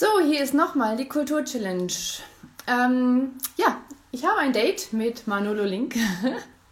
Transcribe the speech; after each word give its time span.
So, 0.00 0.06
hier 0.24 0.42
ist 0.42 0.54
nochmal 0.54 0.96
die 0.96 1.08
Kultur-Challenge. 1.08 1.92
Ähm, 2.66 3.32
ja, 3.58 3.76
ich 4.10 4.24
habe 4.24 4.38
ein 4.38 4.54
Date 4.54 4.94
mit 4.94 5.26
Manolo 5.26 5.64
Link. 5.64 5.94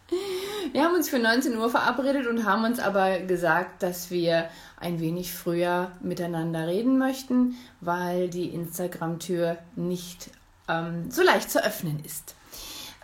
Wir 0.73 0.83
haben 0.83 0.95
uns 0.95 1.11
für 1.11 1.19
19 1.19 1.55
Uhr 1.59 1.69
verabredet 1.69 2.27
und 2.27 2.47
haben 2.47 2.65
uns 2.65 2.81
aber 2.81 3.19
gesagt, 3.19 3.83
dass 3.83 4.11
wir 4.11 4.49
ein 4.81 4.99
wenig 4.99 5.35
früher 5.35 5.93
miteinander 6.01 6.67
reden 6.67 6.97
möchten, 6.97 7.55
weil 7.83 8.31
die 8.31 8.49
Instagram-Tür 8.49 9.59
nicht 9.77 10.31
ähm, 10.67 11.11
so 11.11 11.23
leicht 11.23 11.51
zu 11.51 11.63
öffnen 11.63 12.03
ist. 12.07 12.35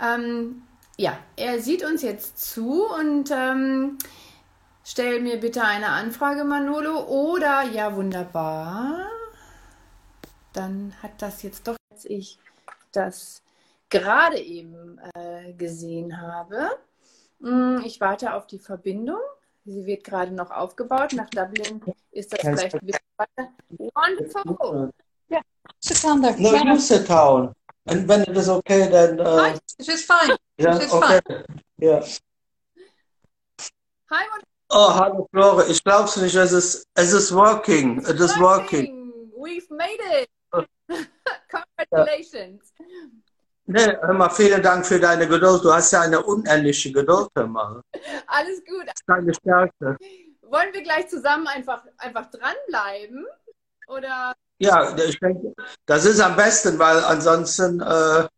Ähm, 0.01 0.63
ja, 0.97 1.19
er 1.37 1.61
sieht 1.61 1.85
uns 1.85 2.01
jetzt 2.01 2.43
zu 2.43 2.87
und 2.87 3.31
ähm, 3.31 3.99
stell 4.85 5.21
mir 5.21 5.37
bitte 5.39 5.63
eine 5.63 5.89
Anfrage, 5.89 6.45
Manolo. 6.45 7.05
Oder 7.09 7.65
ja, 7.65 7.95
wunderbar. 7.95 9.11
Dann 10.55 10.95
hat 11.03 11.21
das 11.21 11.43
jetzt 11.43 11.69
doch, 11.69 11.77
als 11.93 12.05
ich 12.07 12.39
das 12.93 13.43
gerade 13.91 14.39
eben 14.39 14.99
äh, 15.15 15.53
gesehen 15.53 16.21
habe. 16.21 16.71
Mm, 17.41 17.79
ich 17.85 18.01
warte 18.01 18.33
auf 18.35 18.47
die 18.47 18.59
Verbindung. 18.59 19.21
Sie 19.67 19.85
wird 19.85 20.05
gerade 20.05 20.31
noch 20.33 20.51
aufgebaut. 20.51 21.13
Nach 21.13 21.29
Dublin 21.29 21.83
ist 22.13 22.33
das 22.33 22.41
vielleicht 22.41 22.75
ein 22.75 22.87
bisschen 22.87 23.01
weiter. 23.17 23.51
Wonderful. 23.69 24.91
Yeah, 25.31 25.41
sit 25.81 26.03
down 26.03 26.23
there. 26.23 26.37
No, 26.41 26.55
you 26.55 26.79
sit 26.79 27.09
down. 27.09 27.53
And 27.87 28.09
when 28.09 28.23
it 28.23 28.37
is 28.37 28.49
okay, 28.49 28.89
then. 28.89 29.21
Uh, 29.21 29.43
Hi, 29.43 29.59
it 29.79 29.89
is 29.89 30.05
fine. 30.05 30.37
yeah, 30.59 30.77
it 30.77 30.83
is 30.85 30.93
okay. 30.93 31.21
fine. 31.27 31.45
Yeah. 31.79 32.05
Hi, 34.11 34.29
Mon- 34.31 34.43
Oh, 34.77 34.93
hallo 34.93 35.29
Flore, 35.31 35.67
ich 35.69 35.85
glaub's 35.85 36.17
nicht, 36.17 36.35
es 36.35 36.51
ist, 36.51 36.89
es 36.95 37.13
ist 37.13 37.33
working. 37.33 37.99
It 38.09 38.19
is 38.19 38.37
working. 38.41 39.13
We've 39.37 39.71
made 39.71 40.01
it. 40.21 40.29
Congratulations. 41.51 42.73
Nee, 43.67 43.97
hör 44.01 44.13
mal, 44.13 44.29
vielen 44.29 44.63
Dank 44.63 44.85
für 44.85 45.01
deine 45.01 45.27
Geduld. 45.27 45.65
Du 45.65 45.73
hast 45.73 45.91
ja 45.93 46.03
eine 46.03 46.23
unendliche 46.23 46.93
Geduld, 46.93 47.29
hör 47.35 47.47
mal. 47.47 47.81
Alles 48.27 48.63
gut. 48.65 48.87
Das 48.87 48.95
ist 48.95 49.05
deine 49.07 49.35
Stärke. 49.35 49.97
Wollen 50.43 50.73
wir 50.73 50.83
gleich 50.83 51.09
zusammen 51.09 51.47
einfach, 51.47 51.83
einfach 51.97 52.31
dranbleiben? 52.31 53.27
Oder 53.89 54.35
Ja, 54.59 54.95
ich 54.97 55.19
denke, 55.19 55.55
das 55.87 56.05
ist 56.05 56.21
am 56.21 56.37
besten, 56.37 56.79
weil 56.79 56.99
ansonsten 57.05 57.81
äh, 57.81 58.29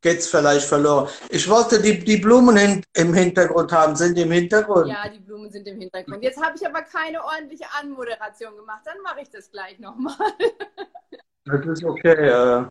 geht's 0.00 0.28
vielleicht 0.28 0.66
verloren. 0.66 1.08
Ich 1.28 1.48
wollte 1.48 1.80
die, 1.80 1.98
die 1.98 2.16
Blumen 2.16 2.56
hin, 2.56 2.82
im 2.94 3.12
Hintergrund 3.12 3.70
haben. 3.72 3.94
Sind 3.96 4.16
die 4.16 4.22
im 4.22 4.30
Hintergrund? 4.30 4.88
ja, 4.88 5.08
die 5.08 5.20
Blumen 5.20 5.50
sind 5.50 5.66
im 5.68 5.78
Hintergrund. 5.78 6.22
Jetzt 6.22 6.42
habe 6.42 6.56
ich 6.56 6.66
aber 6.66 6.82
keine 6.82 7.22
ordentliche 7.22 7.66
Anmoderation 7.78 8.56
gemacht. 8.56 8.82
Dann 8.84 9.00
mache 9.02 9.20
ich 9.20 9.30
das 9.30 9.50
gleich 9.50 9.78
nochmal. 9.78 10.16
Das 11.44 11.66
ist 11.66 11.84
okay. 11.84 12.28
Äh, 12.28 12.66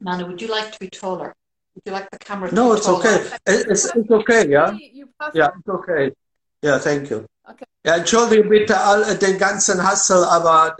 Nana, 0.00 0.26
would 0.26 0.40
you 0.40 0.48
like 0.48 0.72
to 0.72 0.78
be 0.78 0.90
taller? 0.90 1.32
Would 1.74 1.86
you 1.86 1.92
like 1.92 2.08
the 2.12 2.18
camera 2.18 2.48
to 2.48 2.54
no, 2.54 2.70
be 2.70 2.76
it's 2.76 2.86
taller? 2.86 2.98
okay. 2.98 3.20
Es 3.44 3.64
es 3.64 3.84
ist 3.94 4.10
okay, 4.10 4.50
ja? 4.50 4.76
Puff 5.18 5.34
Ja, 5.34 5.46
ist 5.46 5.68
okay. 5.68 6.12
Ja, 6.62 6.78
thank 6.78 7.10
you. 7.10 7.24
Okay. 7.44 7.64
Ja, 7.84 7.96
entschuldige 7.96 8.44
bitte 8.44 8.78
all, 8.78 9.16
den 9.18 9.38
ganzen 9.38 9.82
Hassel, 9.82 10.24
aber 10.24 10.76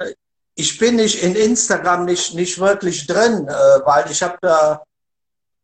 ich 0.55 0.79
bin 0.79 0.97
nicht 0.97 1.23
in 1.23 1.37
Instagram 1.37 2.05
nicht, 2.05 2.35
nicht 2.35 2.59
wirklich 2.59 3.07
drin, 3.07 3.47
äh, 3.47 3.53
weil 3.85 4.11
ich 4.11 4.23
habe 4.23 4.37
da, 4.41 4.83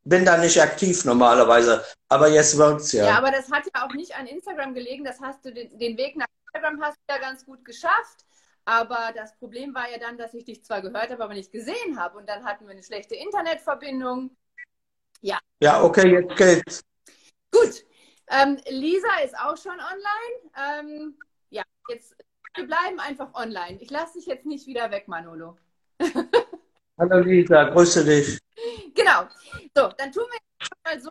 bin 0.05 0.25
da 0.25 0.37
nicht 0.37 0.61
aktiv 0.61 1.05
normalerweise. 1.05 1.85
Aber 2.09 2.29
jetzt 2.29 2.57
wirkt's 2.57 2.93
ja. 2.93 3.07
Ja, 3.07 3.19
aber 3.19 3.31
das 3.31 3.51
hat 3.51 3.65
ja 3.75 3.87
auch 3.87 3.95
nicht 3.95 4.15
an 4.17 4.27
Instagram 4.27 4.75
gelegen. 4.75 5.05
Das 5.05 5.21
hast 5.21 5.45
du 5.45 5.53
den, 5.53 5.77
den 5.79 5.97
Weg 5.97 6.17
nach 6.17 6.27
Instagram 6.47 6.81
hast 6.83 6.99
du 7.07 7.15
ja 7.15 7.21
ganz 7.21 7.45
gut 7.45 7.65
geschafft. 7.65 8.25
Aber 8.65 9.13
das 9.15 9.37
Problem 9.39 9.75
war 9.75 9.91
ja 9.91 9.99
dann, 9.99 10.17
dass 10.17 10.35
ich 10.35 10.45
dich 10.45 10.65
zwar 10.65 10.83
gehört 10.83 11.11
habe, 11.11 11.25
aber 11.25 11.35
nicht 11.35 11.53
gesehen 11.53 11.99
habe. 11.99 12.19
Und 12.19 12.29
dann 12.29 12.45
hatten 12.45 12.65
wir 12.67 12.73
eine 12.73 12.83
schlechte 12.83 13.15
Internetverbindung. 13.15 14.37
Ja, 15.61 15.83
okay, 15.83 16.11
jetzt 16.11 16.37
geht's. 16.37 16.85
Gut. 17.51 17.85
Ähm, 18.29 18.59
Lisa 18.69 19.21
ist 19.25 19.37
auch 19.39 19.57
schon 19.57 19.79
online. 19.79 20.81
Ähm, 20.81 21.19
ja, 21.51 21.63
jetzt 21.89 22.17
wir 22.55 22.67
bleiben 22.67 23.01
einfach 23.01 23.33
online. 23.35 23.79
Ich 23.81 23.91
lasse 23.91 24.19
dich 24.19 24.27
jetzt 24.27 24.45
nicht 24.45 24.67
wieder 24.67 24.91
weg, 24.91 25.09
Manolo. 25.09 25.57
Hallo 26.99 27.19
Lisa, 27.21 27.65
grüße 27.71 28.05
dich. 28.05 28.39
Genau. 28.95 29.29
So, 29.75 29.89
dann 29.97 30.13
tun 30.13 30.25
wir 30.31 30.39
jetzt 30.61 30.85
mal 30.85 31.01
so, 31.01 31.11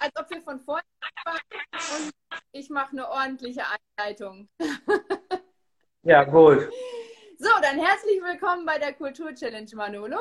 als 0.00 0.12
ob 0.16 0.30
wir 0.30 0.40
von 0.40 0.60
vorne 0.60 0.82
waren 1.24 1.40
und 1.96 2.12
ich 2.52 2.70
mache 2.70 2.92
eine 2.92 3.08
ordentliche 3.08 3.62
Einleitung. 3.98 4.48
Ja, 6.02 6.24
gut. 6.24 6.70
So, 7.38 7.48
dann 7.60 7.78
herzlich 7.78 8.22
willkommen 8.22 8.64
bei 8.64 8.78
der 8.78 8.94
Kultur 8.94 9.34
Challenge, 9.34 9.68
Manolo. 9.74 10.16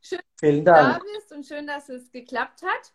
Schön, 0.00 0.20
Vielen 0.40 0.64
dass 0.64 0.78
du 0.78 0.82
da 0.82 0.92
Dank. 0.92 1.04
bist 1.14 1.32
und 1.32 1.46
schön, 1.46 1.66
dass 1.66 1.90
es 1.90 2.10
geklappt 2.10 2.62
hat. 2.62 2.92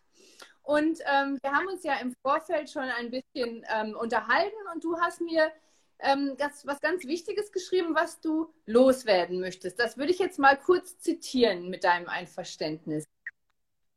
Und 0.62 0.98
ähm, 1.06 1.38
wir 1.40 1.52
haben 1.52 1.68
uns 1.68 1.84
ja 1.84 2.00
im 2.00 2.12
Vorfeld 2.22 2.68
schon 2.68 2.82
ein 2.82 3.10
bisschen 3.12 3.64
ähm, 3.72 3.96
unterhalten 3.96 4.56
und 4.74 4.82
du 4.82 4.98
hast 4.98 5.20
mir 5.20 5.52
ähm, 6.00 6.34
das, 6.36 6.66
was 6.66 6.80
ganz 6.80 7.04
Wichtiges 7.04 7.52
geschrieben, 7.52 7.94
was 7.94 8.20
du 8.20 8.52
loswerden 8.66 9.38
möchtest. 9.40 9.78
Das 9.78 9.96
würde 9.96 10.10
ich 10.10 10.18
jetzt 10.18 10.40
mal 10.40 10.56
kurz 10.56 10.98
zitieren 10.98 11.70
mit 11.70 11.84
deinem 11.84 12.08
Einverständnis. 12.08 13.04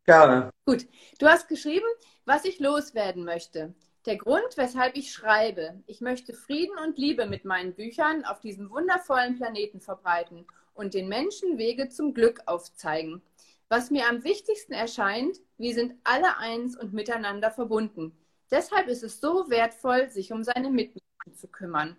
Gerne. 0.06 0.52
Gut, 0.66 0.86
du 1.18 1.28
hast 1.28 1.48
geschrieben, 1.48 1.86
was 2.26 2.46
ich 2.46 2.60
loswerden 2.60 3.24
möchte. 3.24 3.74
Der 4.06 4.18
Grund, 4.18 4.58
weshalb 4.58 4.98
ich 4.98 5.14
schreibe. 5.14 5.82
Ich 5.88 6.02
möchte 6.02 6.34
Frieden 6.34 6.78
und 6.78 6.98
Liebe 6.98 7.26
mit 7.26 7.46
meinen 7.46 7.74
Büchern 7.74 8.26
auf 8.26 8.42
diesem 8.42 8.70
wundervollen 8.70 9.38
Planeten 9.38 9.80
verbreiten 9.80 10.46
und 10.74 10.94
den 10.94 11.08
Menschen 11.08 11.58
Wege 11.58 11.88
zum 11.88 12.14
Glück 12.14 12.42
aufzeigen. 12.46 13.22
Was 13.70 13.92
mir 13.92 14.10
am 14.10 14.26
wichtigsten 14.26 14.74
erscheint, 14.74 15.38
wir 15.58 15.74
sind 15.74 15.96
alle 16.04 16.38
eins 16.38 16.78
und 16.78 16.92
miteinander 16.92 17.50
verbunden. 17.50 18.12
Deshalb 18.52 18.88
ist 18.88 19.04
es 19.04 19.22
so 19.22 19.50
wertvoll, 19.50 20.10
sich 20.10 20.34
um 20.34 20.44
seine 20.44 20.70
Mitmenschen 20.70 21.36
zu 21.36 21.48
kümmern. 21.48 21.96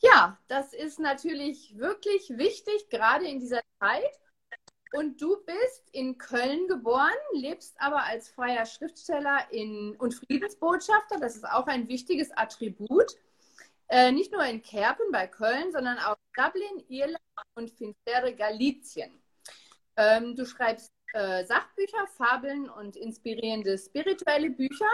Ja, 0.00 0.38
das 0.48 0.74
ist 0.74 0.98
natürlich 0.98 1.78
wirklich 1.78 2.30
wichtig, 2.30 2.90
gerade 2.90 3.26
in 3.26 3.38
dieser 3.38 3.60
Zeit. 3.78 4.20
Und 4.92 5.20
du 5.20 5.36
bist 5.44 5.84
in 5.92 6.16
Köln 6.16 6.68
geboren, 6.68 7.10
lebst 7.32 7.74
aber 7.78 8.04
als 8.04 8.28
freier 8.28 8.66
Schriftsteller 8.66 9.40
in, 9.50 9.96
und 9.98 10.14
Friedensbotschafter. 10.14 11.18
Das 11.18 11.36
ist 11.36 11.44
auch 11.44 11.66
ein 11.66 11.88
wichtiges 11.88 12.30
Attribut. 12.36 13.16
Äh, 13.88 14.12
nicht 14.12 14.32
nur 14.32 14.44
in 14.44 14.62
Kerpen 14.62 15.06
bei 15.12 15.26
Köln, 15.26 15.72
sondern 15.72 15.98
auch 15.98 16.16
Dublin, 16.36 16.84
Irland 16.88 17.20
und 17.54 17.70
Finstere, 17.70 18.34
Galizien. 18.34 19.10
Ähm, 19.96 20.34
du 20.34 20.44
schreibst 20.44 20.92
äh, 21.12 21.44
Sachbücher, 21.44 22.06
Fabeln 22.16 22.68
und 22.68 22.96
inspirierende 22.96 23.78
spirituelle 23.78 24.50
Bücher. 24.50 24.88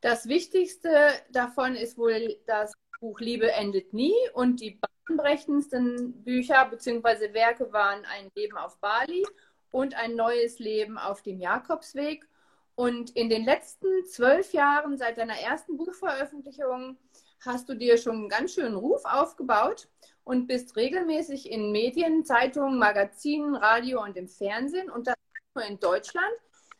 Das 0.00 0.26
Wichtigste 0.26 1.12
davon 1.30 1.76
ist 1.76 1.98
wohl 1.98 2.38
das 2.46 2.72
Buch 3.00 3.20
Liebe 3.20 3.50
endet 3.52 3.92
nie 3.92 4.14
und 4.34 4.60
die 4.60 4.78
bahnbrechendsten 5.10 6.22
Bücher 6.22 6.66
bzw. 6.66 7.32
Werke 7.32 7.72
waren 7.72 8.04
Ein 8.04 8.30
Leben 8.34 8.56
auf 8.56 8.78
Bali 8.78 9.26
und 9.70 9.94
Ein 9.94 10.14
neues 10.14 10.58
Leben 10.58 10.98
auf 10.98 11.22
dem 11.22 11.40
Jakobsweg. 11.40 12.26
Und 12.74 13.10
in 13.10 13.28
den 13.28 13.44
letzten 13.44 13.88
zwölf 14.06 14.52
Jahren 14.52 14.96
seit 14.96 15.18
deiner 15.18 15.38
ersten 15.38 15.76
Buchveröffentlichung 15.76 16.96
hast 17.44 17.68
du 17.68 17.74
dir 17.74 17.98
schon 17.98 18.16
einen 18.16 18.28
ganz 18.28 18.54
schönen 18.54 18.76
Ruf 18.76 19.02
aufgebaut 19.04 19.88
und 20.24 20.46
bist 20.46 20.76
regelmäßig 20.76 21.50
in 21.50 21.72
Medien, 21.72 22.24
Zeitungen, 22.24 22.78
Magazinen, 22.78 23.54
Radio 23.54 24.02
und 24.02 24.16
im 24.16 24.28
Fernsehen 24.28 24.90
und 24.90 25.06
das 25.06 25.16
nicht 25.16 25.56
nur 25.56 25.64
in 25.64 25.80
Deutschland, 25.80 26.34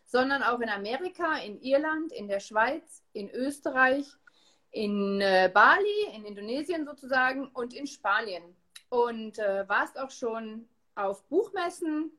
sondern 0.06 0.42
auch 0.42 0.60
in 0.60 0.68
Amerika, 0.68 1.36
in 1.38 1.60
Irland, 1.60 2.12
in 2.12 2.28
der 2.28 2.40
Schweiz, 2.40 3.02
in 3.12 3.30
Österreich, 3.30 4.06
in 4.72 5.20
äh, 5.20 5.50
Bali, 5.52 6.14
in 6.14 6.24
Indonesien 6.24 6.84
sozusagen 6.84 7.48
und 7.48 7.74
in 7.74 7.86
Spanien. 7.86 8.42
Und 8.88 9.38
äh, 9.38 9.68
warst 9.68 9.98
auch 9.98 10.10
schon 10.10 10.68
auf 10.94 11.22
Buchmessen, 11.28 12.12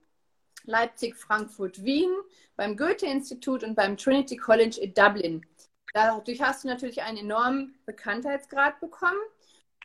Leipzig, 0.63 1.15
Frankfurt, 1.15 1.83
Wien, 1.83 2.11
beim 2.55 2.77
Goethe-Institut 2.77 3.63
und 3.63 3.75
beim 3.75 3.97
Trinity 3.97 4.37
College 4.37 4.79
in 4.81 4.93
Dublin. 4.93 5.45
Dadurch 5.93 6.41
hast 6.41 6.63
du 6.63 6.67
natürlich 6.67 7.01
einen 7.01 7.17
enormen 7.17 7.75
Bekanntheitsgrad 7.85 8.79
bekommen. 8.79 9.19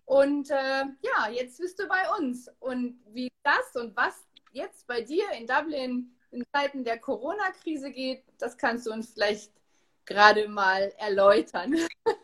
Und 0.05 0.51
äh, 0.51 0.55
ja, 0.55 1.29
jetzt 1.33 1.59
bist 1.59 1.81
du 1.81 1.89
bei 1.89 2.03
uns. 2.19 2.49
Und 2.61 3.01
wie 3.13 3.29
das 3.43 3.75
und 3.75 3.97
was 3.97 4.25
jetzt 4.53 4.87
bei 4.87 5.01
dir 5.01 5.25
in 5.33 5.47
Dublin 5.47 6.13
in 6.31 6.45
Zeiten 6.53 6.85
der 6.85 6.99
Corona-Krise 6.99 7.91
geht, 7.91 8.25
das 8.39 8.57
kannst 8.57 8.87
du 8.87 8.93
uns 8.93 9.13
vielleicht 9.13 9.53
gerade 10.05 10.49
mal 10.49 10.93
erläutern. 10.99 11.77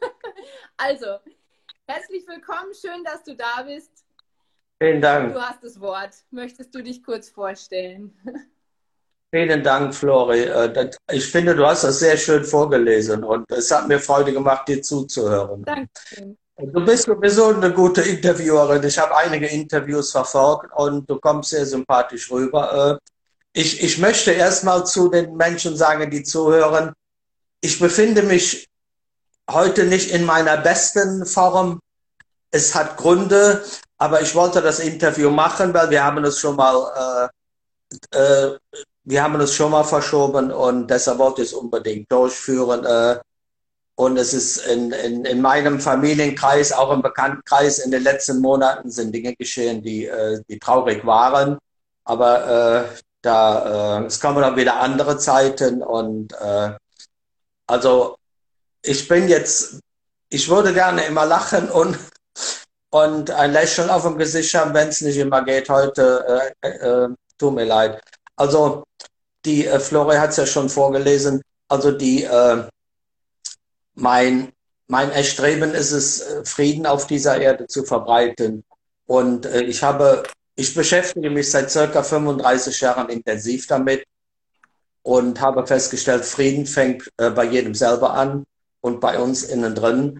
also, 0.82 1.06
herzlich 1.86 2.26
willkommen, 2.26 2.72
schön, 2.74 3.04
dass 3.04 3.22
du 3.22 3.36
da 3.36 3.62
bist. 3.62 3.90
Vielen 4.82 5.00
Dank. 5.00 5.32
Du 5.32 5.40
hast 5.40 5.62
das 5.62 5.80
Wort. 5.80 6.14
Möchtest 6.30 6.74
du 6.74 6.82
dich 6.82 7.02
kurz 7.02 7.28
vorstellen? 7.28 8.12
Vielen 9.34 9.62
Dank, 9.62 9.94
Flori. 9.94 10.40
Äh, 10.40 10.90
Ich 11.12 11.30
finde, 11.30 11.54
du 11.54 11.64
hast 11.64 11.84
das 11.84 12.00
sehr 12.00 12.16
schön 12.16 12.44
vorgelesen 12.44 13.24
und 13.24 13.50
es 13.50 13.70
hat 13.70 13.88
mir 13.88 13.98
Freude 13.98 14.32
gemacht, 14.32 14.68
dir 14.68 14.82
zuzuhören. 14.82 15.62
Dankeschön. 15.64 16.36
Du 16.58 16.84
bist 16.84 17.04
sowieso 17.04 17.48
eine 17.48 17.72
gute 17.72 18.02
Interviewerin. 18.02 18.84
Ich 18.84 18.98
habe 18.98 19.16
einige 19.16 19.46
Interviews 19.46 20.12
verfolgt 20.12 20.70
und 20.76 21.08
du 21.08 21.18
kommst 21.18 21.50
sehr 21.50 21.64
sympathisch 21.64 22.30
rüber. 22.30 23.00
Äh, 23.00 23.60
ich, 23.60 23.82
ich 23.82 23.98
möchte 23.98 24.32
erstmal 24.32 24.84
zu 24.84 25.08
den 25.08 25.34
Menschen 25.36 25.76
sagen, 25.76 26.10
die 26.10 26.22
zuhören, 26.22 26.92
ich 27.60 27.78
befinde 27.78 28.22
mich 28.22 28.68
heute 29.50 29.84
nicht 29.84 30.10
in 30.10 30.24
meiner 30.24 30.56
besten 30.56 31.26
Form. 31.26 31.80
Es 32.50 32.74
hat 32.74 32.96
Gründe, 32.96 33.64
aber 33.98 34.20
ich 34.20 34.34
wollte 34.34 34.60
das 34.60 34.78
Interview 34.78 35.30
machen, 35.30 35.72
weil 35.72 35.90
wir 35.90 36.04
haben 36.04 36.24
es 36.24 36.38
schon 36.38 36.56
mal, 36.56 37.30
äh, 38.12 38.18
äh, 38.18 38.58
wir 39.04 39.22
haben 39.22 39.40
es 39.40 39.54
schon 39.54 39.70
mal 39.70 39.84
verschoben 39.84 40.52
und 40.52 40.88
deshalb 40.88 41.18
wollte 41.18 41.42
ich 41.42 41.48
es 41.48 41.54
unbedingt 41.54 42.10
durchführen. 42.12 42.84
Äh, 42.84 43.20
und 43.94 44.16
es 44.16 44.32
ist 44.32 44.66
in, 44.66 44.90
in, 44.92 45.24
in 45.24 45.40
meinem 45.40 45.78
Familienkreis, 45.78 46.72
auch 46.72 46.92
im 46.92 47.02
Bekanntenkreis, 47.02 47.78
in 47.78 47.90
den 47.90 48.02
letzten 48.02 48.40
Monaten 48.40 48.90
sind 48.90 49.14
Dinge 49.14 49.36
geschehen, 49.36 49.82
die, 49.82 50.06
äh, 50.06 50.42
die 50.48 50.58
traurig 50.58 51.04
waren. 51.04 51.58
Aber 52.04 52.88
äh, 52.88 52.96
da, 53.20 54.00
äh, 54.00 54.06
es 54.06 54.18
kommen 54.20 54.40
dann 54.40 54.56
wieder 54.56 54.80
andere 54.80 55.18
Zeiten 55.18 55.82
und 55.82 56.34
also 57.66 58.16
ich 58.82 59.08
bin 59.08 59.28
jetzt, 59.28 59.80
ich 60.28 60.48
würde 60.48 60.72
gerne 60.72 61.04
immer 61.04 61.26
lachen 61.26 61.70
und, 61.70 61.98
und 62.90 63.30
ein 63.30 63.52
Lächeln 63.52 63.90
auf 63.90 64.02
dem 64.02 64.18
Gesicht 64.18 64.54
haben, 64.54 64.74
wenn 64.74 64.88
es 64.88 65.00
nicht 65.00 65.16
immer 65.16 65.44
geht. 65.44 65.68
Heute 65.68 66.52
äh, 66.62 66.68
äh, 66.68 67.08
tut 67.38 67.54
mir 67.54 67.64
leid. 67.64 68.00
Also 68.36 68.84
die 69.44 69.66
äh, 69.66 69.78
Flore 69.80 70.20
hat 70.20 70.30
es 70.30 70.36
ja 70.36 70.46
schon 70.46 70.68
vorgelesen. 70.68 71.42
Also 71.68 71.92
die 71.92 72.24
äh, 72.24 72.64
mein 73.94 74.52
mein 74.92 75.10
Erstreben 75.10 75.72
ist 75.72 75.92
es, 75.92 76.20
äh, 76.20 76.44
Frieden 76.44 76.84
auf 76.84 77.06
dieser 77.06 77.40
Erde 77.40 77.66
zu 77.66 77.82
verbreiten. 77.82 78.62
Und 79.06 79.46
äh, 79.46 79.62
ich 79.62 79.82
habe, 79.82 80.24
ich 80.54 80.74
beschäftige 80.74 81.30
mich 81.30 81.50
seit 81.50 81.70
circa 81.70 82.02
35 82.02 82.78
Jahren 82.82 83.08
intensiv 83.08 83.66
damit 83.66 84.04
und 85.02 85.40
habe 85.40 85.66
festgestellt, 85.66 86.26
Frieden 86.26 86.66
fängt 86.66 87.08
äh, 87.16 87.30
bei 87.30 87.44
jedem 87.44 87.74
selber 87.74 88.12
an 88.12 88.44
und 88.82 89.00
bei 89.00 89.18
uns 89.18 89.44
innen 89.44 89.74
drin 89.74 90.18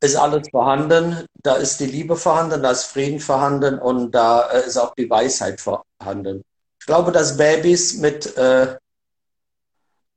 ist 0.00 0.16
alles 0.16 0.48
vorhanden. 0.50 1.24
Da 1.42 1.54
ist 1.54 1.80
die 1.80 1.86
Liebe 1.86 2.16
vorhanden, 2.16 2.62
da 2.62 2.70
ist 2.70 2.84
Frieden 2.84 3.20
vorhanden 3.20 3.78
und 3.78 4.12
da 4.12 4.50
äh, 4.50 4.66
ist 4.66 4.76
auch 4.76 4.94
die 4.94 5.08
Weisheit 5.08 5.60
vorhanden. 5.60 6.42
Ich 6.78 6.86
glaube, 6.86 7.12
dass 7.12 7.36
Babys 7.36 7.98
mit, 7.98 8.36
äh, 8.36 8.76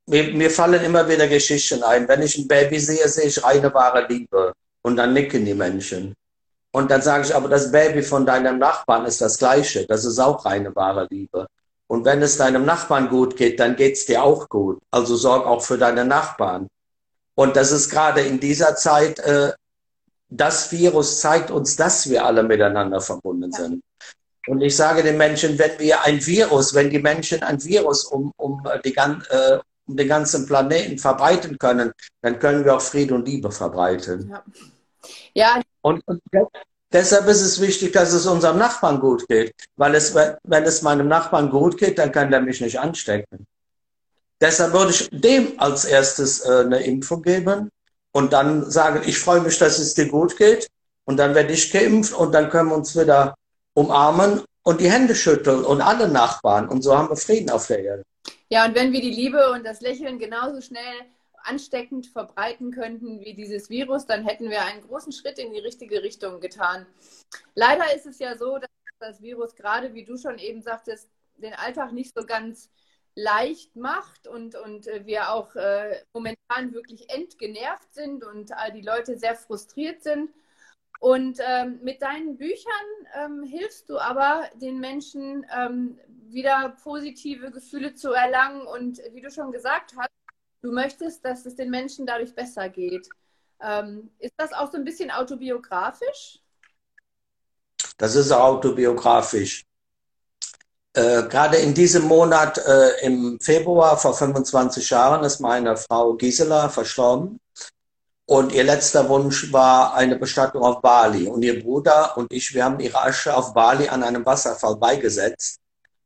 mir, 0.08 0.34
mir 0.34 0.50
fallen 0.50 0.84
immer 0.84 1.08
wieder 1.08 1.28
Geschichten 1.28 1.84
ein. 1.84 2.08
Wenn 2.08 2.22
ich 2.22 2.38
ein 2.38 2.48
Baby 2.48 2.80
sehe, 2.80 3.08
sehe 3.08 3.26
ich 3.26 3.44
reine 3.44 3.74
wahre 3.74 4.08
Liebe 4.08 4.54
und 4.82 4.96
dann 4.98 5.14
nicken 5.14 5.46
die 5.46 5.54
Menschen. 5.54 6.16
Und 6.72 6.90
dann 6.90 7.02
sage 7.02 7.26
ich, 7.26 7.36
aber 7.36 7.50
das 7.50 7.72
Baby 7.72 8.02
von 8.02 8.26
deinem 8.26 8.58
Nachbarn 8.58 9.06
ist 9.06 9.22
das 9.22 9.38
gleiche. 9.38 9.86
Das 9.86 10.06
ist 10.06 10.18
auch 10.20 10.44
reine 10.46 10.76
wahre 10.76 11.08
Liebe. 11.12 11.46
Und 11.88 12.06
wenn 12.06 12.22
es 12.24 12.38
deinem 12.38 12.66
Nachbarn 12.66 13.10
gut 13.10 13.38
geht, 13.38 13.60
dann 13.60 13.76
geht 13.76 13.94
es 13.94 14.06
dir 14.06 14.24
auch 14.24 14.50
gut. 14.50 14.80
Also 14.90 15.16
sorg 15.16 15.46
auch 15.46 15.62
für 15.62 15.78
deine 15.78 16.06
Nachbarn. 16.06 16.68
Und 17.36 17.56
das 17.56 17.72
ist 17.72 17.90
gerade 17.90 18.22
in 18.22 18.40
dieser 18.40 18.76
Zeit, 18.76 19.20
äh, 19.20 19.54
das 20.30 20.72
Virus 20.72 21.20
zeigt 21.20 21.52
uns, 21.52 21.76
dass 21.76 22.10
wir 22.10 22.26
alle 22.26 22.44
miteinander 22.44 23.02
verbunden 23.02 23.52
ja. 23.52 23.58
sind. 23.60 23.84
Und 24.48 24.62
ich 24.62 24.76
sage 24.76 25.04
den 25.04 25.18
Menschen, 25.18 25.58
wenn 25.58 25.80
wir 25.80 26.04
ein 26.04 26.26
Virus, 26.26 26.74
wenn 26.74 26.90
die 26.90 27.00
Menschen 27.00 27.44
ein 27.44 27.64
Virus 27.64 28.06
um, 28.06 28.34
um, 28.36 28.62
die, 28.84 28.94
äh, 28.94 29.60
um 29.86 29.96
den 29.96 30.08
ganzen 30.08 30.46
Planeten 30.46 30.98
verbreiten 30.98 31.58
können, 31.58 31.94
dann 32.22 32.40
können 32.40 32.66
wir 32.66 32.76
auch 32.76 32.82
Friede 32.82 33.16
und 33.16 33.28
Liebe 33.28 33.52
verbreiten. 33.52 34.30
Ja. 34.30 34.44
ja. 35.34 35.62
Und, 35.82 36.06
und 36.08 36.22
deshalb 36.92 37.28
ist 37.28 37.42
es 37.42 37.62
wichtig, 37.62 37.94
dass 37.94 38.12
es 38.12 38.26
unserem 38.26 38.58
Nachbarn 38.58 39.00
gut 39.00 39.28
geht. 39.30 39.54
Weil 39.78 39.96
es, 39.96 40.14
wenn 40.14 40.64
es 40.64 40.82
meinem 40.82 41.08
Nachbarn 41.08 41.50
gut 41.50 41.78
geht, 41.78 41.98
dann 41.98 42.12
kann 42.12 42.30
der 42.30 42.42
mich 42.42 42.60
nicht 42.60 42.80
anstecken. 42.80 43.46
Deshalb 44.44 44.74
würde 44.74 44.92
ich 44.92 45.10
dem 45.10 45.58
als 45.58 45.86
erstes 45.86 46.44
äh, 46.44 46.66
eine 46.66 46.84
Impfung 46.84 47.22
geben 47.22 47.70
und 48.12 48.34
dann 48.34 48.70
sagen, 48.70 49.02
ich 49.06 49.18
freue 49.18 49.40
mich, 49.40 49.58
dass 49.58 49.80
es 49.80 49.94
dir 49.94 50.10
gut 50.10 50.36
geht. 50.36 50.68
Und 51.06 51.16
dann 51.16 51.34
werde 51.34 51.54
ich 51.54 51.72
geimpft 51.72 52.14
und 52.14 52.34
dann 52.34 52.50
können 52.50 52.70
wir 52.70 52.76
uns 52.76 52.94
wieder 52.94 53.36
umarmen 53.74 54.44
und 54.64 54.82
die 54.82 54.92
Hände 54.92 55.16
schütteln 55.16 55.64
und 55.64 55.80
alle 55.80 56.10
Nachbarn. 56.10 56.68
Und 56.68 56.82
so 56.82 56.98
haben 56.98 57.08
wir 57.08 57.16
Frieden 57.16 57.52
auf 57.52 57.68
der 57.68 57.84
Erde. 57.86 58.04
Ja, 58.50 58.66
und 58.66 58.76
wenn 58.76 58.92
wir 58.92 59.00
die 59.00 59.12
Liebe 59.12 59.52
und 59.52 59.66
das 59.66 59.80
Lächeln 59.80 60.20
genauso 60.20 60.60
schnell 60.60 61.06
ansteckend 61.46 62.08
verbreiten 62.08 62.72
könnten 62.72 63.22
wie 63.22 63.34
dieses 63.36 63.70
Virus, 63.70 64.06
dann 64.06 64.26
hätten 64.26 64.50
wir 64.50 64.64
einen 64.64 64.82
großen 64.82 65.14
Schritt 65.14 65.40
in 65.40 65.54
die 65.54 65.60
richtige 65.60 66.04
Richtung 66.04 66.42
getan. 66.42 66.86
Leider 67.56 67.96
ist 67.96 68.08
es 68.08 68.20
ja 68.20 68.38
so, 68.38 68.58
dass 68.58 68.70
das 69.00 69.22
Virus 69.22 69.56
gerade, 69.56 69.94
wie 69.94 70.04
du 70.04 70.18
schon 70.18 70.38
eben 70.38 70.62
sagtest, 70.62 71.08
den 71.38 71.54
Alltag 71.54 71.94
nicht 71.94 72.14
so 72.14 72.26
ganz 72.26 72.70
leicht 73.16 73.76
macht 73.76 74.28
und, 74.28 74.56
und 74.56 74.88
äh, 74.88 75.06
wir 75.06 75.32
auch 75.32 75.56
äh, 75.56 76.04
momentan 76.14 76.74
wirklich 76.74 77.10
entgenervt 77.10 77.94
sind 77.94 78.24
und 78.24 78.52
all 78.54 78.72
die 78.72 78.82
Leute 78.82 79.18
sehr 79.18 79.36
frustriert 79.36 80.02
sind. 80.02 80.32
Und 81.00 81.40
ähm, 81.46 81.80
mit 81.84 82.02
deinen 82.02 82.38
Büchern 82.38 82.72
ähm, 83.14 83.44
hilfst 83.44 83.90
du 83.90 83.98
aber 83.98 84.50
den 84.56 84.80
Menschen 84.80 85.46
ähm, 85.56 86.00
wieder 86.30 86.76
positive 86.82 87.52
Gefühle 87.52 87.94
zu 87.94 88.14
erlangen 88.14 88.66
und 88.66 89.00
wie 89.12 89.22
du 89.22 89.30
schon 89.30 89.52
gesagt 89.52 89.94
hast, 89.98 90.10
du 90.62 90.72
möchtest, 90.72 91.26
dass 91.26 91.46
es 91.46 91.56
den 91.56 91.70
Menschen 91.70 92.06
dadurch 92.06 92.34
besser 92.34 92.70
geht. 92.70 93.10
Ähm, 93.62 94.12
ist 94.20 94.34
das 94.38 94.54
auch 94.54 94.72
so 94.72 94.78
ein 94.78 94.86
bisschen 94.86 95.12
autobiografisch? 95.12 96.40
Das 97.98 98.16
ist 98.16 98.32
autobiografisch. 98.32 99.66
Äh, 100.96 101.24
gerade 101.24 101.58
in 101.58 101.74
diesem 101.74 102.04
Monat 102.04 102.60
äh, 102.60 103.06
im 103.06 103.40
Februar 103.40 103.98
vor 103.98 104.14
25 104.14 104.92
Jahren 104.92 105.24
ist 105.24 105.40
meine 105.40 105.76
Frau 105.76 106.14
Gisela 106.14 106.70
verstorben. 106.70 107.40
Und 108.26 108.54
ihr 108.54 108.64
letzter 108.64 109.10
Wunsch 109.10 109.52
war 109.52 109.96
eine 109.96 110.16
Bestattung 110.18 110.62
auf 110.62 110.82
Bali. 110.82 111.28
Und 111.28 111.44
ihr 111.44 111.62
Bruder 111.62 112.16
und 112.16 112.32
ich, 112.32 112.54
wir 112.54 112.64
haben 112.64 112.80
ihre 112.80 113.02
Asche 113.04 113.36
auf 113.36 113.54
Bali 113.54 113.90
an 113.90 114.04
einem 114.04 114.26
Wasserfall 114.26 114.76
beigesetzt. 114.76 115.58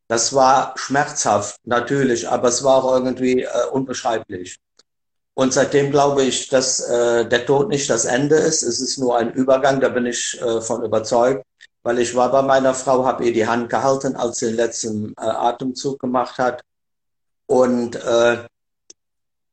Das 0.08 0.34
war 0.34 0.74
schmerzhaft, 0.78 1.60
natürlich, 1.66 2.28
aber 2.30 2.48
es 2.48 2.64
war 2.64 2.84
auch 2.84 2.94
irgendwie 2.94 3.44
äh, 3.44 3.50
unbeschreiblich. 3.72 4.58
Und 5.34 5.54
seitdem 5.54 5.92
glaube 5.92 6.24
ich, 6.24 6.48
dass 6.48 6.80
äh, 6.80 7.28
der 7.28 7.46
Tod 7.46 7.68
nicht 7.68 7.90
das 7.90 8.06
Ende 8.06 8.38
ist. 8.38 8.64
Es 8.64 8.80
ist 8.80 8.98
nur 8.98 9.18
ein 9.18 9.34
Übergang, 9.34 9.82
da 9.82 9.90
bin 9.90 10.06
ich 10.06 10.42
äh, 10.42 10.62
von 10.62 10.84
überzeugt 10.84 11.46
weil 11.88 12.00
ich 12.00 12.14
war 12.16 12.30
bei 12.30 12.42
meiner 12.42 12.74
Frau, 12.74 13.06
habe 13.06 13.24
ihr 13.24 13.32
die 13.32 13.48
Hand 13.48 13.70
gehalten, 13.70 14.18
als 14.18 14.40
sie 14.40 14.48
den 14.48 14.58
letzten 14.58 15.14
äh, 15.14 15.22
Atemzug 15.22 15.98
gemacht 16.00 16.38
hat. 16.38 16.62
Und 17.46 17.96
äh, 17.96 18.40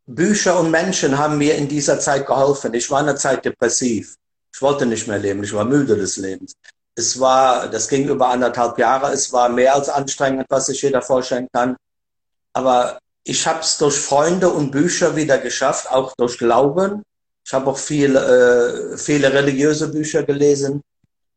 Bücher 0.07 0.59
und 0.59 0.73
Menschen 0.73 1.17
haben 1.17 1.39
mir 1.39 1.55
in 1.55 1.69
dieser 1.69 2.01
Zeit 2.01 2.27
geholfen. 2.27 2.75
Ich 2.75 2.91
war 2.91 2.99
eine 2.99 3.15
Zeit 3.15 3.45
depressiv. 3.45 4.17
Ich 4.53 4.61
wollte 4.61 4.85
nicht 4.85 5.07
mehr 5.07 5.21
leben. 5.21 5.45
Ich 5.45 5.53
war 5.53 5.65
müde 5.65 5.95
des 5.95 6.17
Lebens. 6.17 6.55
Es 6.97 7.21
war, 7.21 7.69
das 7.69 7.87
ging 7.87 8.09
über 8.09 8.27
anderthalb 8.31 8.81
Jahre. 8.81 9.13
Es 9.13 9.33
war 9.33 9.49
mehr 9.49 9.73
als 9.73 9.89
anstrengend, 9.89 10.47
was 10.49 10.67
sich 10.67 10.83
jeder 10.83 11.03
vorstellen 11.03 11.47
kann. 11.53 11.77
Aber 12.53 12.99
ich 13.23 13.47
habe 13.47 13.61
es 13.61 13.79
durch 13.79 13.95
Freunde 13.95 14.49
und 14.49 14.73
Bücher 14.73 15.15
wieder 15.15 15.39
geschafft, 15.39 15.89
auch 15.89 16.13
durch 16.17 16.37
Glauben. 16.39 17.05
Ich 17.47 17.53
habe 17.53 17.71
auch 17.71 17.79
viel, 17.79 18.17
äh, 18.17 18.99
viele 18.99 19.33
religiöse 19.33 19.87
Bücher 19.87 20.25
gelesen 20.25 20.83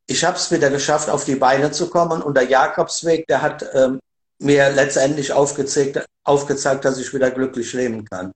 ich 0.08 0.24
habe 0.24 0.38
es 0.38 0.50
wieder 0.52 0.70
geschafft, 0.70 1.10
auf 1.10 1.26
die 1.26 1.36
Beine 1.36 1.72
zu 1.72 1.90
kommen. 1.90 2.22
Und 2.22 2.36
der 2.36 2.46
Jakobsweg, 2.46 3.28
der 3.28 3.42
hat 3.42 3.66
ähm, 3.74 4.00
mir 4.40 4.70
letztendlich 4.72 5.34
aufgezeigt, 5.34 6.06
aufgezeigt, 6.24 6.86
dass 6.86 6.98
ich 6.98 7.14
wieder 7.14 7.30
glücklich 7.32 7.74
leben 7.74 8.06
kann. 8.06 8.32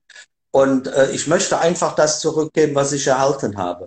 Und 0.50 0.86
äh, 0.86 1.10
ich 1.12 1.26
möchte 1.26 1.58
einfach 1.58 1.94
das 1.94 2.20
zurückgeben, 2.20 2.74
was 2.74 2.92
ich 2.92 3.06
erhalten 3.06 3.56
habe. 3.56 3.86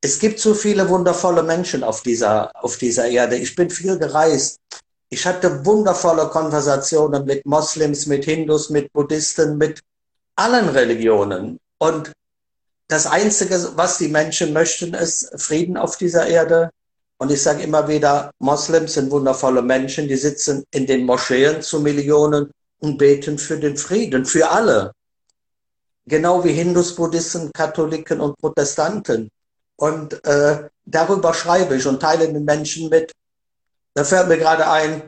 Es 0.00 0.20
gibt 0.20 0.38
so 0.38 0.54
viele 0.54 0.88
wundervolle 0.88 1.42
Menschen 1.42 1.82
auf 1.82 2.02
dieser, 2.02 2.52
auf 2.62 2.76
dieser 2.78 3.08
Erde. 3.08 3.36
Ich 3.36 3.56
bin 3.56 3.68
viel 3.70 3.98
gereist. 3.98 4.58
Ich 5.08 5.26
hatte 5.26 5.64
wundervolle 5.64 6.28
Konversationen 6.28 7.24
mit 7.24 7.44
Moslems, 7.46 8.06
mit 8.06 8.24
Hindus, 8.24 8.70
mit 8.70 8.92
Buddhisten, 8.92 9.58
mit 9.58 9.80
allen 10.36 10.68
Religionen. 10.68 11.58
Und 11.78 12.12
das 12.88 13.06
Einzige, 13.06 13.72
was 13.76 13.98
die 13.98 14.08
Menschen 14.08 14.52
möchten, 14.52 14.94
ist 14.94 15.32
Frieden 15.40 15.76
auf 15.76 15.96
dieser 15.96 16.26
Erde. 16.26 16.70
Und 17.18 17.30
ich 17.32 17.42
sage 17.42 17.62
immer 17.62 17.88
wieder, 17.88 18.30
Moslems 18.38 18.94
sind 18.94 19.10
wundervolle 19.10 19.62
Menschen, 19.62 20.06
die 20.06 20.16
sitzen 20.16 20.64
in 20.70 20.86
den 20.86 21.04
Moscheen 21.04 21.62
zu 21.62 21.80
Millionen 21.80 22.50
und 22.80 22.98
beten 22.98 23.38
für 23.38 23.58
den 23.58 23.76
Frieden, 23.76 24.26
für 24.26 24.50
alle. 24.50 24.92
Genau 26.06 26.44
wie 26.44 26.52
Hindus, 26.52 26.94
Buddhisten, 26.94 27.50
Katholiken 27.52 28.20
und 28.20 28.36
Protestanten. 28.38 29.30
Und 29.76 30.24
äh, 30.24 30.68
darüber 30.84 31.32
schreibe 31.32 31.76
ich 31.76 31.86
und 31.86 32.00
teile 32.00 32.30
den 32.30 32.44
Menschen 32.44 32.88
mit. 32.90 33.12
Da 33.94 34.04
fällt 34.04 34.28
mir 34.28 34.38
gerade 34.38 34.68
ein, 34.68 35.02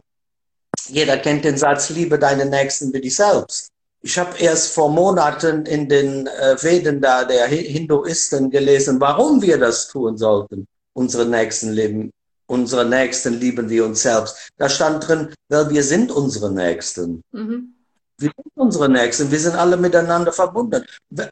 jeder 0.88 1.18
kennt 1.18 1.44
den 1.44 1.58
Satz, 1.58 1.90
liebe 1.90 2.18
deinen 2.18 2.48
Nächsten 2.48 2.92
wie 2.92 3.00
dich 3.00 3.16
selbst. 3.16 3.68
ich 4.00 4.18
habe 4.18 4.38
erst 4.38 4.72
vor 4.72 4.90
Monaten 4.90 5.66
in 5.66 5.88
den 5.88 6.26
äh, 6.26 6.56
Veden 6.62 7.00
da 7.00 7.24
der 7.24 7.46
Hinduisten 7.46 8.50
gelesen, 8.50 9.00
warum 9.00 9.42
wir 9.42 9.58
das 9.58 9.88
tun 9.88 10.16
sollten, 10.16 10.66
unsere 10.98 11.26
Nächsten 11.26 11.70
leben, 11.72 12.10
unsere 12.46 12.84
Nächsten 12.84 13.34
lieben 13.34 13.70
wie 13.70 13.80
uns 13.80 14.02
selbst. 14.02 14.50
Da 14.56 14.68
stand 14.68 15.06
drin, 15.06 15.32
weil 15.48 15.70
wir 15.70 15.82
sind 15.82 16.10
unsere 16.10 16.52
Nächsten. 16.52 17.22
Mhm. 17.32 17.74
Wir 18.18 18.32
sind 18.36 18.52
unsere 18.56 18.88
Nächsten, 18.88 19.30
wir 19.30 19.38
sind 19.38 19.54
alle 19.54 19.76
miteinander 19.76 20.32
verbunden. 20.32 20.84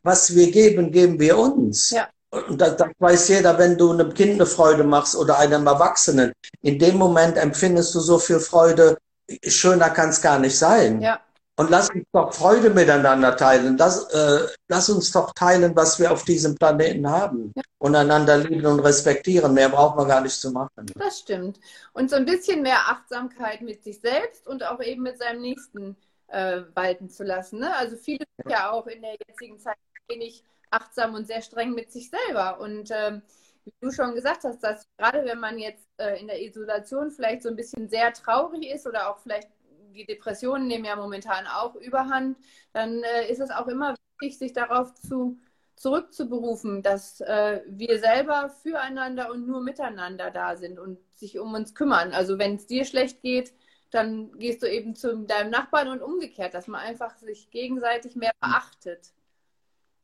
Was 0.04 0.32
wir 0.34 0.50
geben, 0.52 0.92
geben 0.92 1.18
wir 1.18 1.36
uns. 1.36 1.90
Ja. 1.90 2.08
Und 2.30 2.60
das, 2.60 2.76
das 2.76 2.90
weiß 2.98 3.28
jeder, 3.28 3.58
wenn 3.58 3.76
du 3.76 3.90
einem 3.92 4.14
Kind 4.14 4.34
eine 4.34 4.46
Freude 4.46 4.84
machst 4.84 5.16
oder 5.16 5.38
einem 5.38 5.66
Erwachsenen. 5.66 6.32
In 6.62 6.78
dem 6.78 6.96
Moment 6.96 7.36
empfindest 7.36 7.94
du 7.94 8.00
so 8.00 8.18
viel 8.18 8.38
Freude, 8.38 8.96
schöner 9.44 9.90
kann 9.90 10.10
es 10.10 10.20
gar 10.22 10.38
nicht 10.38 10.56
sein. 10.56 11.00
Ja. 11.00 11.20
Und 11.58 11.70
lass 11.70 11.88
uns 11.90 12.04
doch 12.12 12.34
Freude 12.34 12.68
miteinander 12.68 13.34
teilen. 13.34 13.78
Das, 13.78 14.12
äh, 14.12 14.46
lass 14.68 14.90
uns 14.90 15.10
doch 15.10 15.32
teilen, 15.32 15.74
was 15.74 15.98
wir 15.98 16.12
auf 16.12 16.24
diesem 16.24 16.54
Planeten 16.54 17.08
haben. 17.08 17.52
Ja. 17.56 17.62
Und 17.78 17.96
einander 17.96 18.36
lieben 18.36 18.66
und 18.66 18.80
respektieren. 18.80 19.54
Mehr 19.54 19.70
braucht 19.70 19.96
man 19.96 20.06
gar 20.06 20.20
nicht 20.20 20.38
zu 20.38 20.50
machen. 20.50 20.86
Das 20.94 21.20
stimmt. 21.20 21.58
Und 21.94 22.10
so 22.10 22.16
ein 22.16 22.26
bisschen 22.26 22.62
mehr 22.62 22.78
Achtsamkeit 22.88 23.62
mit 23.62 23.82
sich 23.82 24.00
selbst 24.00 24.46
und 24.46 24.64
auch 24.64 24.80
eben 24.82 25.02
mit 25.02 25.18
seinem 25.18 25.40
Nächsten 25.40 25.96
äh, 26.28 26.60
walten 26.74 27.08
zu 27.08 27.24
lassen. 27.24 27.60
Ne? 27.60 27.74
Also 27.76 27.96
viele 27.96 28.26
sind 28.36 28.50
ja 28.50 28.70
auch 28.70 28.86
in 28.86 29.00
der 29.00 29.16
jetzigen 29.26 29.58
Zeit 29.58 29.76
wenig 30.08 30.44
achtsam 30.70 31.14
und 31.14 31.26
sehr 31.26 31.40
streng 31.40 31.72
mit 31.72 31.90
sich 31.90 32.10
selber. 32.10 32.60
Und 32.60 32.90
ähm, 32.90 33.22
wie 33.64 33.72
du 33.80 33.90
schon 33.90 34.14
gesagt 34.14 34.44
hast, 34.44 34.62
dass 34.62 34.86
gerade 34.98 35.24
wenn 35.24 35.40
man 35.40 35.58
jetzt 35.58 35.88
äh, 35.96 36.20
in 36.20 36.26
der 36.26 36.42
Isolation 36.42 37.10
vielleicht 37.10 37.42
so 37.42 37.48
ein 37.48 37.56
bisschen 37.56 37.88
sehr 37.88 38.12
traurig 38.12 38.70
ist 38.70 38.86
oder 38.86 39.10
auch 39.10 39.18
vielleicht 39.18 39.48
die 39.96 40.06
Depressionen 40.06 40.68
nehmen 40.68 40.84
ja 40.84 40.96
momentan 40.96 41.46
auch 41.46 41.74
überhand, 41.74 42.38
dann 42.72 43.02
äh, 43.02 43.30
ist 43.30 43.40
es 43.40 43.50
auch 43.50 43.66
immer 43.66 43.94
wichtig, 44.20 44.38
sich 44.38 44.52
darauf 44.52 44.94
zu, 44.94 45.38
zurückzuberufen, 45.76 46.82
dass 46.82 47.20
äh, 47.20 47.62
wir 47.66 47.98
selber 47.98 48.50
füreinander 48.62 49.30
und 49.30 49.46
nur 49.46 49.60
miteinander 49.60 50.30
da 50.30 50.56
sind 50.56 50.78
und 50.78 50.98
sich 51.14 51.38
um 51.38 51.54
uns 51.54 51.74
kümmern. 51.74 52.12
Also 52.12 52.38
wenn 52.38 52.56
es 52.56 52.66
dir 52.66 52.84
schlecht 52.84 53.22
geht, 53.22 53.52
dann 53.90 54.36
gehst 54.38 54.62
du 54.62 54.70
eben 54.70 54.94
zu 54.94 55.24
deinem 55.24 55.50
Nachbarn 55.50 55.88
und 55.88 56.02
umgekehrt, 56.02 56.54
dass 56.54 56.66
man 56.66 56.80
einfach 56.80 57.16
sich 57.18 57.50
gegenseitig 57.50 58.16
mehr 58.16 58.32
beachtet. 58.40 59.12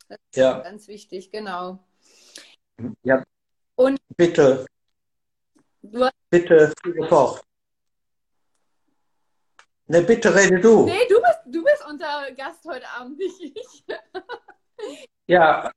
Das 0.09 0.19
ist 0.31 0.37
ja. 0.37 0.61
ganz 0.61 0.89
wichtig, 0.89 1.31
genau. 1.31 1.79
Ja. 3.03 3.23
Und 3.77 3.99
bitte. 4.17 4.67
Du 5.83 6.05
hast 6.05 6.13
bitte 6.31 6.73
gekocht. 6.83 7.43
Ne, 9.93 10.01
bitte 10.01 10.35
rede 10.35 10.59
du. 10.59 10.87
Nee, 10.87 11.07
du 11.07 11.21
bist, 11.21 11.41
du 11.45 11.63
bist 11.63 11.85
unser 11.87 12.33
Gast 12.35 12.65
heute 12.67 12.87
Abend, 12.99 13.19
nicht 13.19 13.43
ich. 13.43 13.85
ja, 15.27 15.71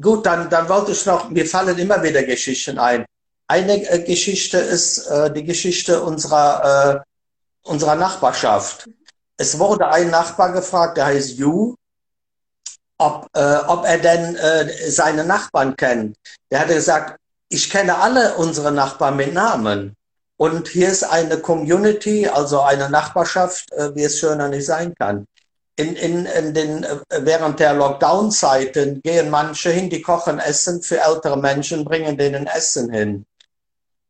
gut, 0.00 0.26
dann, 0.26 0.50
dann 0.50 0.68
wollte 0.68 0.90
ich 0.90 1.06
noch, 1.06 1.30
mir 1.30 1.46
fallen 1.46 1.78
immer 1.78 2.02
wieder 2.02 2.24
Geschichten 2.24 2.80
ein. 2.80 3.06
Eine 3.46 3.74
äh, 3.88 4.02
Geschichte 4.02 4.58
ist 4.58 5.06
äh, 5.06 5.32
die 5.32 5.44
Geschichte 5.44 6.02
unserer, 6.02 7.04
äh, 7.04 7.68
unserer 7.70 7.94
Nachbarschaft. 7.94 8.88
Es 9.36 9.56
wurde 9.56 9.86
ein 9.86 10.10
Nachbar 10.10 10.50
gefragt, 10.50 10.96
der 10.96 11.06
heißt 11.06 11.38
Yu, 11.38 11.76
ob, 12.98 13.28
äh, 13.34 13.58
ob 13.68 13.84
er 13.84 13.98
denn 13.98 14.34
äh, 14.34 14.90
seine 14.90 15.22
Nachbarn 15.22 15.76
kennt. 15.76 16.16
Der 16.50 16.58
hatte 16.58 16.74
gesagt, 16.74 17.20
ich 17.50 17.70
kenne 17.70 17.98
alle 17.98 18.34
unsere 18.34 18.72
Nachbarn 18.72 19.14
mit 19.14 19.32
Namen. 19.32 19.94
Und 20.38 20.68
hier 20.68 20.88
ist 20.88 21.02
eine 21.02 21.38
Community, 21.38 22.28
also 22.28 22.60
eine 22.60 22.88
Nachbarschaft, 22.88 23.72
äh, 23.72 23.92
wie 23.96 24.04
es 24.04 24.20
schöner 24.20 24.48
nicht 24.48 24.66
sein 24.66 24.94
kann. 24.94 25.26
In, 25.74 25.96
in, 25.96 26.26
in 26.26 26.54
den, 26.54 26.84
äh, 26.84 26.98
während 27.22 27.58
der 27.58 27.74
Lockdown-Zeiten 27.74 29.02
gehen 29.02 29.30
manche 29.30 29.70
hin, 29.70 29.90
die 29.90 30.00
kochen 30.00 30.38
Essen 30.38 30.80
für 30.80 31.00
ältere 31.00 31.36
Menschen, 31.36 31.84
bringen 31.84 32.16
denen 32.16 32.46
Essen 32.46 32.92
hin. 32.92 33.26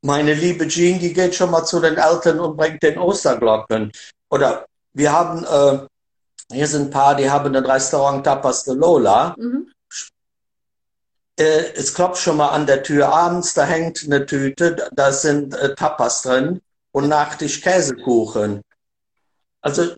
Meine 0.02 0.34
liebe 0.34 0.68
Jean, 0.68 0.98
die 0.98 1.14
geht 1.14 1.34
schon 1.34 1.50
mal 1.50 1.64
zu 1.64 1.80
den 1.80 1.96
Eltern 1.96 2.40
und 2.40 2.58
bringt 2.58 2.82
den 2.82 2.98
Osterglocken. 2.98 3.90
Oder 4.28 4.66
wir 4.92 5.10
haben, 5.10 5.44
äh, 5.44 6.54
hier 6.54 6.66
sind 6.66 6.88
ein 6.88 6.90
paar, 6.90 7.14
die 7.14 7.30
haben 7.30 7.56
ein 7.56 7.64
Restaurant 7.64 8.22
Tapas 8.22 8.64
de 8.64 8.74
Lola. 8.74 9.34
Mhm 9.38 9.72
äh, 11.38 11.72
es 11.74 11.94
klopft 11.94 12.22
schon 12.22 12.36
mal 12.36 12.48
an 12.48 12.66
der 12.66 12.82
Tür 12.82 13.08
abends, 13.08 13.54
da 13.54 13.64
hängt 13.64 14.04
eine 14.04 14.26
Tüte, 14.26 14.88
da 14.92 15.12
sind 15.12 15.54
äh, 15.54 15.74
Tapas 15.74 16.22
drin 16.22 16.60
und 16.92 17.08
Nachtisch 17.08 17.60
Käsekuchen. 17.62 18.62
Also 19.60 19.94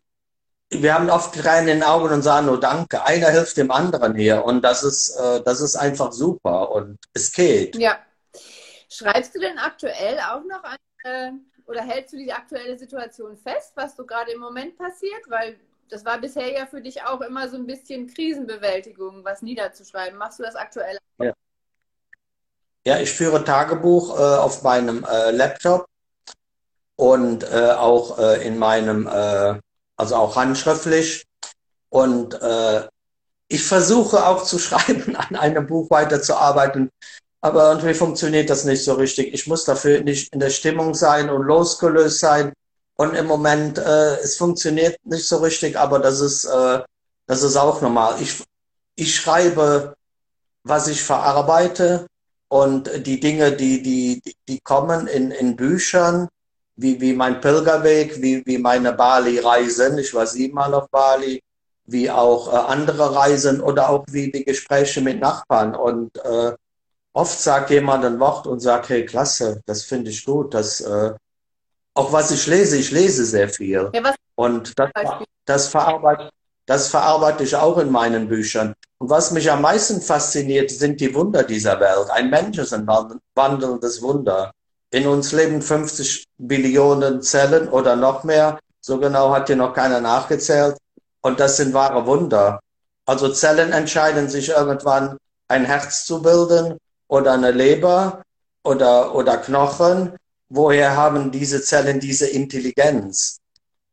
wir 0.71 0.95
haben 0.95 1.11
oft 1.11 1.35
Tränen 1.35 1.69
in 1.69 1.79
den 1.79 1.83
Augen 1.83 2.13
und 2.13 2.23
sagen 2.23 2.47
nur 2.47 2.61
Danke. 2.61 3.05
Einer 3.05 3.31
hilft 3.31 3.57
dem 3.57 3.71
anderen 3.71 4.15
hier 4.15 4.45
und 4.45 4.63
das 4.63 4.83
ist, 4.83 5.17
äh, 5.17 5.43
das 5.43 5.61
ist 5.61 5.77
einfach 5.77 6.13
super 6.13 6.71
und 6.71 6.99
es 7.13 7.33
geht. 7.33 7.77
Ja. 7.77 7.99
Schreibst 8.89 9.35
du 9.35 9.41
denn 9.41 9.59
aktuell 9.59 10.19
auch 10.19 10.43
noch 10.45 10.65
an, 10.65 10.77
äh, 11.05 11.31
oder 11.67 11.83
hältst 11.83 12.13
du 12.13 12.17
die 12.17 12.33
aktuelle 12.33 12.77
Situation 12.77 13.37
fest, 13.37 13.73
was 13.77 13.97
so 13.97 14.05
gerade 14.05 14.33
im 14.33 14.41
Moment 14.41 14.77
passiert? 14.77 15.23
Weil 15.29 15.59
das 15.91 16.05
war 16.05 16.19
bisher 16.19 16.53
ja 16.53 16.67
für 16.67 16.81
dich 16.81 17.03
auch 17.03 17.21
immer 17.21 17.49
so 17.49 17.57
ein 17.57 17.67
bisschen 17.67 18.07
Krisenbewältigung, 18.07 19.25
was 19.25 19.43
niederzuschreiben. 19.43 20.19
Machst 20.19 20.39
du 20.39 20.45
das 20.45 20.55
aktuell? 20.55 20.99
Ja, 21.19 21.33
ja 22.87 22.99
ich 23.01 23.11
führe 23.11 23.45
Tagebuch 23.45 24.19
äh, 24.19 24.23
auf 24.23 24.63
meinem 24.63 25.05
äh, 25.05 25.31
Laptop 25.33 25.87
und 26.97 27.45
äh, 27.45 27.73
auch 27.73 28.19
äh, 28.19 28.47
in 28.47 28.59
meinem, 28.59 29.07
äh, 29.07 29.59
also 29.97 30.17
auch 30.17 30.37
handschriftlich. 30.37 31.25
Und 31.89 32.41
äh, 32.41 32.87
ich 33.49 33.65
versuche 33.65 34.27
auch 34.27 34.45
zu 34.45 34.59
schreiben, 34.61 35.17
an 35.17 35.37
einem 35.37 35.67
Buch 35.67 35.91
weiterzuarbeiten. 35.91 36.91
Aber 37.43 37.71
irgendwie 37.71 37.95
funktioniert 37.95 38.51
das 38.51 38.65
nicht 38.65 38.85
so 38.85 38.95
richtig. 38.95 39.33
Ich 39.33 39.47
muss 39.47 39.65
dafür 39.65 40.03
nicht 40.03 40.33
in 40.33 40.41
der 40.41 40.51
Stimmung 40.51 40.95
sein 40.95 41.31
und 41.31 41.43
losgelöst 41.43 42.21
sein. 42.21 42.53
Und 43.01 43.15
im 43.15 43.27
Moment, 43.27 43.79
äh, 43.79 44.17
es 44.19 44.37
funktioniert 44.37 44.99
nicht 45.05 45.27
so 45.27 45.39
richtig, 45.39 45.79
aber 45.79 46.01
das 46.01 46.21
ist, 46.21 46.45
äh, 46.45 46.81
das 47.27 47.43
ist 47.43 47.57
auch 47.57 47.81
normal. 47.81 48.21
Ich, 48.21 48.45
ich 48.95 49.17
schreibe, 49.17 49.95
was 50.65 50.87
ich 50.87 51.03
verarbeite 51.03 52.07
und 52.49 52.91
die 53.07 53.19
Dinge, 53.19 53.53
die, 53.53 53.81
die, 53.83 54.21
die 54.47 54.61
kommen 54.61 55.07
in, 55.07 55.31
in 55.31 55.57
Büchern, 55.57 56.29
wie, 56.77 57.01
wie 57.01 57.15
mein 57.15 57.41
Pilgerweg, 57.41 58.21
wie, 58.21 58.45
wie 58.45 58.59
meine 58.59 58.93
Bali-Reisen. 58.93 59.97
Ich 59.97 60.13
war 60.13 60.27
siebenmal 60.27 60.75
auf 60.75 60.91
Bali, 60.91 61.41
wie 61.87 62.11
auch 62.11 62.53
äh, 62.53 62.57
andere 62.57 63.15
Reisen 63.17 63.63
oder 63.63 63.89
auch 63.89 64.05
wie 64.11 64.31
die 64.31 64.45
Gespräche 64.45 65.01
mit 65.01 65.21
Nachbarn. 65.21 65.75
Und 65.75 66.19
äh, 66.19 66.53
oft 67.15 67.41
sagt 67.41 67.71
jemand 67.71 68.05
ein 68.05 68.21
Wort 68.21 68.47
und 68.47 68.61
sagt, 68.61 68.91
hey, 68.91 69.07
klasse, 69.07 69.63
das 69.65 69.85
finde 69.85 70.11
ich 70.11 70.23
gut, 70.27 70.53
das, 70.53 70.83
äh, 70.83 71.15
auch 72.01 72.13
was 72.13 72.31
ich 72.31 72.47
lese, 72.47 72.79
ich 72.79 72.91
lese 72.91 73.27
sehr 73.27 73.49
viel. 73.51 73.91
Ja, 73.93 74.15
und 74.35 74.79
das, 74.79 74.91
das, 75.45 75.69
verarbeite, 75.69 76.31
das 76.65 76.89
verarbeite 76.89 77.45
ich 77.45 77.55
auch 77.55 77.77
in 77.77 77.91
meinen 77.91 78.27
Büchern. 78.27 78.73
Und 78.99 79.11
was 79.11 79.33
mich 79.33 79.51
am 79.51 79.61
meisten 79.61 80.01
fasziniert, 80.01 80.71
sind 80.71 80.99
die 81.01 81.15
Wunder 81.15 81.43
dieser 81.43 81.79
Welt. 81.79 82.09
Ein 82.11 82.31
Mensch 82.31 82.57
ist 82.57 82.73
ein 82.73 82.87
wandelndes 82.87 84.01
Wunder. 84.01 84.51
In 84.91 85.07
uns 85.07 85.33
leben 85.33 85.61
50 85.61 86.25
Billionen 86.39 87.21
Zellen 87.21 87.69
oder 87.69 87.97
noch 87.97 88.25
mehr. 88.25 88.59
So 88.81 88.99
genau 88.99 89.31
hat 89.35 89.49
hier 89.49 89.57
noch 89.57 89.75
keiner 89.75 90.01
nachgezählt. 90.01 90.79
Und 91.21 91.39
das 91.39 91.59
sind 91.59 91.75
wahre 91.75 92.07
Wunder. 92.07 92.61
Also 93.05 93.29
Zellen 93.29 93.73
entscheiden 93.73 94.31
sich 94.31 94.49
irgendwann, 94.49 95.19
ein 95.49 95.67
Herz 95.67 96.07
zu 96.07 96.23
bilden 96.23 96.79
oder 97.09 97.33
eine 97.33 97.51
Leber 97.51 98.23
oder, 98.65 99.15
oder 99.15 99.37
Knochen 99.37 100.15
woher 100.51 100.97
haben 100.97 101.31
diese 101.31 101.63
Zellen 101.63 102.01
diese 102.01 102.27
Intelligenz? 102.27 103.39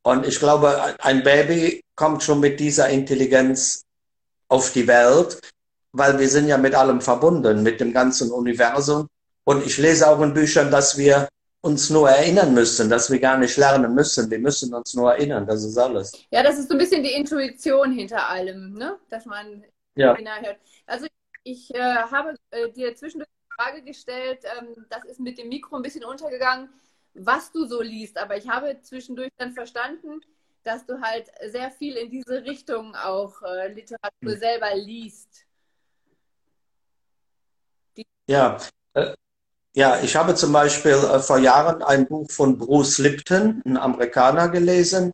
Und 0.04 0.26
ich 0.26 0.40
glaube, 0.40 0.96
ein 1.00 1.24
Baby 1.24 1.84
kommt 1.96 2.24
schon 2.24 2.40
mit 2.40 2.60
dieser 2.60 2.90
Intelligenz 2.90 3.84
auf 4.50 4.72
die 4.72 4.88
Welt, 4.88 5.40
weil 5.92 6.20
wir 6.20 6.30
sind 6.30 6.48
ja 6.48 6.58
mit 6.58 6.76
allem 6.76 7.02
verbunden, 7.02 7.64
mit 7.64 7.80
dem 7.80 7.94
ganzen 7.94 8.32
Universum. 8.32 9.08
Und 9.44 9.66
ich 9.66 9.78
lese 9.78 10.10
auch 10.10 10.22
in 10.22 10.34
Büchern, 10.34 10.72
dass 10.72 10.98
wir 10.98 11.28
uns 11.62 11.90
nur 11.90 12.10
erinnern 12.10 12.54
müssen, 12.54 12.90
dass 12.90 13.12
wir 13.12 13.20
gar 13.20 13.38
nicht 13.38 13.58
lernen 13.58 13.94
müssen. 13.94 14.30
Wir 14.30 14.40
müssen 14.40 14.74
uns 14.74 14.94
nur 14.94 15.14
erinnern, 15.14 15.46
das 15.46 15.64
ist 15.64 15.78
alles. 15.78 16.12
Ja, 16.32 16.44
das 16.44 16.58
ist 16.58 16.70
so 16.70 16.76
ein 16.76 16.78
bisschen 16.78 17.04
die 17.04 17.14
Intuition 17.14 17.92
hinter 17.92 18.30
allem, 18.30 18.74
ne? 18.74 18.98
dass 19.10 19.26
man 19.26 19.64
ja. 19.96 20.16
hört. 20.16 20.58
Also 20.86 21.08
ich 21.44 21.74
äh, 21.74 21.80
habe 21.80 22.36
äh, 22.52 22.72
dir 22.72 22.96
zwischendurch 22.96 23.30
Frage 23.58 23.82
gestellt, 23.82 24.44
ähm, 24.44 24.86
das 24.90 25.04
ist 25.06 25.20
mit 25.20 25.38
dem 25.38 25.50
Mikro 25.50 25.76
ein 25.76 25.82
bisschen 25.82 26.04
untergegangen, 26.04 26.70
was 27.14 27.52
du 27.52 27.66
so 27.66 27.82
liest. 27.82 28.18
Aber 28.18 28.38
ich 28.38 28.48
habe 28.48 28.80
zwischendurch 28.82 29.32
dann 29.38 29.54
verstanden, 29.54 30.22
dass 30.64 30.86
du 30.86 31.02
halt 31.02 31.32
sehr 31.50 31.72
viel 31.72 31.96
in 31.96 32.10
diese 32.12 32.44
Richtung 32.44 32.94
auch 32.96 33.42
äh, 33.42 33.74
Literatur 33.74 34.12
mhm. 34.22 34.38
selber 34.38 34.76
liest. 34.76 35.46
Die 37.96 38.06
ja, 38.28 38.58
äh, 38.94 39.16
ja, 39.74 40.00
ich 40.02 40.16
habe 40.16 40.36
zum 40.36 40.54
Beispiel 40.54 40.92
äh, 40.92 41.20
vor 41.20 41.40
Jahren 41.40 41.82
ein 41.82 42.06
Buch 42.08 42.30
von 42.30 42.58
Bruce 42.58 43.00
Lipton, 43.00 43.62
ein 43.66 43.78
Amerikaner, 43.78 44.50
gelesen. 44.50 45.14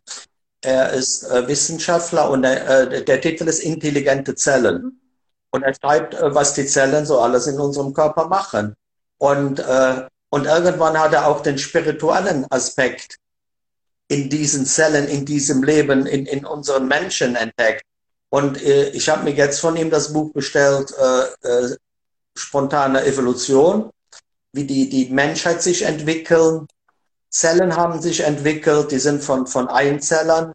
Er 0.60 0.92
ist 0.92 1.24
äh, 1.24 1.46
Wissenschaftler 1.46 2.30
und 2.30 2.44
äh, 2.44 3.04
der 3.04 3.20
Titel 3.20 3.44
ist 3.44 3.60
Intelligente 3.60 4.34
Zellen. 4.34 4.82
Mhm. 4.82 5.00
Und 5.54 5.62
er 5.62 5.72
schreibt, 5.72 6.14
äh, 6.14 6.34
was 6.34 6.54
die 6.54 6.66
Zellen 6.66 7.06
so 7.06 7.20
alles 7.20 7.46
in 7.46 7.60
unserem 7.60 7.94
Körper 7.94 8.26
machen. 8.26 8.74
Und, 9.18 9.60
äh, 9.60 10.02
und 10.28 10.46
irgendwann 10.46 10.98
hat 10.98 11.12
er 11.12 11.28
auch 11.28 11.42
den 11.42 11.58
spirituellen 11.58 12.44
Aspekt 12.50 13.18
in 14.08 14.28
diesen 14.28 14.66
Zellen, 14.66 15.06
in 15.06 15.24
diesem 15.24 15.62
Leben, 15.62 16.06
in, 16.06 16.26
in 16.26 16.44
unseren 16.44 16.88
Menschen 16.88 17.36
entdeckt. 17.36 17.84
Und 18.30 18.60
äh, 18.60 18.88
ich 18.88 19.08
habe 19.08 19.22
mir 19.22 19.30
jetzt 19.30 19.60
von 19.60 19.76
ihm 19.76 19.90
das 19.90 20.12
Buch 20.12 20.32
bestellt, 20.32 20.92
äh, 20.98 21.48
äh, 21.48 21.76
Spontane 22.36 23.04
Evolution, 23.04 23.90
wie 24.52 24.64
die, 24.64 24.88
die 24.88 25.08
Menschheit 25.10 25.62
sich 25.62 25.82
entwickeln. 25.82 26.66
Zellen 27.30 27.76
haben 27.76 28.02
sich 28.02 28.22
entwickelt, 28.22 28.90
die 28.90 28.98
sind 28.98 29.22
von, 29.22 29.46
von 29.46 29.68
Einzellern, 29.68 30.52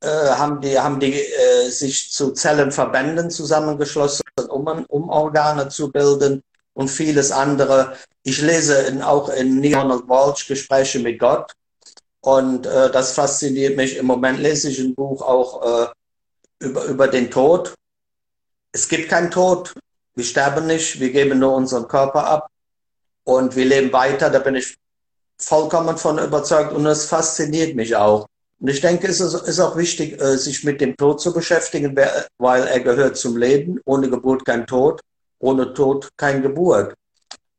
äh, 0.00 0.08
haben 0.30 0.60
die, 0.60 0.78
haben 0.78 1.00
die 1.00 1.14
äh, 1.14 1.68
sich 1.68 2.10
zu 2.10 2.32
Zellenverbänden 2.32 3.30
zusammengeschlossen, 3.30 4.22
um, 4.48 4.66
um 4.88 5.08
Organe 5.08 5.68
zu 5.68 5.90
bilden 5.90 6.42
und 6.74 6.88
vieles 6.88 7.32
andere. 7.32 7.96
Ich 8.22 8.40
lese 8.40 8.74
in, 8.82 9.02
auch 9.02 9.28
in 9.28 9.60
Neil 9.60 9.88
Walsh 10.08 10.46
Gespräche 10.46 10.98
mit 11.00 11.18
Gott 11.18 11.52
und 12.20 12.66
äh, 12.66 12.90
das 12.90 13.12
fasziniert 13.12 13.76
mich. 13.76 13.96
Im 13.96 14.06
Moment 14.06 14.38
lese 14.40 14.68
ich 14.70 14.78
ein 14.78 14.94
Buch 14.94 15.22
auch 15.22 15.62
äh, 15.62 15.86
über, 16.60 16.84
über 16.84 17.08
den 17.08 17.30
Tod. 17.30 17.74
Es 18.72 18.88
gibt 18.88 19.08
keinen 19.08 19.30
Tod. 19.30 19.74
Wir 20.14 20.24
sterben 20.24 20.66
nicht. 20.66 21.00
Wir 21.00 21.12
geben 21.12 21.38
nur 21.38 21.54
unseren 21.54 21.88
Körper 21.88 22.26
ab. 22.26 22.50
Und 23.24 23.56
wir 23.56 23.64
leben 23.64 23.92
weiter. 23.92 24.28
Da 24.28 24.38
bin 24.38 24.54
ich 24.54 24.76
vollkommen 25.38 25.96
von 25.96 26.18
überzeugt. 26.18 26.72
Und 26.72 26.84
das 26.84 27.06
fasziniert 27.06 27.74
mich 27.74 27.96
auch. 27.96 28.26
Und 28.60 28.68
ich 28.68 28.80
denke, 28.80 29.06
es 29.06 29.20
ist, 29.20 29.60
auch 29.60 29.76
wichtig, 29.76 30.20
äh, 30.20 30.36
sich 30.36 30.64
mit 30.64 30.80
dem 30.80 30.94
Tod 30.96 31.20
zu 31.20 31.32
beschäftigen, 31.32 31.96
weil 32.38 32.66
er 32.66 32.80
gehört 32.80 33.16
zum 33.16 33.36
Leben. 33.38 33.80
Ohne 33.86 34.10
Geburt 34.10 34.44
kein 34.44 34.66
Tod. 34.66 35.00
Ohne 35.38 35.72
Tod 35.72 36.10
kein 36.16 36.42
Geburt. 36.42 36.94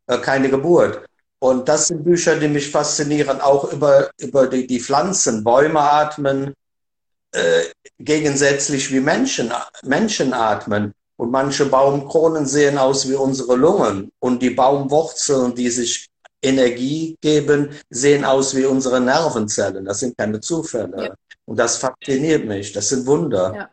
Äh, 0.05 0.19
keine 0.19 0.49
Geburt. 0.49 1.03
Und 1.39 1.67
das 1.67 1.87
sind 1.87 2.03
Bücher, 2.03 2.35
die 2.35 2.47
mich 2.47 2.69
faszinieren, 2.69 3.41
auch 3.41 3.73
über, 3.73 4.11
über 4.17 4.45
die, 4.45 4.67
die 4.67 4.79
Pflanzen. 4.79 5.43
Bäume 5.43 5.79
atmen, 5.79 6.53
äh, 7.31 7.63
gegensätzlich 7.97 8.91
wie 8.91 8.99
Menschen, 8.99 9.51
Menschen 9.81 10.33
atmen. 10.33 10.93
Und 11.17 11.31
manche 11.31 11.65
Baumkronen 11.65 12.45
sehen 12.45 12.77
aus 12.77 13.09
wie 13.09 13.15
unsere 13.15 13.55
Lungen. 13.55 14.11
Und 14.19 14.43
die 14.43 14.51
Baumwurzeln, 14.51 15.55
die 15.55 15.71
sich 15.71 16.10
Energie 16.41 17.17
geben, 17.21 17.77
sehen 17.89 18.25
aus 18.25 18.55
wie 18.55 18.65
unsere 18.65 18.99
Nervenzellen. 18.99 19.85
Das 19.85 19.99
sind 19.99 20.17
keine 20.17 20.39
Zufälle. 20.39 21.05
Ja. 21.05 21.13
Und 21.45 21.57
das 21.57 21.77
fasziniert 21.77 22.45
mich. 22.45 22.71
Das 22.73 22.89
sind 22.89 23.05
Wunder. 23.05 23.53
Ja. 23.55 23.69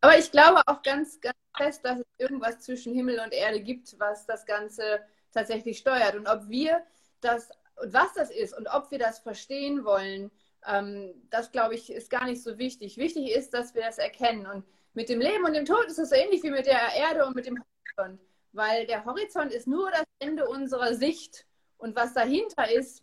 Aber 0.00 0.18
ich 0.18 0.30
glaube 0.30 0.62
auch 0.66 0.82
ganz, 0.82 1.20
ganz 1.20 1.36
fest, 1.56 1.84
dass 1.84 1.98
es 1.98 2.06
irgendwas 2.18 2.60
zwischen 2.60 2.94
Himmel 2.94 3.20
und 3.20 3.32
Erde 3.32 3.60
gibt, 3.60 3.98
was 3.98 4.26
das 4.26 4.46
Ganze 4.46 5.00
tatsächlich 5.32 5.78
steuert. 5.78 6.14
Und 6.14 6.26
ob 6.26 6.48
wir 6.48 6.82
das 7.20 7.48
und 7.82 7.92
was 7.92 8.14
das 8.14 8.30
ist 8.30 8.56
und 8.56 8.68
ob 8.68 8.90
wir 8.90 8.98
das 8.98 9.18
verstehen 9.18 9.84
wollen, 9.84 10.30
ähm, 10.66 11.12
das 11.30 11.52
glaube 11.52 11.74
ich 11.74 11.92
ist 11.92 12.10
gar 12.10 12.24
nicht 12.24 12.42
so 12.42 12.58
wichtig. 12.58 12.96
Wichtig 12.96 13.30
ist, 13.30 13.52
dass 13.54 13.74
wir 13.74 13.82
das 13.82 13.98
erkennen. 13.98 14.46
Und 14.46 14.64
mit 14.94 15.08
dem 15.08 15.20
Leben 15.20 15.44
und 15.44 15.52
dem 15.52 15.64
Tod 15.66 15.84
ist 15.86 15.98
es 15.98 16.10
so 16.10 16.14
ähnlich 16.14 16.42
wie 16.42 16.50
mit 16.50 16.66
der 16.66 16.94
Erde 16.94 17.26
und 17.26 17.36
mit 17.36 17.46
dem 17.46 17.58
Horizont, 17.58 18.20
weil 18.52 18.86
der 18.86 19.04
Horizont 19.04 19.52
ist 19.52 19.66
nur 19.66 19.90
das 19.90 20.04
Ende 20.18 20.48
unserer 20.48 20.94
Sicht 20.94 21.46
und 21.78 21.94
was 21.94 22.14
dahinter 22.14 22.70
ist, 22.70 23.02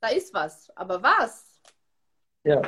da 0.00 0.08
ist 0.08 0.32
was. 0.32 0.70
Aber 0.74 1.02
was? 1.02 1.44
Ja. 2.44 2.62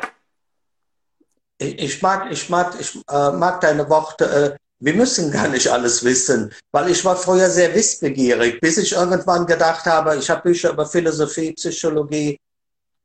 Ich, 1.59 1.79
ich 1.79 2.03
mag, 2.03 2.31
ich 2.31 2.49
mag, 2.49 2.75
ich 2.81 2.97
äh, 3.09 3.31
mag 3.33 3.61
deine 3.61 3.89
Worte. 3.89 4.25
Äh, 4.25 4.57
wir 4.81 4.95
müssen 4.95 5.31
gar 5.31 5.49
nicht 5.49 5.69
alles 5.69 6.03
wissen, 6.03 6.53
weil 6.73 6.91
ich 6.91 7.05
war 7.05 7.15
früher 7.15 7.51
sehr 7.51 7.75
wissbegierig, 7.75 8.61
bis 8.61 8.79
ich 8.79 8.93
irgendwann 8.93 9.47
gedacht 9.47 9.85
habe, 9.85 10.17
ich 10.17 10.29
habe 10.31 10.43
Bücher 10.43 10.71
über 10.71 10.87
Philosophie, 10.87 11.53
Psychologie, 11.53 12.41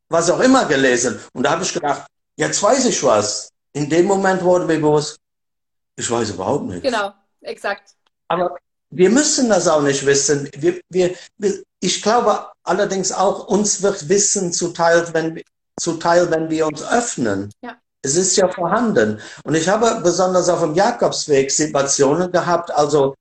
was 0.07 0.29
auch 0.29 0.39
immer 0.39 0.65
gelesen. 0.65 1.19
Und 1.33 1.43
da 1.43 1.51
habe 1.51 1.63
ich 1.63 1.73
gedacht, 1.73 2.07
jetzt 2.37 2.63
weiß 2.63 2.85
ich 2.85 3.03
was. 3.03 3.49
In 3.73 3.89
dem 3.89 4.05
Moment 4.05 4.41
wurde 4.41 4.65
mir 4.65 4.79
bewusst, 4.79 5.17
ich 5.97 6.09
weiß 6.09 6.29
überhaupt 6.29 6.65
nichts. 6.65 6.83
Genau, 6.83 7.11
exakt. 7.41 7.93
Aber 8.29 8.55
wir 8.89 9.09
müssen 9.09 9.49
das 9.49 9.67
auch 9.67 9.81
nicht 9.81 10.05
wissen. 10.05 10.49
Wir, 10.55 10.79
wir, 10.89 11.13
wir, 11.37 11.61
ich 11.85 12.01
glaube 12.01 12.47
allerdings 12.63 13.11
auch, 13.11 13.47
uns 13.47 13.81
wird 13.81 14.09
Wissen 14.09 14.51
zuteil, 14.51 15.13
wenn, 15.13 15.41
zuteil, 15.79 16.31
wenn 16.31 16.49
wir 16.49 16.65
uns 16.67 16.83
öffnen. 16.83 17.51
Ja. 17.61 17.77
Es 18.01 18.15
ist 18.15 18.35
ja 18.35 18.47
vorhanden. 18.47 19.19
Und 19.43 19.55
ich 19.55 19.67
habe 19.67 20.01
besonders 20.01 20.49
auf 20.49 20.61
dem 20.61 20.75
Jakobsweg 20.75 21.51
Situationen 21.51 22.31
gehabt, 22.31 22.71
also 22.71 23.15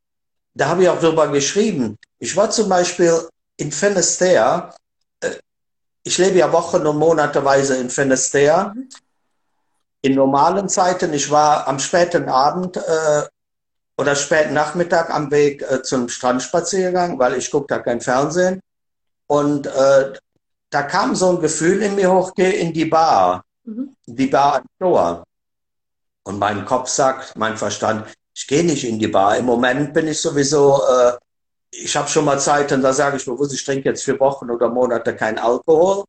da 0.55 0.69
habe 0.69 0.83
ich 0.83 0.89
auch 0.89 1.01
drüber 1.01 1.29
geschrieben. 1.29 1.97
Ich 2.19 2.37
war 2.37 2.51
zum 2.51 2.69
Beispiel 2.69 3.29
in 3.57 3.73
Finisterre, 3.73 4.75
äh, 5.21 5.31
ich 6.03 6.19
lebe 6.19 6.39
ja 6.39 6.53
Wochen 6.53 6.87
und 6.87 6.99
Monateweise 6.99 7.77
in 7.77 7.91
Finisterre. 7.91 8.75
In 10.03 10.15
normalen 10.15 10.69
Zeiten, 10.69 11.13
ich 11.15 11.31
war 11.31 11.67
am 11.67 11.79
späten 11.79 12.29
Abend 12.29 12.77
äh, 12.77 13.23
oder 13.97 14.17
späten 14.17 14.55
Nachmittag 14.55 15.11
am 15.11 15.31
Weg 15.31 15.63
äh, 15.63 15.83
zum 15.83 16.09
Strandspaziergang, 16.09 17.19
weil 17.19 17.35
ich 17.35 17.51
gucke 17.51 17.67
da 17.69 17.79
kein 17.79 18.01
Fernsehen. 18.01 18.61
Und 19.27 19.67
äh, 19.67 20.13
da 20.71 20.83
kam 20.83 21.15
so 21.15 21.31
ein 21.31 21.41
Gefühl 21.41 21.83
in 21.83 21.95
mir 21.95 22.13
hoch, 22.13 22.33
geh 22.35 22.51
in 22.51 22.73
die 22.73 22.85
Bar. 22.85 23.45
Mhm. 23.65 23.95
Die 24.07 24.27
Bar 24.27 24.57
am 24.57 24.67
Tor. 24.79 25.25
Und 26.25 26.39
mein 26.39 26.65
Kopf 26.65 26.89
sagt, 26.89 27.37
mein 27.37 27.57
Verstand, 27.57 28.07
ich 28.35 28.47
gehe 28.47 28.65
nicht 28.65 28.85
in 28.85 28.99
die 28.99 29.09
Bar. 29.09 29.37
Im 29.37 29.45
Moment 29.45 29.95
bin 29.95 30.09
ich 30.09 30.21
sowieso, 30.21 30.81
äh, 30.83 31.13
ich 31.71 31.97
habe 31.97 32.09
schon 32.09 32.25
mal 32.25 32.41
Zeiten, 32.41 32.83
da 32.83 32.93
sage 32.93 33.17
ich 33.17 33.25
bewusst, 33.25 33.55
ich 33.55 33.65
trinke 33.65 33.91
jetzt 33.91 34.05
vier 34.05 34.19
Wochen 34.21 34.51
oder 34.51 34.69
Monate 34.69 35.15
kein 35.15 35.39
Alkohol 35.39 36.05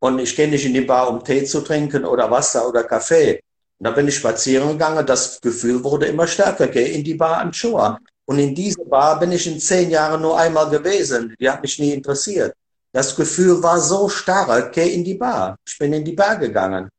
und 0.00 0.18
ich 0.18 0.34
gehe 0.34 0.48
nicht 0.48 0.64
in 0.64 0.74
die 0.74 0.80
Bar, 0.80 1.08
um 1.08 1.22
Tee 1.22 1.44
zu 1.44 1.60
trinken 1.60 2.04
oder 2.04 2.30
Wasser 2.30 2.68
oder 2.68 2.84
Kaffee. 2.84 3.40
Und 3.78 3.84
da 3.84 3.90
bin 3.92 4.08
ich 4.08 4.16
spazieren 4.16 4.70
gegangen, 4.70 5.06
das 5.06 5.40
Gefühl 5.40 5.82
wurde 5.84 6.06
immer 6.06 6.26
stärker, 6.26 6.66
geh 6.66 6.92
in 6.92 7.04
die 7.04 7.14
Bar 7.14 7.40
am 7.40 7.52
Shore. 7.52 7.98
Und 8.24 8.38
in 8.38 8.54
diese 8.54 8.84
Bar 8.84 9.18
bin 9.20 9.32
ich 9.32 9.46
in 9.46 9.60
zehn 9.60 9.90
Jahren 9.90 10.20
nur 10.20 10.38
einmal 10.38 10.68
gewesen. 10.68 11.34
Die 11.40 11.48
hat 11.48 11.62
mich 11.62 11.78
nie 11.78 11.92
interessiert. 11.92 12.54
Das 12.92 13.14
Gefühl 13.14 13.62
war 13.62 13.80
so 13.80 14.08
stark, 14.08 14.72
geh 14.72 14.92
in 14.92 15.04
die 15.04 15.14
Bar. 15.14 15.56
Ich 15.66 15.78
bin 15.78 15.92
in 15.92 16.04
die 16.04 16.12
Bar 16.12 16.36
gegangen. 16.36 16.90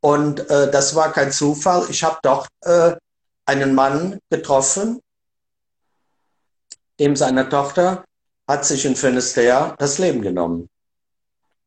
Und 0.00 0.48
äh, 0.48 0.70
das 0.70 0.94
war 0.94 1.12
kein 1.12 1.30
Zufall. 1.30 1.86
Ich 1.90 2.02
habe 2.02 2.18
dort 2.22 2.48
äh, 2.62 2.94
einen 3.44 3.74
Mann 3.74 4.18
getroffen, 4.30 5.00
dem 6.98 7.16
seine 7.16 7.48
Tochter 7.48 8.04
hat 8.46 8.64
sich 8.64 8.84
in 8.84 8.96
Finisterre 8.96 9.74
das 9.78 9.98
Leben 9.98 10.22
genommen. 10.22 10.68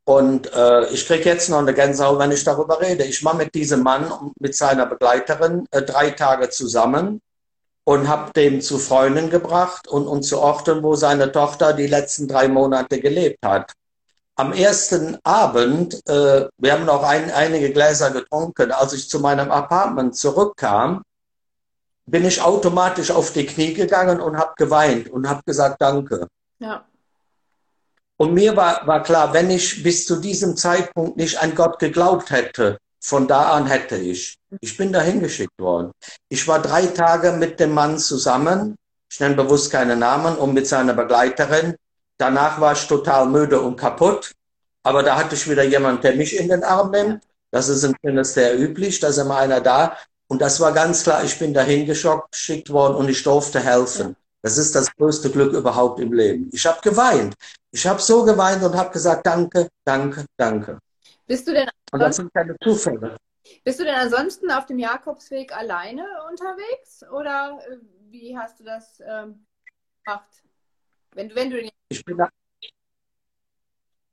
Und 0.03 0.51
äh, 0.53 0.87
ich 0.87 1.05
kriege 1.05 1.29
jetzt 1.29 1.49
noch 1.49 1.59
eine 1.59 1.73
Gänsehaut, 1.73 2.19
wenn 2.19 2.31
ich 2.31 2.43
darüber 2.43 2.81
rede. 2.81 3.03
Ich 3.03 3.23
war 3.23 3.35
mit 3.35 3.53
diesem 3.53 3.83
Mann 3.83 4.11
und 4.11 4.33
mit 4.41 4.55
seiner 4.55 4.85
Begleiterin 4.85 5.67
äh, 5.71 5.83
drei 5.83 6.11
Tage 6.11 6.49
zusammen 6.49 7.21
und 7.83 8.07
habe 8.07 8.33
dem 8.33 8.61
zu 8.61 8.79
Freunden 8.79 9.29
gebracht 9.29 9.87
und, 9.87 10.07
und 10.07 10.23
zu 10.23 10.39
Orten, 10.39 10.83
wo 10.83 10.95
seine 10.95 11.31
Tochter 11.31 11.73
die 11.73 11.87
letzten 11.87 12.27
drei 12.27 12.47
Monate 12.47 12.99
gelebt 12.99 13.39
hat 13.45 13.73
am 14.41 14.53
ersten 14.53 15.19
Abend, 15.23 15.95
äh, 16.09 16.47
wir 16.57 16.73
haben 16.73 16.85
noch 16.85 17.03
ein, 17.03 17.29
einige 17.31 17.71
Gläser 17.71 18.09
getrunken, 18.09 18.71
als 18.71 18.93
ich 18.93 19.07
zu 19.07 19.19
meinem 19.19 19.51
Apartment 19.51 20.15
zurückkam, 20.15 21.03
bin 22.07 22.25
ich 22.25 22.41
automatisch 22.41 23.11
auf 23.11 23.33
die 23.33 23.45
Knie 23.45 23.73
gegangen 23.73 24.19
und 24.19 24.37
habe 24.37 24.53
geweint 24.57 25.09
und 25.09 25.29
habe 25.29 25.43
gesagt, 25.45 25.79
danke. 25.79 26.27
Ja. 26.59 26.83
Und 28.21 28.36
mir 28.36 28.55
war, 28.55 28.86
war 28.86 29.01
klar, 29.01 29.34
wenn 29.34 29.49
ich 29.49 29.81
bis 29.81 30.05
zu 30.05 30.17
diesem 30.17 30.55
Zeitpunkt 30.55 31.17
nicht 31.17 31.41
an 31.41 31.55
Gott 31.55 31.79
geglaubt 31.79 32.29
hätte, 32.29 32.77
von 32.99 33.27
da 33.27 33.53
an 33.53 33.65
hätte 33.65 33.97
ich. 33.97 34.38
Ich 34.60 34.77
bin 34.77 34.93
dahin 34.93 35.21
geschickt 35.21 35.57
worden. 35.57 35.91
Ich 36.29 36.47
war 36.47 36.62
drei 36.62 36.86
Tage 36.86 37.31
mit 37.31 37.60
dem 37.60 37.71
Mann 37.71 37.97
zusammen, 37.97 38.75
ich 39.12 39.19
nenne 39.19 39.34
bewusst 39.34 39.71
keine 39.71 39.95
Namen, 39.95 40.36
und 40.36 40.53
mit 40.53 40.67
seiner 40.67 40.93
Begleiterin. 40.93 41.73
Danach 42.19 42.62
war 42.62 42.73
ich 42.73 42.86
total 42.86 43.25
müde 43.25 43.60
und 43.60 43.75
kaputt. 43.75 44.34
Aber 44.84 45.01
da 45.01 45.17
hatte 45.17 45.34
ich 45.34 45.49
wieder 45.49 45.63
jemand, 45.63 46.03
der 46.03 46.13
mich 46.15 46.39
in 46.39 46.47
den 46.47 46.63
Arm 46.63 46.91
nimmt. 46.91 47.23
Das 47.49 47.69
ist 47.69 47.84
im 47.84 48.23
sehr 48.23 48.55
üblich. 48.55 48.99
Da 48.99 49.07
ist 49.07 49.17
immer 49.17 49.38
einer 49.38 49.62
da. 49.62 49.97
Und 50.27 50.43
das 50.43 50.60
war 50.60 50.73
ganz 50.73 51.01
klar, 51.01 51.23
ich 51.23 51.39
bin 51.39 51.55
dahin 51.55 51.88
geschickt 51.88 52.69
worden 52.69 52.97
und 52.97 53.10
ich 53.10 53.23
durfte 53.23 53.60
helfen. 53.60 54.15
Das 54.41 54.58
ist 54.58 54.73
das 54.75 54.93
größte 54.95 55.30
Glück 55.30 55.54
überhaupt 55.54 55.99
im 55.99 56.13
Leben. 56.13 56.49
Ich 56.51 56.65
habe 56.65 56.80
geweint. 56.82 57.36
Ich 57.71 57.86
habe 57.86 58.01
so 58.01 58.23
geweint 58.23 58.63
und 58.63 58.75
habe 58.75 58.91
gesagt, 58.91 59.25
danke, 59.25 59.67
danke, 59.86 60.25
danke. 60.38 60.80
Bist 61.27 61.47
du 61.47 61.54
denn 61.54 61.69
und 61.91 61.99
das 61.99 62.15
sind 62.15 62.34
keine 62.34 62.56
Zufälle. 62.63 63.17
Bist 63.63 63.80
du 63.80 63.84
denn 63.84 63.95
ansonsten 63.95 64.49
auf 64.51 64.65
dem 64.65 64.80
Jakobsweg 64.80 65.56
alleine 65.56 66.06
unterwegs 66.30 67.04
oder 67.12 67.60
äh, 67.67 67.77
wie 68.10 68.38
hast 68.38 68.60
du 68.60 68.63
das 68.63 69.01
ähm, 69.06 69.45
gemacht? 70.04 70.43
Wenn 71.13 71.30
du, 71.30 71.36
wenn 71.36 71.49
du 71.49 71.69
ich, 71.89 72.06
bin, 72.06 72.17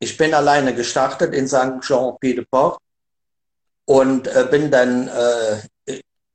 ich 0.01 0.17
bin 0.17 0.35
alleine 0.35 0.75
gestartet 0.75 1.35
in 1.35 1.49
St. 1.49 1.81
Jean-Pied-de-Port 1.81 2.79
und 3.85 4.27
äh, 4.29 4.47
bin 4.51 4.71
dann 4.71 5.09
äh, 5.09 5.61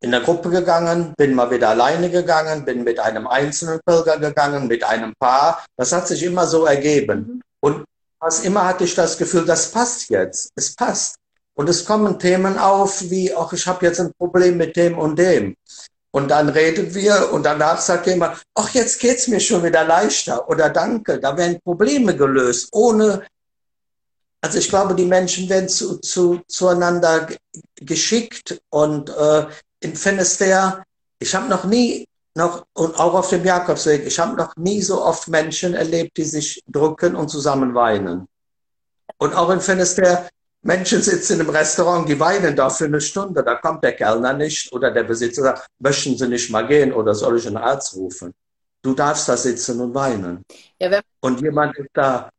in 0.04 0.12
der 0.12 0.20
Gruppe 0.20 0.50
gegangen, 0.50 1.14
bin 1.18 1.34
mal 1.34 1.50
wieder 1.50 1.70
alleine 1.70 2.10
gegangen, 2.10 2.66
bin 2.66 2.84
mit 2.84 3.00
einem 3.00 3.26
einzelnen 3.26 3.80
Pilger 3.86 4.20
gegangen, 4.20 4.68
mit 4.68 4.84
einem 4.84 5.14
Paar. 5.18 5.66
Das 5.78 5.94
hat 5.94 6.10
sich 6.10 6.22
immer 6.24 6.46
so 6.46 6.66
ergeben. 6.66 7.20
Mhm. 7.20 7.42
Und 7.62 7.86
fast 8.20 8.44
immer 8.44 8.68
hatte 8.68 8.84
ich 8.84 8.96
das 8.96 9.18
Gefühl, 9.18 9.46
das 9.46 9.72
passt 9.72 10.10
jetzt, 10.10 10.52
es 10.56 10.76
passt. 10.76 11.16
Und 11.56 11.70
es 11.70 11.86
kommen 11.86 12.20
Themen 12.20 12.58
auf 12.58 13.10
wie, 13.10 13.34
ach, 13.34 13.54
ich 13.54 13.66
habe 13.66 13.86
jetzt 13.86 14.02
ein 14.02 14.12
Problem 14.18 14.58
mit 14.58 14.76
dem 14.76 14.98
und 14.98 15.18
dem. 15.18 15.56
Und 16.12 16.30
dann 16.30 16.50
reden 16.50 16.94
wir 16.94 17.32
und 17.32 17.44
danach 17.44 17.80
sagt 17.80 18.06
jemand, 18.06 18.44
ach, 18.56 18.70
jetzt 18.74 19.00
geht's 19.00 19.30
mir 19.30 19.40
schon 19.40 19.64
wieder 19.64 19.86
leichter 19.86 20.50
oder 20.50 20.70
danke, 20.70 21.20
da 21.20 21.38
werden 21.38 21.60
Probleme 21.64 22.16
gelöst, 22.16 22.70
ohne, 22.72 23.24
also 24.42 24.60
ich 24.60 24.70
glaube, 24.70 24.94
die 24.96 25.06
Menschen 25.06 25.48
werden 25.50 25.70
zu, 25.70 25.98
zu, 26.00 26.42
zueinander 26.48 27.30
geschickt 27.78 28.62
und 28.70 29.10
äh, 29.10 29.46
in 29.84 29.96
Finisterre, 29.96 30.84
ich 31.20 31.34
habe 31.36 31.48
noch 31.48 31.66
nie, 31.66 32.06
noch, 32.36 32.66
und 32.74 33.00
auch 33.00 33.14
auf 33.14 33.30
dem 33.30 33.46
Jakobsweg, 33.46 34.06
ich 34.06 34.18
habe 34.20 34.36
noch 34.36 34.56
nie 34.56 34.82
so 34.82 35.04
oft 35.04 35.28
Menschen 35.28 35.74
erlebt, 35.74 36.18
die 36.18 36.24
sich 36.24 36.64
drücken 36.68 37.16
und 37.16 37.30
zusammen 37.30 37.76
weinen. 37.76 38.28
Und 39.18 39.36
auch 39.36 39.50
in 39.50 39.62
Finisterre, 39.62 40.30
Menschen 40.64 41.02
sitzen 41.02 41.42
im 41.42 41.50
Restaurant, 41.50 42.08
die 42.08 42.20
weinen 42.20 42.56
da 42.56 42.70
für 42.70 42.86
eine 42.86 43.02
Stunde, 43.02 43.44
da 43.44 43.56
kommt 43.56 43.84
der 43.84 43.94
Kellner 43.94 44.34
nicht 44.34 44.72
oder 44.72 44.92
der 44.92 45.04
Besitzer 45.04 45.42
sagt, 45.42 45.68
möchten 45.80 46.18
Sie 46.18 46.28
nicht 46.28 46.50
mal 46.50 46.66
gehen 46.66 46.94
oder 46.94 47.14
soll 47.14 47.38
ich 47.38 47.46
einen 47.46 47.58
Arzt 47.58 47.96
rufen? 47.96 48.34
Du 48.82 48.94
darfst 48.94 49.28
da 49.28 49.38
sitzen 49.38 49.80
und 49.82 49.94
weinen. 49.94 50.44
Ja, 50.80 50.92
wenn, 50.92 51.02
und 51.22 51.42
jemand 51.42 51.78
ist 51.78 51.90
da. 51.94 52.30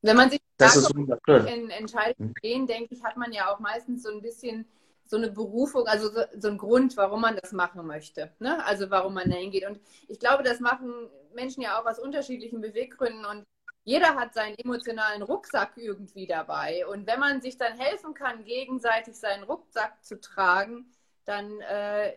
Wenn 0.00 0.16
man 0.16 0.30
sich 0.30 0.40
das 0.56 0.76
ist 0.76 0.90
in 0.90 1.70
Entscheidungen 1.70 2.34
gehen, 2.40 2.66
denke 2.66 2.94
ich, 2.94 3.02
hat 3.02 3.16
man 3.16 3.32
ja 3.32 3.52
auch 3.52 3.60
meistens 3.60 4.02
so 4.04 4.10
ein 4.10 4.20
bisschen 4.20 4.64
so 5.06 5.16
eine 5.16 5.30
Berufung, 5.30 5.86
also 5.86 6.10
so, 6.10 6.22
so 6.38 6.48
ein 6.48 6.58
Grund, 6.58 6.96
warum 6.96 7.20
man 7.20 7.36
das 7.36 7.52
machen 7.52 7.86
möchte. 7.86 8.32
Ne? 8.38 8.64
Also 8.64 8.90
warum 8.90 9.14
man 9.14 9.30
da 9.30 9.36
hingeht. 9.36 9.66
Und 9.66 9.80
ich 10.08 10.18
glaube, 10.18 10.42
das 10.42 10.60
machen 10.60 11.08
Menschen 11.34 11.62
ja 11.62 11.80
auch 11.80 11.86
aus 11.86 11.98
unterschiedlichen 11.98 12.60
Beweggründen 12.60 13.24
und 13.24 13.44
jeder 13.84 14.14
hat 14.14 14.32
seinen 14.32 14.56
emotionalen 14.58 15.22
Rucksack 15.22 15.72
irgendwie 15.76 16.26
dabei. 16.26 16.86
Und 16.86 17.06
wenn 17.06 17.18
man 17.18 17.40
sich 17.40 17.58
dann 17.58 17.76
helfen 17.76 18.14
kann, 18.14 18.44
gegenseitig 18.44 19.16
seinen 19.16 19.42
Rucksack 19.42 20.04
zu 20.04 20.20
tragen, 20.20 20.92
dann 21.24 21.60
äh, 21.62 22.12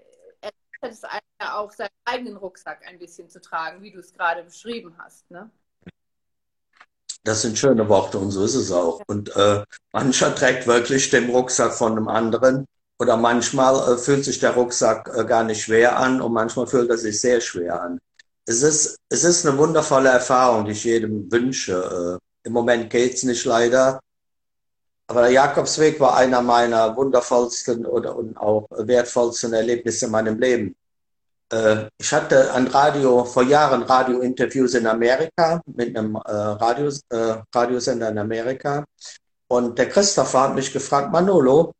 es 0.82 1.04
einen 1.04 1.22
ja 1.42 1.58
auch 1.58 1.72
seinen 1.72 1.90
eigenen 2.06 2.38
Rucksack 2.38 2.82
ein 2.86 3.00
bisschen 3.00 3.30
zu 3.30 3.42
tragen, 3.42 3.82
wie 3.82 3.92
du 3.92 4.00
es 4.00 4.14
gerade 4.14 4.44
beschrieben 4.44 4.96
hast. 4.98 5.30
Ne? 5.32 5.50
Das 7.24 7.42
sind 7.42 7.58
schöne 7.58 7.90
Worte 7.90 8.20
und 8.20 8.32
so 8.32 8.44
ist 8.44 8.56
es 8.56 8.72
auch. 8.72 9.02
Und 9.08 9.36
äh, 9.36 9.64
mancher 9.92 10.36
trägt 10.36 10.68
wirklich 10.68 11.10
den 11.10 11.30
Rucksack 11.30 11.74
von 11.74 11.94
einem 11.94 12.08
anderen 12.08 12.66
oder 13.00 13.18
manchmal 13.18 13.94
äh, 13.94 13.98
fühlt 13.98 14.26
sich 14.26 14.40
der 14.40 14.52
Rucksack 14.52 15.12
äh, 15.16 15.26
gar 15.26 15.44
nicht 15.44 15.64
schwer 15.64 15.98
an 15.98 16.22
und 16.22 16.34
manchmal 16.34 16.68
fühlt 16.68 16.90
er 16.90 16.98
sich 16.98 17.20
sehr 17.20 17.42
schwer 17.42 17.82
an 17.82 18.00
es 18.46 18.62
ist, 18.62 19.00
es 19.10 19.24
ist 19.24 19.46
eine 19.46 19.58
wundervolle 19.58 20.10
Erfahrung, 20.10 20.66
die 20.66 20.72
ich 20.72 20.84
jedem 20.84 21.32
wünsche. 21.32 22.20
Äh, 22.44 22.48
Im 22.48 22.54
Moment 22.54 22.90
geht's 22.90 23.24
nicht 23.24 23.46
leider. 23.46 24.00
Aber 25.08 25.22
der 25.22 25.32
Jakobsweg 25.32 26.00
war 26.00 26.16
einer 26.18 26.42
meiner 26.42 26.96
wundervollsten 26.96 27.86
oder 27.86 28.16
und 28.16 28.38
auch 28.38 28.68
wertvollsten 28.72 29.54
Erlebnisse 29.54 30.06
in 30.06 30.12
meinem 30.12 30.40
Leben. 30.40 30.76
Ich 32.00 32.12
hatte 32.12 32.52
ein 32.56 32.66
Radio, 32.66 33.24
vor 33.24 33.44
Jahren 33.44 33.84
Radiointerviews 33.84 34.74
in 34.74 34.88
Amerika 34.88 35.62
mit 35.68 35.96
einem 35.96 36.16
Radio, 36.16 36.92
Radiosender 37.54 38.10
in 38.10 38.18
Amerika. 38.18 38.84
Und 39.48 39.78
der 39.78 39.90
Christopher 39.90 40.42
hat 40.42 40.56
mich 40.56 40.74
gefragt, 40.74 41.12
Manolo, 41.12 41.72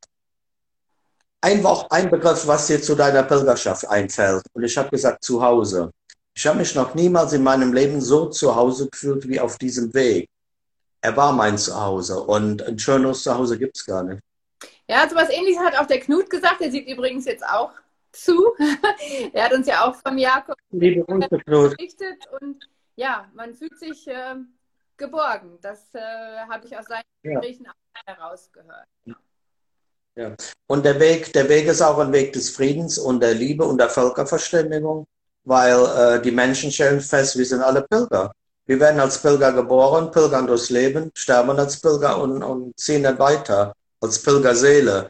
ein, 1.46 1.64
Wort, 1.64 1.92
ein 1.92 2.10
Begriff, 2.10 2.48
was 2.48 2.66
dir 2.66 2.82
zu 2.82 2.96
deiner 2.96 3.22
Pilgerschaft 3.22 3.88
einfällt. 3.88 4.44
Und 4.54 4.64
ich 4.64 4.76
habe 4.78 4.90
gesagt, 4.90 5.24
zu 5.24 5.44
Hause. 5.44 5.92
Ich 6.36 6.46
habe 6.48 6.58
mich 6.58 6.74
noch 6.74 6.96
niemals 6.96 7.34
in 7.34 7.44
meinem 7.44 7.72
Leben 7.72 8.02
so 8.02 8.30
zu 8.30 8.56
Hause 8.56 8.90
gefühlt 8.90 9.28
wie 9.28 9.40
auf 9.40 9.60
diesem 9.60 9.94
Weg. 9.94 10.28
Er 11.02 11.16
war 11.16 11.32
mein 11.34 11.60
Zuhause 11.60 12.20
und 12.20 12.64
ein 12.64 12.80
schöneres 12.80 13.22
Zuhause 13.22 13.60
gibt 13.60 13.78
es 13.78 13.86
gar 13.86 14.02
nicht. 14.02 14.22
Ja, 14.90 15.08
so 15.08 15.16
was 15.16 15.30
ähnliches 15.30 15.64
hat 15.64 15.78
auch 15.78 15.86
der 15.86 16.00
Knut 16.00 16.32
gesagt. 16.32 16.62
Der 16.62 16.72
sieht 16.72 16.88
übrigens 16.88 17.26
jetzt 17.26 17.46
auch 17.46 17.74
zu. 18.12 18.56
er 19.34 19.46
hat 19.46 19.54
uns 19.54 19.68
ja 19.68 19.86
auch 19.86 19.96
vom 19.96 20.18
Jakob 20.18 20.58
Knut. 20.72 21.78
berichtet 21.78 22.18
und 22.42 22.68
ja, 22.96 23.30
man 23.36 23.54
fühlt 23.54 23.78
sich 23.78 24.08
äh, 24.08 24.36
geborgen. 24.98 25.60
Das 25.62 25.94
äh, 25.94 26.00
habe 26.50 26.66
ich 26.66 26.76
aus 26.76 26.86
seinen 26.86 27.04
ja. 27.22 27.40
Gesprächen 27.40 27.68
auch 27.68 28.02
herausgehört. 28.08 28.88
Ja. 30.16 30.34
Und 30.68 30.86
der 30.86 31.00
Weg, 31.00 31.34
der 31.34 31.50
Weg 31.50 31.68
ist 31.68 31.82
auch 31.82 31.98
ein 32.00 32.14
Weg 32.14 32.34
des 32.34 32.50
Friedens 32.50 32.98
und 32.98 33.22
der 33.22 33.34
Liebe 33.34 33.66
und 33.66 33.78
der 33.78 33.90
Völkerverständigung 33.90 35.06
weil 35.46 35.86
äh, 35.86 36.22
die 36.22 36.32
Menschen 36.32 36.72
stellen 36.72 37.00
fest, 37.00 37.38
wir 37.38 37.46
sind 37.46 37.62
alle 37.62 37.84
Pilger. 37.84 38.34
Wir 38.66 38.80
werden 38.80 39.00
als 39.00 39.22
Pilger 39.22 39.54
geboren, 39.54 40.12
pilgern 40.12 40.48
durchs 40.48 40.72
Leben, 40.72 41.12
sterben 41.14 41.58
als 41.58 41.80
Pilger 41.80 42.20
und, 42.20 42.44
und 42.44 42.78
ziehen 42.78 43.04
dann 43.04 43.20
weiter 43.20 43.74
als 44.02 44.22
Pilgerseele. 44.22 45.10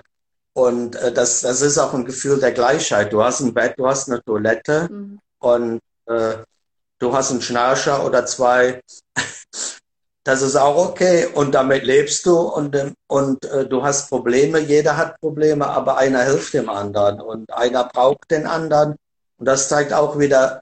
Und 0.53 0.95
äh, 0.97 1.11
das, 1.11 1.41
das 1.41 1.61
ist 1.61 1.77
auch 1.77 1.93
ein 1.93 2.05
Gefühl 2.05 2.39
der 2.39 2.51
Gleichheit. 2.51 3.11
Du 3.13 3.23
hast 3.23 3.39
ein 3.39 3.53
Bett, 3.53 3.75
du 3.77 3.87
hast 3.87 4.09
eine 4.09 4.21
Toilette 4.23 4.89
mhm. 4.91 5.19
und 5.39 5.79
äh, 6.07 6.35
du 6.99 7.13
hast 7.13 7.31
einen 7.31 7.41
Schnarcher 7.41 8.05
oder 8.05 8.25
zwei. 8.25 8.81
Das 10.25 10.41
ist 10.41 10.55
auch 10.55 10.89
okay 10.89 11.27
und 11.27 11.53
damit 11.53 11.83
lebst 11.83 12.25
du 12.25 12.35
und, 12.39 12.75
und 13.05 13.45
äh, 13.45 13.67
du 13.67 13.83
hast 13.83 14.09
Probleme. 14.09 14.57
Jeder 14.57 14.97
hat 14.97 15.21
Probleme, 15.21 15.67
aber 15.67 15.97
einer 15.97 16.23
hilft 16.23 16.55
dem 16.55 16.67
anderen 16.67 17.21
und 17.21 17.53
einer 17.53 17.83
braucht 17.83 18.31
den 18.31 18.47
anderen 18.47 18.95
und 19.37 19.45
das 19.45 19.69
zeigt 19.69 19.93
auch 19.93 20.17
wieder, 20.17 20.61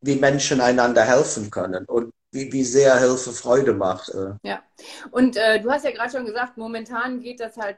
wie 0.00 0.16
Menschen 0.16 0.62
einander 0.62 1.02
helfen 1.04 1.50
können 1.50 1.84
und 1.84 2.14
wie, 2.32 2.50
wie 2.50 2.64
sehr 2.64 2.98
Hilfe 2.98 3.32
Freude 3.32 3.74
macht. 3.74 4.08
Äh. 4.08 4.32
Ja, 4.42 4.62
und 5.10 5.36
äh, 5.36 5.60
du 5.60 5.70
hast 5.70 5.84
ja 5.84 5.90
gerade 5.90 6.10
schon 6.10 6.24
gesagt, 6.24 6.56
momentan 6.56 7.20
geht 7.20 7.40
das 7.40 7.58
halt 7.58 7.76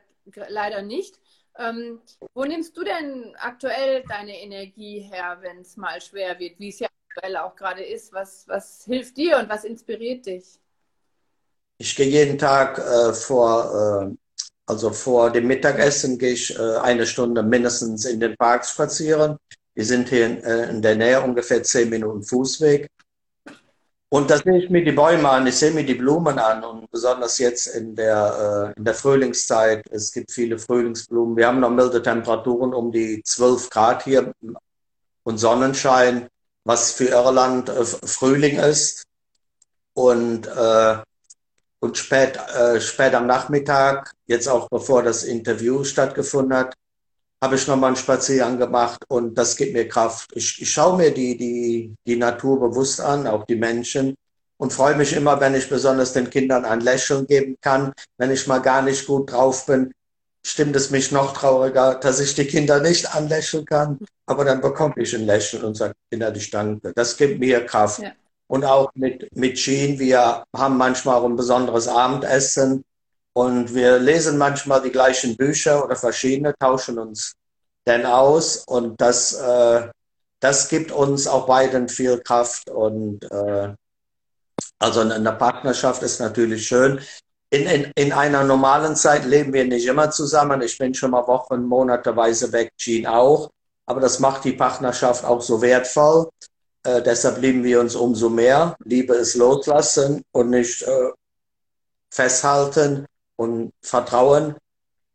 leider 0.49 0.83
nicht. 0.83 1.19
Ähm, 1.59 2.01
wo 2.35 2.45
nimmst 2.45 2.77
du 2.77 2.85
denn 2.85 3.35
aktuell 3.37 4.05
deine 4.09 4.41
Energie 4.41 5.01
her, 5.01 5.39
wenn 5.41 5.59
es 5.59 5.77
mal 5.77 6.01
schwer 6.01 6.39
wird, 6.39 6.61
wie 6.61 6.69
es 6.69 6.79
ja 6.79 6.87
aktuell 7.09 7.37
auch 7.37 7.57
gerade 7.57 7.83
ist? 7.83 8.13
Was, 8.13 8.47
was 8.47 8.85
hilft 8.85 9.17
dir 9.17 9.39
und 9.39 9.49
was 9.49 9.65
inspiriert 9.65 10.27
dich? 10.27 10.61
Ich 11.81 11.97
gehe 11.97 12.09
jeden 12.09 12.37
Tag 12.37 12.77
äh, 12.79 13.15
vor, 13.15 14.11
äh, 14.13 14.15
also 14.67 14.91
vor 14.91 15.31
dem 15.31 15.47
Mittagessen 15.47 16.19
gehe 16.19 16.35
ich 16.35 16.55
äh, 16.55 16.77
eine 16.77 17.07
Stunde 17.07 17.43
mindestens 17.43 18.05
in 18.05 18.21
den 18.21 18.37
Park 18.37 18.67
spazieren. 18.67 19.39
Wir 19.75 19.87
sind 19.87 20.11
hier 20.11 20.27
in, 20.27 20.45
äh, 20.45 20.69
in 20.69 20.83
der 20.83 20.97
Nähe, 20.97 21.23
ungefähr 21.23 21.63
zehn 21.63 21.89
Minuten 21.89 22.23
Fußweg. 22.23 22.87
Und 24.11 24.31
da 24.31 24.37
sehe 24.37 24.59
ich 24.59 24.69
mir 24.69 24.85
die 24.85 24.93
Bäume 24.93 25.27
an, 25.31 25.47
ich 25.47 25.57
sehe 25.57 25.71
mir 25.71 25.87
die 25.87 25.95
Blumen 25.95 26.39
an 26.39 26.63
und 26.65 26.91
besonders 26.91 27.39
jetzt 27.39 27.69
in 27.69 27.97
der, 27.97 28.75
äh, 28.77 28.79
in 28.79 28.85
der 28.85 28.95
Frühlingszeit. 28.95 29.83
Es 29.91 30.13
gibt 30.13 30.33
viele 30.33 30.59
Frühlingsblumen. 30.59 31.35
Wir 31.35 31.47
haben 31.47 31.61
noch 31.61 31.71
milde 31.71 32.03
Temperaturen 32.03 32.75
um 32.75 32.93
die 32.93 33.23
12 33.25 33.71
Grad 33.71 34.05
hier 34.05 34.35
und 35.23 35.39
Sonnenschein, 35.39 36.29
was 36.63 36.93
für 36.93 37.07
Irland 37.07 37.71
äh, 37.71 37.87
Frühling 37.87 38.59
ist. 38.59 39.05
Und, 39.95 40.47
äh, 40.47 40.99
und 41.81 41.97
spät, 41.97 42.39
äh, 42.55 42.81
spät 42.81 43.15
am 43.15 43.27
Nachmittag, 43.27 44.13
jetzt 44.27 44.49
auch 44.49 44.69
bevor 44.69 45.03
das 45.03 45.25
Interview 45.25 45.83
stattgefunden 45.85 46.57
hat, 46.57 46.75
habe 47.43 47.57
ich 47.57 47.67
nochmal 47.67 47.89
einen 47.89 47.97
Spaziergang 47.97 48.59
gemacht 48.59 49.03
und 49.09 49.37
das 49.37 49.57
gibt 49.57 49.73
mir 49.73 49.89
Kraft. 49.89 50.31
Ich, 50.35 50.61
ich 50.61 50.71
schaue 50.71 50.99
mir 50.99 51.11
die, 51.11 51.37
die, 51.37 51.95
die 52.07 52.17
Natur 52.17 52.61
bewusst 52.61 53.01
an, 53.01 53.27
auch 53.27 53.45
die 53.47 53.57
Menschen 53.57 54.15
und 54.59 54.75
freue 54.75 54.95
mich 54.95 55.15
immer, 55.15 55.41
wenn 55.41 55.55
ich 55.55 55.71
besonders 55.71 56.13
den 56.13 56.29
Kindern 56.29 56.67
ein 56.67 56.83
Lächeln 56.83 57.27
geben 57.27 57.57
kann. 57.63 57.95
Wenn 58.19 58.31
ich 58.31 58.47
mal 58.47 58.59
gar 58.59 58.83
nicht 58.83 59.07
gut 59.07 59.33
drauf 59.33 59.65
bin, 59.65 59.91
stimmt 60.45 60.77
es 60.77 60.91
mich 60.91 61.13
noch 61.13 61.33
trauriger, 61.33 61.95
dass 61.95 62.21
ich 62.21 62.35
die 62.35 62.47
Kinder 62.47 62.79
nicht 62.81 63.15
anlächeln 63.15 63.65
kann. 63.65 63.99
Aber 64.27 64.45
dann 64.45 64.61
bekomme 64.61 64.95
ich 64.99 65.15
ein 65.15 65.25
Lächeln 65.25 65.65
und 65.65 65.77
sage 65.77 65.95
innerlich 66.11 66.51
Danke. 66.51 66.93
Das 66.95 67.17
gibt 67.17 67.41
mir 67.41 67.65
Kraft. 67.65 68.03
Ja. 68.03 68.13
Und 68.51 68.65
auch 68.65 68.91
mit, 68.95 69.29
mit 69.37 69.59
Jean, 69.59 70.01
wir 70.01 70.45
haben 70.57 70.77
manchmal 70.77 71.21
auch 71.21 71.25
ein 71.25 71.37
besonderes 71.37 71.87
Abendessen 71.87 72.85
und 73.33 73.73
wir 73.77 74.01
lesen 74.01 74.39
manchmal 74.39 74.83
die 74.83 74.91
gleichen 74.91 75.37
Bücher 75.37 75.85
oder 75.85 75.95
verschiedene, 75.95 76.53
tauschen 76.59 76.99
uns 76.99 77.35
dann 77.85 78.05
aus. 78.05 78.65
Und 78.67 79.01
das, 79.01 79.35
äh, 79.35 79.89
das 80.41 80.69
gibt 80.69 80.91
uns 80.91 81.29
auch 81.29 81.47
beiden 81.47 81.89
viel 81.89 82.19
Kraft. 82.23 82.69
Und 82.69 83.23
äh, 83.31 83.73
also 84.81 85.01
eine 85.03 85.33
Partnerschaft 85.33 86.03
ist 86.03 86.19
natürlich 86.19 86.67
schön. 86.67 87.01
In, 87.51 87.67
in, 87.67 87.93
in 87.95 88.13
einer 88.13 88.43
normalen 88.43 88.97
Zeit 88.97 89.27
leben 89.27 89.53
wir 89.53 89.65
nicht 89.65 89.87
immer 89.87 90.11
zusammen. 90.11 90.61
Ich 90.63 90.77
bin 90.77 90.93
schon 90.93 91.13
mal 91.13 91.29
Wochen, 91.29 91.63
Monateweise 91.67 92.53
weg, 92.53 92.73
Jean 92.77 93.07
auch. 93.07 93.49
Aber 93.87 94.01
das 94.01 94.19
macht 94.19 94.43
die 94.43 94.55
Partnerschaft 94.55 95.25
auch 95.25 95.41
so 95.41 95.63
wertvoll. 95.63 96.29
Äh, 96.83 97.03
deshalb 97.03 97.39
lieben 97.39 97.63
wir 97.63 97.81
uns 97.81 97.95
umso 97.95 98.29
mehr. 98.31 98.77
Liebe 98.85 99.15
ist 99.15 99.35
loslassen 99.35 100.23
und 100.33 100.51
nicht 100.51 100.83
äh, 100.83 101.11
festhalten 102.11 103.07
und 103.37 103.73
Vertrauen. 103.83 104.57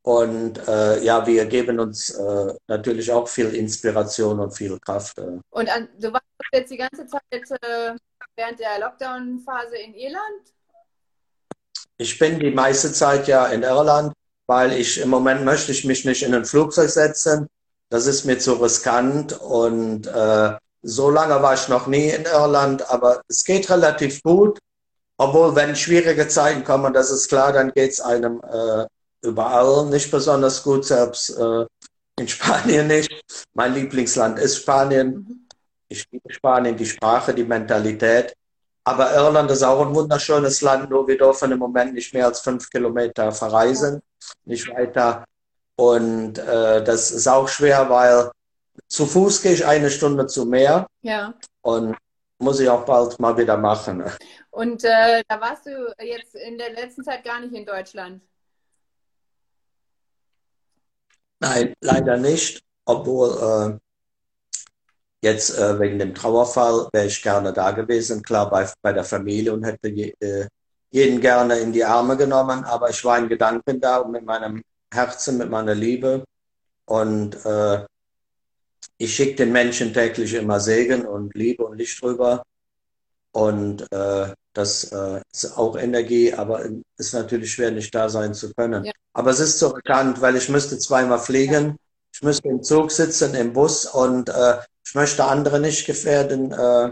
Und 0.04 0.60
äh, 0.67 1.04
ja, 1.04 1.25
wir 1.25 1.45
geben 1.47 1.80
uns 1.80 2.12
äh, 2.12 2.54
natürlich 2.67 3.12
auch 3.12 3.28
viel 3.28 3.56
Inspiration 3.56 4.39
und 4.39 4.51
viel 4.51 4.80
Kraft. 4.80 5.17
Äh. 5.17 5.39
Und 5.49 5.69
an, 5.69 5.89
du 5.99 6.13
warst 6.13 6.25
jetzt 6.54 6.71
die 6.71 6.78
ganze 6.78 7.08
Zeit 7.08 7.21
äh, 7.32 7.95
während 8.36 8.60
der 8.60 8.80
Lockdown-Phase 8.80 9.78
in 9.78 9.95
Irland? 9.95 10.43
Ich 11.97 12.19
bin 12.19 12.39
die 12.39 12.51
meiste 12.51 12.93
Zeit 12.93 13.28
ja 13.28 13.47
in 13.47 13.63
Irland, 13.63 14.13
weil 14.45 14.73
ich 14.73 14.99
im 14.99 15.10
Moment 15.10 15.43
möchte 15.43 15.71
ich 15.71 15.86
mich 15.86 16.06
nicht 16.06 16.21
in 16.21 16.36
ein 16.36 16.45
Flugzeug 16.45 16.91
setzen. 16.91 17.47
Das 17.89 18.06
ist 18.06 18.25
mir 18.25 18.38
zu 18.38 18.54
riskant 18.54 19.34
und 19.41 20.06
äh, 20.06 20.54
so 20.86 21.10
lange 21.10 21.41
war 21.41 21.56
ich 21.56 21.67
noch 21.67 21.88
nie 21.88 22.10
in 22.10 22.26
Irland, 22.26 22.88
aber 22.91 23.21
es 23.28 23.43
geht 23.43 23.69
relativ 23.69 24.21
gut. 24.21 24.60
Obwohl, 25.17 25.56
wenn 25.56 25.76
schwierige 25.76 26.28
Zeiten 26.28 26.63
kommen, 26.63 26.93
das 26.93 27.10
ist 27.10 27.28
klar, 27.28 27.52
dann 27.52 27.71
geht 27.71 27.93
es 27.93 28.02
einem 28.02 28.39
äh, 28.41 28.86
überall 29.21 29.88
nicht 29.88 30.12
besonders 30.12 30.62
gut, 30.62 30.86
selbst 30.86 31.30
äh, 31.32 31.65
in 32.19 32.28
Spanien 32.36 32.88
nicht. 32.88 33.10
Mein 33.54 33.74
Lieblingsland 33.74 34.38
ist 34.38 34.58
Spanien. 34.58 35.08
Mhm. 35.08 35.48
Ich 35.88 36.06
liebe 36.12 36.32
Spanien, 36.32 36.78
die 36.78 36.86
Sprache, 36.86 37.34
die 37.34 37.43
Mentalität. 37.43 38.36
Aber 38.84 39.12
Irland 39.15 39.50
ist 39.50 39.63
auch 39.63 39.88
ein 39.88 39.95
wunderschönes 39.95 40.62
Land, 40.62 40.91
nur 40.91 41.08
wir 41.08 41.17
dürfen 41.17 41.52
im 41.52 41.60
Moment 41.60 41.95
nicht 41.95 42.13
mehr 42.13 42.28
als 42.28 42.41
fünf 42.41 42.69
Kilometer 42.69 43.32
verreisen, 43.32 44.02
nicht 44.43 44.69
weiter. 44.69 45.26
Und 45.76 46.38
äh, 46.38 46.84
das 46.84 47.10
ist 47.10 47.28
auch 47.28 47.48
schwer, 47.48 47.89
weil 47.89 48.30
zu 48.88 49.06
Fuß 49.06 49.42
gehe 49.42 49.54
ich 49.54 49.66
eine 49.66 49.90
Stunde 49.90 50.28
zu 50.28 50.46
mehr. 50.46 50.88
Ja. 51.02 51.34
Und 51.62 51.96
muss 52.40 52.60
ich 52.60 52.70
auch 52.70 52.86
bald 52.86 53.20
mal 53.20 53.38
wieder 53.38 53.58
machen. 53.58 54.04
Und 54.52 54.84
äh, 54.84 55.24
da 55.28 55.40
warst 55.40 55.66
du 55.66 55.94
jetzt 56.00 56.36
in 56.36 56.58
der 56.58 56.74
letzten 56.74 57.04
Zeit 57.04 57.24
gar 57.24 57.40
nicht 57.40 57.54
in 57.54 57.66
Deutschland. 57.66 58.22
Nein, 61.40 61.74
leider 61.82 62.18
nicht. 62.18 62.62
Obwohl 62.86 63.30
äh, 63.30 63.80
jetzt 65.22 65.58
äh, 65.58 65.80
wegen 65.80 65.98
dem 66.00 66.14
Trauerfall 66.14 66.88
wäre 66.94 67.08
ich 67.08 67.22
gerne 67.22 67.52
da 67.52 67.72
gewesen, 67.72 68.22
klar 68.22 68.50
bei, 68.50 68.70
bei 68.82 68.94
der 68.94 69.04
Familie 69.04 69.54
und 69.54 69.64
hätte 69.64 69.90
je, 69.90 70.14
äh, 70.20 70.48
jeden 70.92 71.20
gerne 71.20 71.58
in 71.60 71.74
die 71.74 71.84
Arme 71.84 72.16
genommen. 72.16 72.64
Aber 72.64 72.90
ich 72.90 73.04
war 73.04 73.18
in 73.18 73.30
Gedanken 73.30 73.80
da 73.82 74.04
mit 74.04 74.24
meinem 74.24 74.62
Herzen, 74.94 75.38
mit 75.38 75.50
meiner 75.50 75.76
Liebe. 75.76 76.24
Und 76.86 77.44
äh, 77.46 77.86
ich 78.98 79.16
schicke 79.16 79.36
den 79.36 79.52
Menschen 79.52 79.94
täglich 79.94 80.34
immer 80.34 80.60
Segen 80.60 81.06
und 81.06 81.34
Liebe 81.36 81.66
und 81.66 81.78
Licht 81.78 82.02
rüber. 82.02 82.44
Und 83.32 83.92
äh, 83.92 84.34
das 84.54 84.86
äh, 84.86 85.22
ist 85.34 85.58
auch 85.58 85.78
Energie, 85.78 86.34
aber 86.34 86.66
ist 86.98 87.14
natürlich 87.14 87.52
schwer, 87.52 87.72
nicht 87.72 87.94
da 87.94 88.08
sein 88.08 88.34
zu 88.34 88.54
können. 88.54 88.86
Ja. 88.86 88.94
Aber 89.14 89.32
es 89.32 89.40
ist 89.40 89.60
so 89.60 89.74
bekannt, 89.74 90.22
weil 90.22 90.38
ich 90.38 90.48
müsste 90.48 90.80
zweimal 90.80 91.20
fliegen. 91.20 91.66
Ja. 91.66 91.76
Ich 92.14 92.22
müsste 92.22 92.48
im 92.48 92.64
Zug 92.64 92.92
sitzen, 92.92 93.36
im 93.36 93.52
Bus 93.52 93.86
und 93.86 94.30
äh, 94.30 94.58
ich 94.86 94.96
möchte 94.96 95.26
andere 95.26 95.60
nicht 95.60 95.86
gefährden. 95.86 96.54
Äh, 96.54 96.92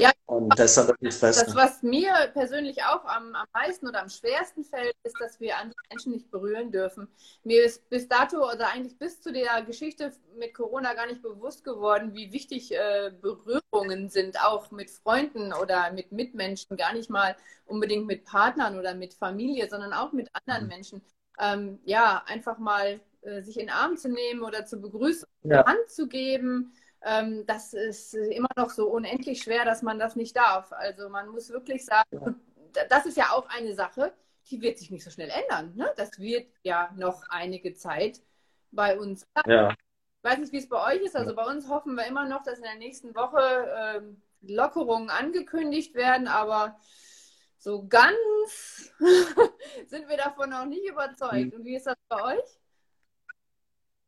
ja, 0.00 0.10
und 0.26 0.58
deshalb 0.58 0.96
ist 1.00 1.22
das, 1.22 1.44
das, 1.44 1.54
was 1.54 1.82
mir 1.82 2.12
persönlich 2.32 2.82
auch 2.82 3.04
am, 3.04 3.34
am 3.34 3.46
meisten 3.52 3.88
oder 3.88 4.02
am 4.02 4.08
schwersten 4.08 4.64
fällt, 4.64 4.94
ist, 5.02 5.16
dass 5.20 5.40
wir 5.40 5.58
andere 5.58 5.78
Menschen 5.90 6.12
nicht 6.12 6.30
berühren 6.30 6.70
dürfen. 6.70 7.08
Mir 7.44 7.64
ist 7.64 7.88
bis 7.90 8.08
dato 8.08 8.38
oder 8.38 8.68
eigentlich 8.68 8.98
bis 8.98 9.20
zu 9.20 9.32
der 9.32 9.62
Geschichte 9.62 10.12
mit 10.38 10.54
Corona 10.54 10.94
gar 10.94 11.06
nicht 11.06 11.22
bewusst 11.22 11.64
geworden, 11.64 12.14
wie 12.14 12.32
wichtig 12.32 12.72
äh, 12.72 13.12
Berührungen 13.20 14.08
sind, 14.08 14.40
auch 14.42 14.70
mit 14.70 14.90
Freunden 14.90 15.52
oder 15.52 15.92
mit 15.92 16.12
Mitmenschen, 16.12 16.76
gar 16.76 16.92
nicht 16.94 17.10
mal 17.10 17.36
unbedingt 17.66 18.06
mit 18.06 18.24
Partnern 18.24 18.78
oder 18.78 18.94
mit 18.94 19.14
Familie, 19.14 19.68
sondern 19.68 19.92
auch 19.92 20.12
mit 20.12 20.30
anderen 20.32 20.64
mhm. 20.64 20.68
Menschen. 20.68 21.02
Ähm, 21.38 21.78
ja, 21.84 22.22
einfach 22.26 22.58
mal 22.58 23.00
äh, 23.22 23.42
sich 23.42 23.58
in 23.58 23.66
den 23.66 23.74
Arm 23.74 23.96
zu 23.96 24.08
nehmen 24.08 24.42
oder 24.42 24.66
zu 24.66 24.80
begrüßen, 24.80 25.26
ja. 25.44 25.64
Hand 25.66 25.90
zu 25.90 26.08
geben 26.08 26.72
ähm, 27.04 27.44
das 27.46 27.74
ist 27.74 28.14
immer 28.14 28.48
noch 28.56 28.70
so 28.70 28.88
unendlich 28.88 29.42
schwer, 29.42 29.64
dass 29.64 29.82
man 29.82 29.98
das 29.98 30.16
nicht 30.16 30.36
darf. 30.36 30.72
Also 30.72 31.08
man 31.08 31.28
muss 31.28 31.50
wirklich 31.50 31.84
sagen, 31.84 32.36
das 32.88 33.06
ist 33.06 33.16
ja 33.16 33.30
auch 33.32 33.48
eine 33.48 33.74
Sache, 33.74 34.12
die 34.50 34.60
wird 34.60 34.78
sich 34.78 34.90
nicht 34.90 35.04
so 35.04 35.10
schnell 35.10 35.30
ändern. 35.30 35.74
Ne? 35.76 35.92
Das 35.96 36.18
wird 36.18 36.48
ja 36.62 36.90
noch 36.96 37.22
einige 37.28 37.74
Zeit 37.74 38.20
bei 38.70 38.98
uns. 38.98 39.26
Ja. 39.46 39.70
Ich 39.70 40.30
weiß 40.30 40.38
nicht, 40.38 40.52
wie 40.52 40.58
es 40.58 40.68
bei 40.68 40.94
euch 40.94 41.02
ist. 41.02 41.16
Also 41.16 41.34
bei 41.34 41.44
uns 41.44 41.68
hoffen 41.68 41.94
wir 41.94 42.06
immer 42.06 42.28
noch, 42.28 42.42
dass 42.42 42.58
in 42.58 42.64
der 42.64 42.76
nächsten 42.76 43.14
Woche 43.14 43.40
ähm, 43.76 44.22
Lockerungen 44.40 45.10
angekündigt 45.10 45.94
werden, 45.94 46.28
aber 46.28 46.78
so 47.58 47.86
ganz 47.86 48.92
sind 49.86 50.08
wir 50.08 50.16
davon 50.16 50.50
noch 50.50 50.64
nicht 50.64 50.88
überzeugt. 50.88 51.54
Und 51.54 51.64
wie 51.64 51.76
ist 51.76 51.86
das 51.86 51.96
bei 52.08 52.36
euch? 52.36 52.61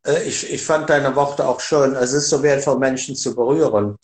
Äh, 0.07 0.23
ich, 0.25 0.51
ich 0.53 0.63
fand 0.63 0.91
deine 0.91 1.15
Worte 1.17 1.47
auch 1.47 1.61
schön. 1.61 1.95
Es 1.95 2.13
ist 2.13 2.29
so 2.29 2.43
wertvoll, 2.43 2.79
Menschen 2.79 3.17
zu 3.17 3.35
berühren. 3.35 3.97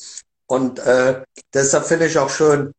Und 0.46 0.78
äh, 0.80 1.22
deshalb 1.54 1.86
finde 1.86 2.06
ich 2.06 2.18
auch 2.18 2.30
schön, 2.30 2.72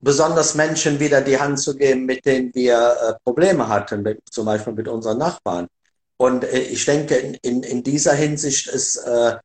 besonders 0.00 0.54
Menschen 0.54 1.00
wieder 1.00 1.20
die 1.20 1.38
Hand 1.38 1.58
zu 1.58 1.76
geben, 1.76 2.06
mit 2.06 2.24
denen 2.24 2.54
wir 2.54 2.76
äh, 2.76 3.14
Probleme 3.24 3.68
hatten, 3.68 4.02
mit, 4.02 4.20
zum 4.30 4.46
Beispiel 4.46 4.74
mit 4.74 4.88
unseren 4.88 5.18
Nachbarn. 5.18 5.66
Und 6.18 6.44
äh, 6.44 6.58
ich 6.58 6.84
denke, 6.84 7.16
in, 7.16 7.34
in, 7.42 7.62
in 7.62 7.82
dieser 7.82 8.14
Hinsicht 8.14 8.68
ist 8.68 8.96
äh, 8.96 9.36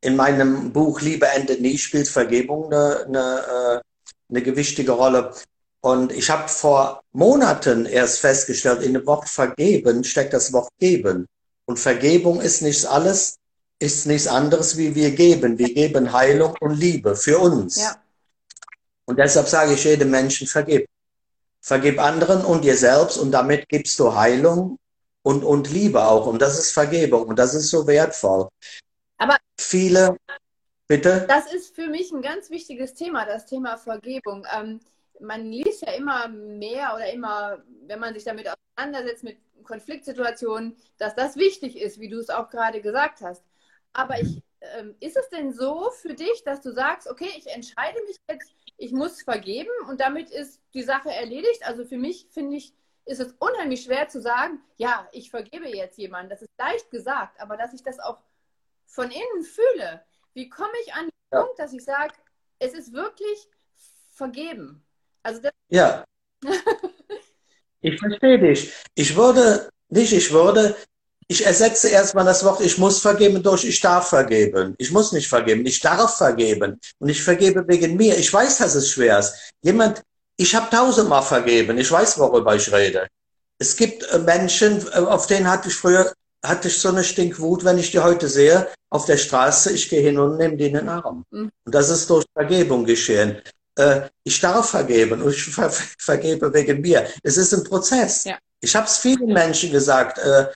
in 0.00 0.16
meinem 0.16 0.72
Buch 0.72 1.00
Liebe 1.00 1.26
endet 1.26 1.60
nie 1.60 1.78
spielt 1.78 2.08
Vergebung 2.08 2.72
eine, 2.72 3.04
eine, 3.06 3.80
äh, 3.80 3.80
eine 4.30 4.42
gewichtige 4.42 4.92
Rolle. 4.92 5.32
Und 5.80 6.12
ich 6.12 6.30
habe 6.30 6.48
vor 6.48 7.02
Monaten 7.12 7.86
erst 7.86 8.20
festgestellt, 8.20 8.82
in 8.82 8.94
dem 8.94 9.06
Wort 9.06 9.28
vergeben 9.28 10.04
steckt 10.04 10.32
das 10.32 10.52
Wort 10.52 10.68
geben. 10.78 11.26
Und 11.66 11.78
Vergebung 11.78 12.40
ist 12.40 12.62
nichts 12.62 12.84
alles, 12.84 13.38
ist 13.78 14.06
nichts 14.06 14.26
anderes, 14.26 14.76
wie 14.76 14.94
wir 14.94 15.10
geben. 15.12 15.58
Wir 15.58 15.72
geben 15.72 16.12
Heilung 16.12 16.54
und 16.60 16.74
Liebe 16.74 17.16
für 17.16 17.38
uns. 17.38 17.76
Ja. 17.76 17.96
Und 19.06 19.18
deshalb 19.18 19.48
sage 19.48 19.74
ich 19.74 19.84
jedem 19.84 20.10
Menschen, 20.10 20.46
vergib. 20.46 20.86
Vergib 21.60 21.98
anderen 21.98 22.44
und 22.44 22.62
dir 22.62 22.76
selbst 22.76 23.16
und 23.16 23.32
damit 23.32 23.68
gibst 23.70 23.98
du 23.98 24.14
Heilung 24.14 24.78
und, 25.22 25.42
und 25.44 25.70
Liebe 25.70 26.04
auch. 26.04 26.26
Und 26.26 26.42
das 26.42 26.58
ist 26.58 26.72
Vergebung 26.72 27.26
und 27.26 27.38
das 27.38 27.54
ist 27.54 27.70
so 27.70 27.86
wertvoll. 27.86 28.48
Aber 29.16 29.38
viele, 29.58 30.18
bitte? 30.86 31.24
Das 31.26 31.50
ist 31.52 31.74
für 31.74 31.88
mich 31.88 32.12
ein 32.12 32.20
ganz 32.20 32.50
wichtiges 32.50 32.92
Thema, 32.92 33.24
das 33.24 33.46
Thema 33.46 33.78
Vergebung. 33.78 34.46
Ähm, 34.54 34.80
man 35.20 35.46
liest 35.46 35.82
ja 35.82 35.92
immer 35.92 36.28
mehr 36.28 36.92
oder 36.94 37.10
immer, 37.10 37.62
wenn 37.86 37.98
man 37.98 38.12
sich 38.12 38.24
damit 38.24 38.46
auseinandersetzt, 38.46 39.24
mit 39.24 39.38
Konfliktsituationen, 39.64 40.76
dass 40.98 41.14
das 41.14 41.36
wichtig 41.36 41.80
ist, 41.80 42.00
wie 42.00 42.08
du 42.08 42.18
es 42.18 42.30
auch 42.30 42.50
gerade 42.50 42.80
gesagt 42.80 43.20
hast. 43.20 43.44
Aber 43.92 44.20
ich, 44.20 44.42
ähm, 44.60 44.94
ist 45.00 45.16
es 45.16 45.28
denn 45.28 45.52
so 45.52 45.90
für 45.90 46.14
dich, 46.14 46.42
dass 46.44 46.60
du 46.60 46.72
sagst, 46.72 47.08
okay, 47.08 47.30
ich 47.36 47.46
entscheide 47.48 48.02
mich 48.02 48.16
jetzt, 48.28 48.52
ich 48.76 48.92
muss 48.92 49.22
vergeben 49.22 49.70
und 49.88 50.00
damit 50.00 50.30
ist 50.30 50.60
die 50.74 50.82
Sache 50.82 51.10
erledigt? 51.10 51.64
Also 51.64 51.84
für 51.84 51.98
mich 51.98 52.26
finde 52.30 52.56
ich, 52.56 52.74
ist 53.06 53.20
es 53.20 53.34
unheimlich 53.38 53.84
schwer 53.84 54.08
zu 54.08 54.20
sagen, 54.20 54.60
ja, 54.76 55.08
ich 55.12 55.30
vergebe 55.30 55.68
jetzt 55.68 55.98
jemanden. 55.98 56.30
Das 56.30 56.42
ist 56.42 56.50
leicht 56.58 56.90
gesagt, 56.90 57.40
aber 57.40 57.56
dass 57.56 57.74
ich 57.74 57.82
das 57.82 58.00
auch 58.00 58.18
von 58.86 59.10
innen 59.10 59.44
fühle. 59.44 60.04
Wie 60.32 60.48
komme 60.48 60.72
ich 60.84 60.94
an 60.94 61.04
den 61.04 61.10
ja. 61.32 61.42
Punkt, 61.42 61.58
dass 61.58 61.72
ich 61.72 61.84
sage, 61.84 62.14
es 62.58 62.74
ist 62.74 62.92
wirklich 62.92 63.48
vergeben? 64.10 64.84
Also 65.22 65.48
ja. 65.68 66.04
Ich 67.84 67.98
verstehe 67.98 68.38
dich. 68.38 68.72
Ich 68.94 69.14
würde, 69.14 69.68
nicht 69.90 70.12
ich 70.12 70.32
würde, 70.32 70.74
ich 71.28 71.44
ersetze 71.44 71.88
erstmal 71.90 72.24
das 72.24 72.42
Wort, 72.42 72.62
ich 72.62 72.78
muss 72.78 72.98
vergeben 72.98 73.42
durch 73.42 73.64
ich 73.64 73.78
darf 73.78 74.08
vergeben. 74.08 74.74
Ich 74.78 74.90
muss 74.90 75.12
nicht 75.12 75.28
vergeben, 75.28 75.66
ich 75.66 75.80
darf 75.80 76.16
vergeben. 76.16 76.80
Und 76.98 77.08
ich 77.10 77.22
vergebe 77.22 77.68
wegen 77.68 77.96
mir. 77.96 78.16
Ich 78.16 78.32
weiß, 78.32 78.58
dass 78.58 78.74
es 78.74 78.90
schwer 78.90 79.18
ist. 79.18 79.34
Jemand, 79.62 80.02
ich 80.38 80.54
habe 80.54 80.74
tausendmal 80.74 81.22
vergeben. 81.22 81.76
Ich 81.76 81.90
weiß, 81.90 82.18
worüber 82.18 82.56
ich 82.56 82.72
rede. 82.72 83.06
Es 83.58 83.76
gibt 83.76 84.02
äh, 84.10 84.18
Menschen, 84.18 84.82
äh, 84.94 85.00
auf 85.00 85.26
denen 85.26 85.50
hatte 85.50 85.68
ich 85.68 85.74
früher, 85.74 86.10
hatte 86.42 86.68
ich 86.68 86.78
so 86.78 86.88
eine 86.88 87.04
Stinkwut, 87.04 87.64
wenn 87.64 87.78
ich 87.78 87.90
die 87.90 88.00
heute 88.00 88.28
sehe, 88.28 88.66
auf 88.88 89.04
der 89.04 89.18
Straße, 89.18 89.72
ich 89.72 89.90
gehe 89.90 90.00
hin 90.00 90.18
und 90.18 90.38
nehme 90.38 90.56
die 90.56 90.68
in 90.68 90.74
den 90.74 90.88
Arm. 90.88 91.24
Mhm. 91.30 91.50
Und 91.66 91.74
das 91.74 91.90
ist 91.90 92.08
durch 92.08 92.24
Vergebung 92.34 92.86
geschehen 92.86 93.42
ich 94.22 94.40
darf 94.40 94.70
vergeben 94.70 95.22
und 95.22 95.32
ich 95.32 95.44
ver 95.44 95.70
vergebe 95.70 96.52
wegen 96.52 96.80
mir. 96.80 97.06
Es 97.22 97.36
ist 97.36 97.52
ein 97.52 97.64
Prozess. 97.64 98.24
Ja. 98.24 98.38
Ich 98.60 98.74
habe 98.76 98.86
es 98.86 98.98
vielen 98.98 99.32
Menschen 99.32 99.72
gesagt, 99.72 100.18
äh, 100.18 100.46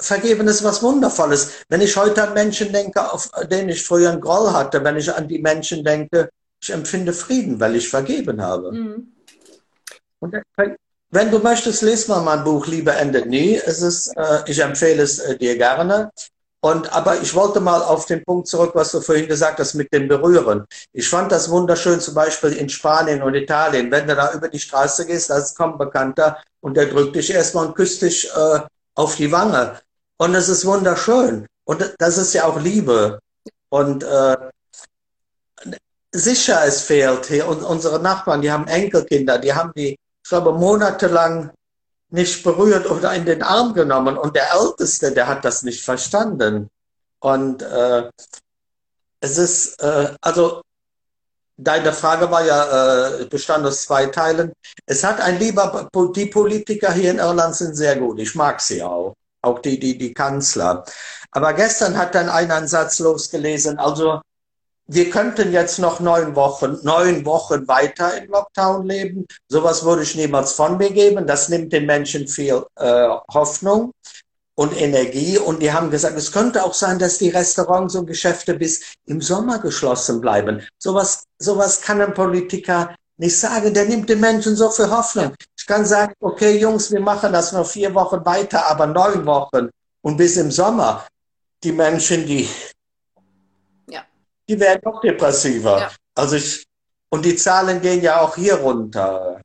vergeben 0.00 0.46
ist 0.46 0.62
was 0.62 0.82
Wundervolles. 0.82 1.50
Wenn 1.68 1.80
ich 1.80 1.96
heute 1.96 2.22
an 2.22 2.34
Menschen 2.34 2.72
denke, 2.72 3.12
auf 3.12 3.30
denen 3.50 3.70
ich 3.70 3.84
früher 3.84 4.10
einen 4.10 4.20
Groll 4.20 4.52
hatte, 4.52 4.82
wenn 4.84 4.96
ich 4.96 5.12
an 5.12 5.26
die 5.26 5.40
Menschen 5.40 5.84
denke, 5.84 6.30
ich 6.60 6.70
empfinde 6.70 7.12
Frieden, 7.12 7.58
weil 7.60 7.76
ich 7.76 7.88
vergeben 7.88 8.40
habe. 8.40 8.72
Mhm. 8.72 9.12
Und 10.20 10.36
wenn 11.10 11.30
du 11.30 11.38
möchtest, 11.38 11.82
lese 11.82 12.10
mal 12.10 12.22
mein 12.22 12.44
Buch 12.44 12.66
Liebe 12.66 12.92
endet 12.92 13.26
nie. 13.26 13.54
Es 13.54 13.80
ist, 13.80 14.08
äh, 14.16 14.42
ich 14.46 14.58
empfehle 14.58 15.02
es 15.02 15.18
äh, 15.20 15.38
dir 15.38 15.56
gerne. 15.56 16.10
Und, 16.60 16.92
aber 16.92 17.20
ich 17.22 17.34
wollte 17.34 17.60
mal 17.60 17.82
auf 17.82 18.06
den 18.06 18.24
Punkt 18.24 18.48
zurück, 18.48 18.72
was 18.74 18.90
du 18.90 19.00
vorhin 19.00 19.28
gesagt 19.28 19.60
hast 19.60 19.74
mit 19.74 19.92
dem 19.92 20.08
Berühren. 20.08 20.64
Ich 20.92 21.08
fand 21.08 21.30
das 21.30 21.50
wunderschön, 21.50 22.00
zum 22.00 22.14
Beispiel 22.14 22.52
in 22.52 22.68
Spanien 22.68 23.22
und 23.22 23.34
Italien. 23.34 23.90
Wenn 23.90 24.08
du 24.08 24.16
da 24.16 24.32
über 24.32 24.48
die 24.48 24.58
Straße 24.58 25.06
gehst, 25.06 25.30
da 25.30 25.40
kommt 25.56 25.74
ein 25.74 25.78
Bekannter 25.78 26.38
und 26.60 26.76
der 26.76 26.86
drückt 26.86 27.14
dich 27.14 27.30
erstmal 27.30 27.66
und 27.66 27.76
küsst 27.76 28.02
dich 28.02 28.28
äh, 28.34 28.60
auf 28.96 29.14
die 29.14 29.30
Wange. 29.30 29.78
Und 30.16 30.34
es 30.34 30.48
ist 30.48 30.66
wunderschön. 30.66 31.46
Und 31.64 31.94
das 31.98 32.18
ist 32.18 32.34
ja 32.34 32.44
auch 32.44 32.58
Liebe. 32.60 33.20
Und 33.68 34.02
äh, 34.02 34.36
sicher, 36.10 36.64
es 36.64 36.82
fehlt 36.82 37.26
hier. 37.26 37.46
Und 37.46 37.62
unsere 37.62 38.00
Nachbarn, 38.00 38.42
die 38.42 38.50
haben 38.50 38.66
Enkelkinder, 38.66 39.38
die 39.38 39.54
haben 39.54 39.72
die, 39.76 39.90
ich 39.90 40.28
glaube, 40.28 40.52
monatelang 40.52 41.50
nicht 42.10 42.42
berührt 42.42 42.90
oder 42.90 43.14
in 43.14 43.24
den 43.24 43.42
Arm 43.42 43.74
genommen. 43.74 44.16
Und 44.16 44.34
der 44.34 44.52
Älteste, 44.52 45.12
der 45.12 45.26
hat 45.26 45.44
das 45.44 45.62
nicht 45.62 45.84
verstanden. 45.84 46.70
Und 47.20 47.62
äh, 47.62 48.10
es 49.20 49.38
ist, 49.38 49.82
äh, 49.82 50.14
also 50.20 50.62
deine 51.56 51.92
Frage 51.92 52.30
war 52.30 52.44
ja, 52.44 53.20
äh, 53.20 53.24
bestand 53.26 53.66
aus 53.66 53.82
zwei 53.82 54.06
Teilen. 54.06 54.52
Es 54.86 55.04
hat 55.04 55.20
ein 55.20 55.38
lieber, 55.38 55.88
die 56.14 56.26
Politiker 56.26 56.92
hier 56.92 57.10
in 57.10 57.18
Irland 57.18 57.56
sind 57.56 57.74
sehr 57.74 57.96
gut. 57.96 58.18
Ich 58.20 58.34
mag 58.34 58.60
sie 58.60 58.82
auch. 58.82 59.14
Auch 59.40 59.60
die, 59.60 59.78
die, 59.78 59.96
die 59.96 60.12
Kanzler. 60.12 60.84
Aber 61.30 61.52
gestern 61.52 61.96
hat 61.96 62.14
dann 62.14 62.28
einer 62.28 62.56
einen 62.56 62.68
Satz 62.68 62.98
losgelesen. 62.98 63.78
Also, 63.78 64.20
wir 64.90 65.10
könnten 65.10 65.52
jetzt 65.52 65.78
noch 65.78 66.00
neun 66.00 66.34
Wochen, 66.34 66.78
neun 66.82 67.24
Wochen 67.26 67.68
weiter 67.68 68.16
im 68.16 68.30
Lockdown 68.30 68.86
leben. 68.86 69.26
Sowas 69.48 69.84
würde 69.84 70.02
ich 70.02 70.16
niemals 70.16 70.52
von 70.52 70.78
mir 70.78 70.90
geben. 70.90 71.26
Das 71.26 71.50
nimmt 71.50 71.74
den 71.74 71.84
Menschen 71.84 72.26
viel 72.26 72.64
äh, 72.76 73.08
Hoffnung 73.32 73.92
und 74.54 74.74
Energie. 74.80 75.36
Und 75.36 75.60
die 75.62 75.70
haben 75.70 75.90
gesagt, 75.90 76.16
es 76.16 76.32
könnte 76.32 76.64
auch 76.64 76.72
sein, 76.72 76.98
dass 76.98 77.18
die 77.18 77.28
Restaurants 77.28 77.96
und 77.96 78.06
Geschäfte 78.06 78.54
bis 78.54 78.82
im 79.04 79.20
Sommer 79.20 79.58
geschlossen 79.58 80.22
bleiben. 80.22 80.66
Sowas, 80.78 81.24
sowas 81.38 81.82
kann 81.82 82.00
ein 82.00 82.14
Politiker 82.14 82.94
nicht 83.18 83.38
sagen. 83.38 83.74
Der 83.74 83.84
nimmt 83.84 84.08
den 84.08 84.20
Menschen 84.20 84.56
so 84.56 84.70
viel 84.70 84.90
Hoffnung. 84.90 85.34
Ich 85.54 85.66
kann 85.66 85.84
sagen, 85.84 86.14
okay, 86.20 86.58
Jungs, 86.58 86.90
wir 86.90 87.00
machen 87.00 87.30
das 87.30 87.52
noch 87.52 87.66
vier 87.66 87.94
Wochen 87.94 88.24
weiter, 88.24 88.66
aber 88.66 88.86
neun 88.86 89.26
Wochen 89.26 89.68
und 90.00 90.16
bis 90.16 90.38
im 90.38 90.50
Sommer. 90.50 91.06
Die 91.62 91.72
Menschen, 91.72 92.24
die 92.24 92.48
die 94.48 94.58
werden 94.58 94.80
noch 94.84 95.00
depressiver. 95.00 95.78
Ja. 95.80 95.90
Also 96.14 96.36
ich, 96.36 96.66
und 97.10 97.24
die 97.24 97.36
Zahlen 97.36 97.80
gehen 97.80 98.02
ja 98.02 98.20
auch 98.20 98.34
hier 98.34 98.54
runter. 98.54 99.40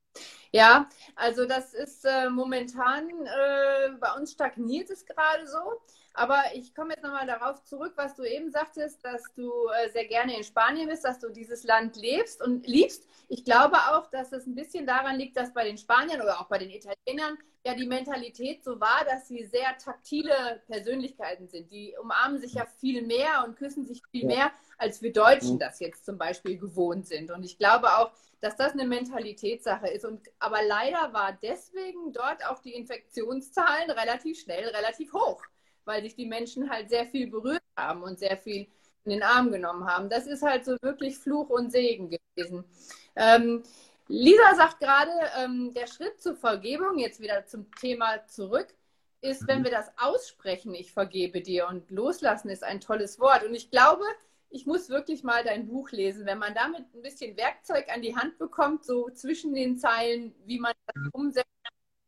Ja, 0.51 0.87
also 1.15 1.45
das 1.45 1.73
ist 1.73 2.05
äh, 2.05 2.29
momentan, 2.29 3.09
äh, 3.09 3.89
bei 3.99 4.13
uns 4.13 4.33
stagniert 4.33 4.89
es 4.89 5.05
gerade 5.05 5.47
so. 5.47 5.81
Aber 6.15 6.43
ich 6.53 6.75
komme 6.75 6.93
jetzt 6.93 7.03
nochmal 7.03 7.25
darauf 7.25 7.63
zurück, 7.63 7.93
was 7.95 8.15
du 8.15 8.23
eben 8.23 8.51
sagtest, 8.51 9.03
dass 9.03 9.23
du 9.35 9.49
äh, 9.69 9.89
sehr 9.89 10.05
gerne 10.05 10.37
in 10.37 10.43
Spanien 10.43 10.87
bist, 10.87 11.03
dass 11.03 11.19
du 11.19 11.29
dieses 11.29 11.63
Land 11.63 11.95
lebst 11.95 12.41
und 12.43 12.67
liebst. 12.67 13.07
Ich 13.29 13.43
glaube 13.43 13.77
auch, 13.77 14.07
dass 14.11 14.31
es 14.31 14.45
ein 14.45 14.53
bisschen 14.53 14.85
daran 14.85 15.17
liegt, 15.17 15.35
dass 15.37 15.53
bei 15.53 15.63
den 15.63 15.77
Spaniern 15.77 16.21
oder 16.21 16.39
auch 16.39 16.47
bei 16.47 16.59
den 16.59 16.69
Italienern 16.69 17.37
ja 17.65 17.73
die 17.73 17.87
Mentalität 17.87 18.63
so 18.63 18.79
war, 18.79 19.03
dass 19.09 19.27
sie 19.27 19.43
sehr 19.45 19.75
taktile 19.79 20.61
Persönlichkeiten 20.67 21.47
sind. 21.47 21.71
Die 21.71 21.95
umarmen 21.99 22.39
sich 22.39 22.53
ja 22.53 22.67
viel 22.79 23.01
mehr 23.01 23.43
und 23.45 23.55
küssen 23.55 23.87
sich 23.87 24.01
viel 24.11 24.27
mehr, 24.27 24.51
als 24.83 25.01
wir 25.01 25.13
Deutschen 25.13 25.55
mhm. 25.55 25.59
das 25.59 25.79
jetzt 25.79 26.05
zum 26.05 26.17
Beispiel 26.17 26.57
gewohnt 26.57 27.07
sind. 27.07 27.31
Und 27.31 27.43
ich 27.43 27.57
glaube 27.57 27.87
auch, 27.97 28.11
dass 28.41 28.55
das 28.57 28.73
eine 28.73 28.85
Mentalitätssache 28.85 29.87
ist. 29.87 30.05
Und, 30.05 30.21
aber 30.39 30.59
leider 30.67 31.13
war 31.13 31.37
deswegen 31.41 32.11
dort 32.13 32.45
auch 32.45 32.59
die 32.59 32.73
Infektionszahlen 32.73 33.89
relativ 33.89 34.39
schnell 34.39 34.67
relativ 34.69 35.13
hoch 35.13 35.41
weil 35.85 36.01
sich 36.03 36.15
die 36.15 36.25
Menschen 36.25 36.69
halt 36.69 36.89
sehr 36.89 37.05
viel 37.05 37.27
berührt 37.27 37.63
haben 37.77 38.03
und 38.03 38.19
sehr 38.19 38.37
viel 38.37 38.67
in 39.05 39.11
den 39.11 39.23
Arm 39.23 39.51
genommen 39.51 39.85
haben. 39.85 40.09
Das 40.09 40.27
ist 40.27 40.43
halt 40.43 40.65
so 40.65 40.77
wirklich 40.81 41.17
Fluch 41.17 41.49
und 41.49 41.71
Segen 41.71 42.09
gewesen. 42.09 42.63
Ähm, 43.15 43.63
Lisa 44.07 44.55
sagt 44.55 44.79
gerade, 44.79 45.11
ähm, 45.37 45.73
der 45.73 45.87
Schritt 45.87 46.21
zur 46.21 46.35
Vergebung, 46.35 46.97
jetzt 46.97 47.19
wieder 47.19 47.45
zum 47.45 47.69
Thema 47.75 48.25
zurück, 48.27 48.67
ist, 49.21 49.47
wenn 49.47 49.63
wir 49.63 49.71
das 49.71 49.89
aussprechen, 49.97 50.73
ich 50.73 50.91
vergebe 50.91 51.41
dir 51.41 51.67
und 51.67 51.89
loslassen 51.89 52.49
ist 52.49 52.63
ein 52.63 52.81
tolles 52.81 53.19
Wort. 53.19 53.45
Und 53.45 53.55
ich 53.55 53.71
glaube, 53.71 54.03
ich 54.53 54.67
muss 54.67 54.89
wirklich 54.89 55.23
mal 55.23 55.43
dein 55.43 55.67
Buch 55.67 55.91
lesen. 55.91 56.25
Wenn 56.25 56.37
man 56.37 56.53
damit 56.53 56.85
ein 56.93 57.01
bisschen 57.01 57.35
Werkzeug 57.35 57.85
an 57.93 58.03
die 58.03 58.15
Hand 58.15 58.37
bekommt, 58.37 58.85
so 58.85 59.09
zwischen 59.09 59.53
den 59.55 59.77
Zeilen, 59.77 60.33
wie 60.45 60.59
man 60.59 60.73
das 60.85 61.03
umsetzt, 61.11 61.47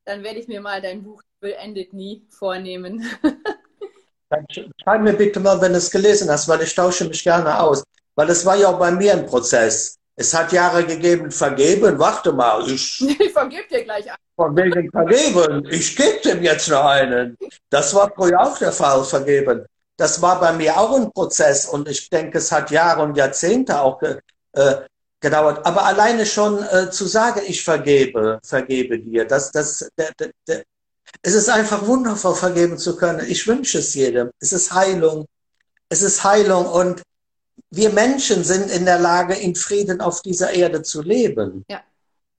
dann 0.06 0.24
werde 0.24 0.40
ich 0.40 0.48
mir 0.48 0.62
mal 0.62 0.82
dein 0.82 1.04
Buch 1.04 1.22
Endet 1.42 1.94
nie 1.94 2.26
vornehmen. 2.30 3.06
Dann 4.30 4.44
schreib 4.50 5.02
mir 5.02 5.14
bitte 5.14 5.40
mal, 5.40 5.62
wenn 5.62 5.74
du 5.74 5.78
es 5.78 5.92
gelesen 5.92 6.28
hast, 6.32 6.48
weil 6.48 6.64
ich 6.64 6.74
tausche 6.74 7.06
mich 7.06 7.24
gerne 7.24 7.60
aus. 7.60 7.84
Weil 8.16 8.32
es 8.32 8.44
war 8.44 8.56
ja 8.56 8.70
auch 8.70 8.80
bei 8.80 8.90
mir 8.90 9.14
ein 9.14 9.28
Prozess. 9.28 9.96
Es 10.16 10.34
hat 10.34 10.52
Jahre 10.52 10.84
gegeben, 10.84 11.30
vergeben, 11.30 12.00
warte 12.00 12.34
mal, 12.34 12.68
ich... 12.68 13.00
Ich 13.20 13.32
vergebe 13.32 13.68
dir 13.70 13.84
gleich 13.84 14.08
einen. 14.08 14.18
Von 14.36 14.58
wegen 14.58 14.90
vergeben, 14.90 15.68
ich 15.70 15.96
gebe 15.96 16.20
dem 16.24 16.42
jetzt 16.42 16.68
noch 16.68 16.86
einen. 16.86 17.38
Das 17.70 17.94
war 17.94 18.12
früher 18.16 18.42
auch 18.42 18.58
der 18.58 18.72
Fall, 18.72 19.04
vergeben. 19.04 19.68
Das 19.98 20.22
war 20.22 20.40
bei 20.40 20.54
mir 20.54 20.78
auch 20.78 20.96
ein 20.96 21.12
Prozess 21.12 21.66
und 21.66 21.88
ich 21.88 22.10
denke, 22.10 22.40
es 22.40 22.52
hat 22.52 22.72
Jahre 22.72 23.04
und 23.04 23.16
Jahrzehnte 23.16 23.80
auch 23.80 24.02
äh, 24.02 24.76
gedauert. 25.22 25.66
Aber 25.66 25.86
alleine 25.86 26.26
schon 26.26 26.62
äh, 26.64 26.90
zu 26.92 27.06
sagen, 27.06 27.42
ich 27.48 27.64
vergebe, 27.64 28.40
vergebe 28.44 29.00
dir, 29.00 29.26
das, 29.26 29.52
das, 29.52 29.90
der, 29.98 30.12
der, 30.48 30.64
es 31.22 31.34
ist 31.34 31.50
einfach 31.50 31.86
wundervoll, 31.86 32.36
vergeben 32.36 32.78
zu 32.78 32.96
können. 32.96 33.26
Ich 33.28 33.48
wünsche 33.48 33.80
es 33.80 33.94
jedem. 33.94 34.32
Es 34.40 34.54
ist 34.54 34.74
Heilung. 34.74 35.26
Es 35.90 36.02
ist 36.02 36.24
Heilung 36.24 36.66
und 36.66 37.02
wir 37.70 37.90
Menschen 37.92 38.44
sind 38.44 38.72
in 38.72 38.86
der 38.86 39.00
Lage, 39.00 39.36
in 39.36 39.56
Frieden 39.56 40.02
auf 40.02 40.22
dieser 40.22 40.54
Erde 40.54 40.82
zu 40.82 41.02
leben. 41.02 41.66
Ja. 41.70 41.82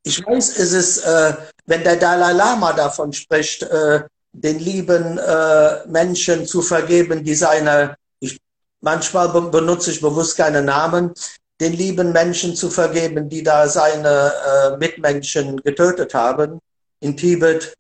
Ich 0.03 0.25
weiß, 0.25 0.59
es 0.59 0.73
ist, 0.73 0.99
äh, 0.99 1.35
wenn 1.67 1.83
der 1.83 1.97
Dalai 1.97 2.33
Lama 2.33 2.73
davon 2.73 3.13
spricht, 3.13 3.63
äh, 3.65 4.03
den 4.43 4.59
lieben 4.59 5.19
äh, 5.19 5.87
Menschen 5.87 6.47
zu 6.47 6.61
vergeben, 6.63 7.25
die 7.25 7.35
seine, 7.35 7.97
ich, 8.21 8.39
manchmal 8.81 9.29
be 9.31 9.41
benutze 9.43 9.91
ich 9.91 10.01
bewusst 10.01 10.37
keine 10.37 10.63
Namen, 10.63 11.13
den 11.61 11.73
lieben 11.73 12.13
Menschen 12.13 12.55
zu 12.55 12.69
vergeben, 12.69 13.29
die 13.29 13.43
da 13.43 13.67
seine 13.67 14.33
äh, 14.51 14.77
Mitmenschen 14.77 15.57
getötet 15.63 16.13
haben 16.13 16.61
in 17.01 17.17
Tibet, 17.17 17.75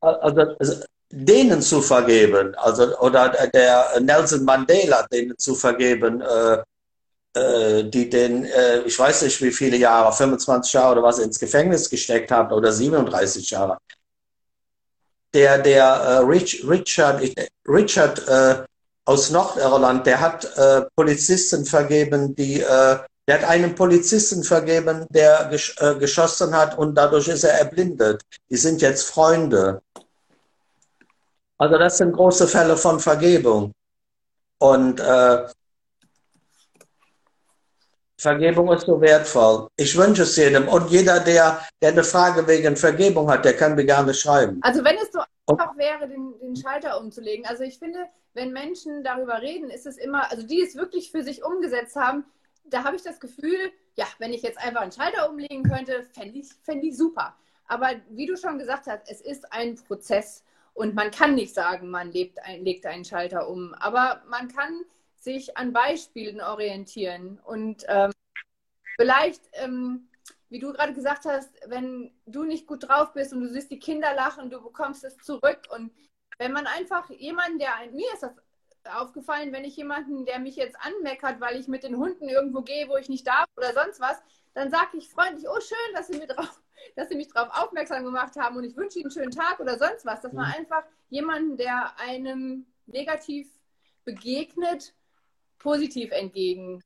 also, 0.00 0.40
also 0.58 0.82
denen 1.10 1.62
zu 1.62 1.80
vergeben, 1.80 2.54
also 2.56 2.98
oder 2.98 3.28
der 3.28 4.00
Nelson 4.00 4.44
Mandela 4.44 5.06
denen 5.12 5.38
zu 5.38 5.54
vergeben, 5.54 6.22
äh, 6.22 6.62
äh, 7.38 7.84
die 7.84 8.10
den, 8.10 8.46
äh, 8.46 8.80
ich 8.80 8.98
weiß 8.98 9.22
nicht 9.22 9.40
wie 9.42 9.52
viele 9.52 9.76
Jahre, 9.76 10.12
25 10.12 10.72
Jahre 10.72 10.92
oder 10.92 11.02
was 11.04 11.18
ins 11.20 11.38
Gefängnis 11.38 11.88
gesteckt 11.88 12.32
haben 12.32 12.52
oder 12.52 12.72
37 12.72 13.48
Jahre. 13.50 13.78
Der, 15.34 15.58
der 15.58 15.84
äh, 15.84 16.16
Rich, 16.18 16.64
Richard, 16.68 17.22
Richard 17.66 18.28
äh, 18.28 18.64
aus 19.04 19.30
Nordirland, 19.30 20.06
der 20.06 20.20
hat 20.20 20.44
äh, 20.56 20.82
Polizisten 20.94 21.64
vergeben, 21.64 22.34
die 22.34 22.60
äh, 22.60 22.98
der 23.26 23.40
hat 23.40 23.48
einen 23.48 23.74
Polizisten 23.74 24.42
vergeben, 24.42 25.06
der 25.10 25.46
gesch 25.50 25.76
äh, 25.80 25.94
geschossen 25.94 26.54
hat 26.56 26.76
und 26.76 26.94
dadurch 26.96 27.28
ist 27.28 27.44
er 27.44 27.52
erblindet. 27.52 28.22
Die 28.50 28.56
sind 28.56 28.82
jetzt 28.82 29.04
Freunde. 29.08 29.80
Also 31.58 31.78
das 31.78 31.98
sind 31.98 32.12
große 32.12 32.48
Fälle 32.48 32.76
von 32.76 32.98
Vergebung. 32.98 33.72
Und 34.58 34.98
äh, 34.98 35.46
Vergebung 38.22 38.70
ist 38.72 38.86
so 38.86 39.00
wertvoll. 39.00 39.66
Ich 39.76 39.96
wünsche 39.98 40.22
es 40.22 40.36
jedem. 40.36 40.68
Und 40.68 40.90
jeder, 40.90 41.18
der, 41.18 41.60
der 41.82 41.90
eine 41.90 42.04
Frage 42.04 42.46
wegen 42.46 42.76
Vergebung 42.76 43.28
hat, 43.28 43.44
der 43.44 43.56
kann 43.56 43.74
mir 43.74 43.84
gerne 43.84 44.14
schreiben. 44.14 44.60
Also 44.62 44.84
wenn 44.84 44.96
es 44.96 45.10
so 45.10 45.20
einfach 45.48 45.76
wäre, 45.76 46.08
den, 46.08 46.38
den 46.40 46.54
Schalter 46.54 47.00
umzulegen. 47.00 47.44
Also 47.46 47.64
ich 47.64 47.80
finde, 47.80 47.98
wenn 48.34 48.52
Menschen 48.52 49.02
darüber 49.02 49.42
reden, 49.42 49.70
ist 49.70 49.86
es 49.86 49.96
immer, 49.98 50.30
also 50.30 50.46
die 50.46 50.62
es 50.62 50.76
wirklich 50.76 51.10
für 51.10 51.24
sich 51.24 51.42
umgesetzt 51.44 51.96
haben, 51.96 52.24
da 52.64 52.84
habe 52.84 52.94
ich 52.94 53.02
das 53.02 53.18
Gefühl, 53.18 53.72
ja, 53.96 54.06
wenn 54.20 54.32
ich 54.32 54.42
jetzt 54.42 54.58
einfach 54.58 54.82
einen 54.82 54.92
Schalter 54.92 55.28
umlegen 55.28 55.64
könnte, 55.64 56.04
fände 56.14 56.38
ich, 56.38 56.48
fänd 56.62 56.84
ich 56.84 56.96
super. 56.96 57.34
Aber 57.66 57.90
wie 58.10 58.26
du 58.26 58.36
schon 58.36 58.58
gesagt 58.58 58.86
hast, 58.86 59.02
es 59.10 59.20
ist 59.20 59.52
ein 59.52 59.74
Prozess. 59.74 60.44
Und 60.74 60.94
man 60.94 61.10
kann 61.10 61.34
nicht 61.34 61.54
sagen, 61.54 61.90
man 61.90 62.12
lebt 62.12 62.38
legt 62.58 62.86
einen 62.86 63.04
Schalter 63.04 63.48
um, 63.48 63.74
aber 63.74 64.22
man 64.28 64.48
kann 64.48 64.84
sich 65.22 65.56
an 65.56 65.72
Beispielen 65.72 66.40
orientieren. 66.40 67.40
Und 67.44 67.84
ähm, 67.88 68.12
vielleicht, 68.96 69.42
ähm, 69.52 70.08
wie 70.48 70.58
du 70.58 70.72
gerade 70.72 70.92
gesagt 70.92 71.24
hast, 71.24 71.50
wenn 71.66 72.12
du 72.26 72.44
nicht 72.44 72.66
gut 72.66 72.88
drauf 72.88 73.12
bist 73.12 73.32
und 73.32 73.40
du 73.40 73.48
siehst 73.48 73.70
die 73.70 73.78
Kinder 73.78 74.14
lachen, 74.14 74.50
du 74.50 74.60
bekommst 74.60 75.04
es 75.04 75.16
zurück. 75.18 75.60
Und 75.70 75.92
wenn 76.38 76.52
man 76.52 76.66
einfach 76.66 77.08
jemanden, 77.10 77.58
der 77.58 77.70
mir 77.92 78.12
ist 78.12 78.24
das 78.24 78.34
aufgefallen, 78.84 79.52
wenn 79.52 79.64
ich 79.64 79.76
jemanden, 79.76 80.24
der 80.24 80.40
mich 80.40 80.56
jetzt 80.56 80.76
anmeckert, 80.80 81.40
weil 81.40 81.58
ich 81.58 81.68
mit 81.68 81.84
den 81.84 81.96
Hunden 81.96 82.28
irgendwo 82.28 82.62
gehe, 82.62 82.88
wo 82.88 82.96
ich 82.96 83.08
nicht 83.08 83.26
darf 83.26 83.46
oder 83.56 83.72
sonst 83.72 84.00
was, 84.00 84.20
dann 84.54 84.72
sage 84.72 84.96
ich 84.98 85.08
freundlich, 85.08 85.46
oh 85.48 85.60
schön, 85.60 85.94
dass 85.94 86.08
Sie, 86.08 86.18
mir 86.18 86.26
drauf, 86.26 86.60
dass 86.96 87.08
Sie 87.08 87.14
mich 87.14 87.28
darauf 87.28 87.56
aufmerksam 87.56 88.04
gemacht 88.04 88.34
haben 88.36 88.56
und 88.56 88.64
ich 88.64 88.76
wünsche 88.76 88.98
Ihnen 88.98 89.06
einen 89.06 89.12
schönen 89.12 89.30
Tag 89.30 89.60
oder 89.60 89.78
sonst 89.78 90.04
was. 90.04 90.20
Dass 90.20 90.32
man 90.32 90.48
mhm. 90.48 90.54
einfach 90.54 90.82
jemanden, 91.10 91.56
der 91.56 91.96
einem 91.98 92.66
negativ 92.86 93.48
begegnet, 94.04 94.94
positiv 95.62 96.10
entgegengeht. 96.10 96.82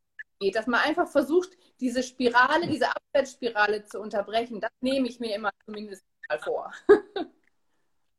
Dass 0.55 0.67
man 0.67 0.81
einfach 0.81 1.09
versucht, 1.09 1.51
diese 1.81 2.03
Spirale, 2.03 2.67
diese 2.67 2.89
Abwärtsspirale 2.89 3.85
zu 3.85 4.01
unterbrechen. 4.01 4.61
Das 4.61 4.71
nehme 4.81 5.09
ich 5.09 5.21
mir 5.21 5.35
immer 5.35 5.51
zumindest 5.65 6.05
mal 6.29 6.39
vor. 6.39 6.73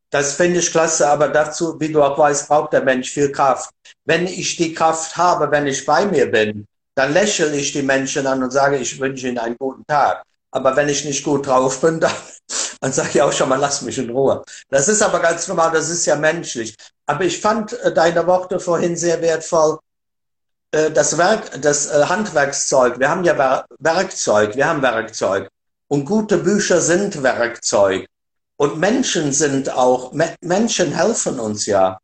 Das 0.10 0.36
finde 0.36 0.60
ich 0.60 0.72
klasse, 0.72 1.06
aber 1.06 1.28
dazu, 1.28 1.78
wie 1.82 1.92
du 1.92 2.02
auch 2.02 2.18
weißt, 2.18 2.48
braucht 2.48 2.72
der 2.72 2.82
Mensch 2.82 3.12
viel 3.12 3.30
Kraft. 3.30 3.72
Wenn 4.06 4.26
ich 4.26 4.56
die 4.56 4.74
Kraft 4.74 5.18
habe, 5.18 5.52
wenn 5.52 5.68
ich 5.68 5.86
bei 5.86 6.06
mir 6.06 6.32
bin, 6.32 6.66
dann 6.96 7.12
lächle 7.12 7.54
ich 7.56 7.74
die 7.74 7.82
Menschen 7.82 8.26
an 8.26 8.42
und 8.42 8.52
sage, 8.52 8.78
ich 8.78 8.98
wünsche 9.00 9.28
ihnen 9.28 9.38
einen 9.38 9.58
guten 9.58 9.86
Tag. 9.86 10.24
Aber 10.52 10.76
wenn 10.78 10.88
ich 10.88 11.04
nicht 11.04 11.26
gut 11.26 11.46
drauf 11.46 11.82
bin, 11.82 12.00
dann, 12.00 12.14
dann 12.80 12.94
sage 12.94 13.10
ich 13.16 13.22
auch 13.22 13.34
schon 13.34 13.50
mal, 13.50 13.60
lass 13.60 13.82
mich 13.82 13.98
in 13.98 14.10
Ruhe. 14.10 14.44
Das 14.70 14.88
ist 14.88 15.02
aber 15.02 15.20
ganz 15.20 15.48
normal, 15.50 15.72
das 15.72 15.90
ist 15.90 16.06
ja 16.06 16.16
menschlich. 16.16 16.74
Aber 17.06 17.26
ich 17.26 17.42
fand 17.42 17.74
äh, 17.74 17.94
deine 17.94 18.26
Worte 18.26 18.62
vorhin 18.62 18.96
sehr 18.96 19.22
wertvoll. 19.22 19.78
Äh, 20.72 20.92
das 20.92 21.18
Werk, 21.18 21.62
das 21.62 21.88
äh, 21.88 22.06
Handwerkszeug, 22.06 23.00
wir 23.00 23.10
haben 23.10 23.24
ja 23.24 23.66
Werkzeug, 23.80 24.56
wir 24.56 24.68
haben 24.68 24.82
Werkzeug. 24.82 25.50
Und 25.88 26.06
gute 26.06 26.38
Bücher 26.38 26.82
sind 26.82 27.24
Werkzeug. 27.24 28.06
Und 28.58 28.78
Menschen 28.78 29.32
sind 29.32 29.72
auch, 29.72 30.14
Menschen 30.42 30.92
helfen 30.92 31.40
uns 31.40 31.66
ja. 31.68 32.00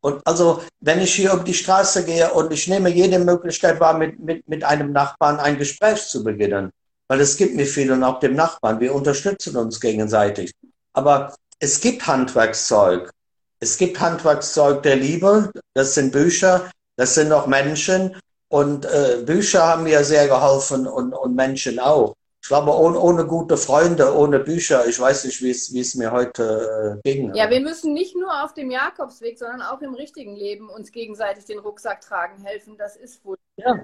Und 0.00 0.24
also, 0.26 0.62
wenn 0.80 1.00
ich 1.00 1.14
hier 1.14 1.34
um 1.34 1.44
die 1.44 1.54
Straße 1.54 2.04
gehe 2.04 2.32
und 2.32 2.52
ich 2.52 2.68
nehme 2.68 2.88
jede 2.88 3.18
Möglichkeit 3.18 3.80
wahr, 3.80 3.98
mit, 3.98 4.18
mit, 4.20 4.48
mit 4.48 4.62
einem 4.62 4.92
Nachbarn 4.92 5.40
ein 5.40 5.58
Gespräch 5.58 6.06
zu 6.06 6.22
beginnen, 6.22 6.70
weil 7.08 7.20
es 7.20 7.36
gibt 7.36 7.56
mir 7.56 7.66
viel 7.66 7.90
und 7.90 8.04
auch 8.04 8.20
dem 8.20 8.34
Nachbarn, 8.34 8.78
wir 8.78 8.94
unterstützen 8.94 9.56
uns 9.56 9.80
gegenseitig. 9.80 10.52
Aber 10.92 11.34
es 11.58 11.80
gibt 11.80 12.06
Handwerkszeug. 12.06 13.10
Es 13.58 13.76
gibt 13.76 13.98
Handwerkszeug 13.98 14.84
der 14.84 14.94
Liebe, 14.94 15.50
das 15.74 15.94
sind 15.94 16.12
Bücher, 16.12 16.70
das 16.98 17.14
sind 17.14 17.32
auch 17.32 17.46
Menschen 17.46 18.20
und 18.48 18.84
äh, 18.86 19.22
Bücher 19.24 19.66
haben 19.66 19.84
mir 19.84 20.02
sehr 20.04 20.26
geholfen 20.26 20.86
und, 20.86 21.12
und 21.12 21.34
Menschen 21.34 21.78
auch. 21.78 22.14
Ich 22.42 22.48
glaube, 22.48 22.74
ohne, 22.74 22.98
ohne 22.98 23.26
gute 23.26 23.56
Freunde, 23.56 24.14
ohne 24.14 24.40
Bücher, 24.40 24.86
ich 24.86 24.98
weiß 24.98 25.24
nicht, 25.24 25.42
wie 25.42 25.50
es, 25.80 25.94
mir 25.94 26.10
heute 26.10 27.00
äh, 27.04 27.08
ging. 27.08 27.34
Ja, 27.34 27.50
wir 27.50 27.60
müssen 27.60 27.92
nicht 27.92 28.16
nur 28.16 28.42
auf 28.42 28.54
dem 28.54 28.70
Jakobsweg, 28.70 29.38
sondern 29.38 29.62
auch 29.62 29.80
im 29.80 29.94
richtigen 29.94 30.34
Leben 30.34 30.70
uns 30.70 30.90
gegenseitig 30.90 31.44
den 31.44 31.58
Rucksack 31.58 32.00
tragen 32.00 32.42
helfen. 32.42 32.76
Das 32.78 32.96
ist 32.96 33.24
wohl. 33.24 33.36
Ja, 33.56 33.82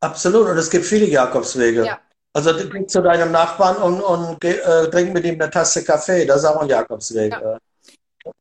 absolut. 0.00 0.48
Und 0.48 0.58
es 0.58 0.70
gibt 0.70 0.84
viele 0.84 1.06
Jakobswege. 1.06 1.86
Ja. 1.86 1.98
Also 2.34 2.52
du 2.52 2.68
gehst 2.68 2.90
zu 2.90 3.02
deinem 3.02 3.32
Nachbarn 3.32 3.78
und, 3.78 4.00
und 4.00 4.44
äh, 4.44 4.90
trink 4.90 5.12
mit 5.12 5.24
ihm 5.24 5.40
eine 5.40 5.50
Tasse 5.50 5.82
Kaffee. 5.82 6.24
Das 6.24 6.42
ist 6.42 6.44
auch 6.44 6.60
ein 6.60 6.68
Jakobsweg. 6.68 7.32
Ja. 7.32 7.58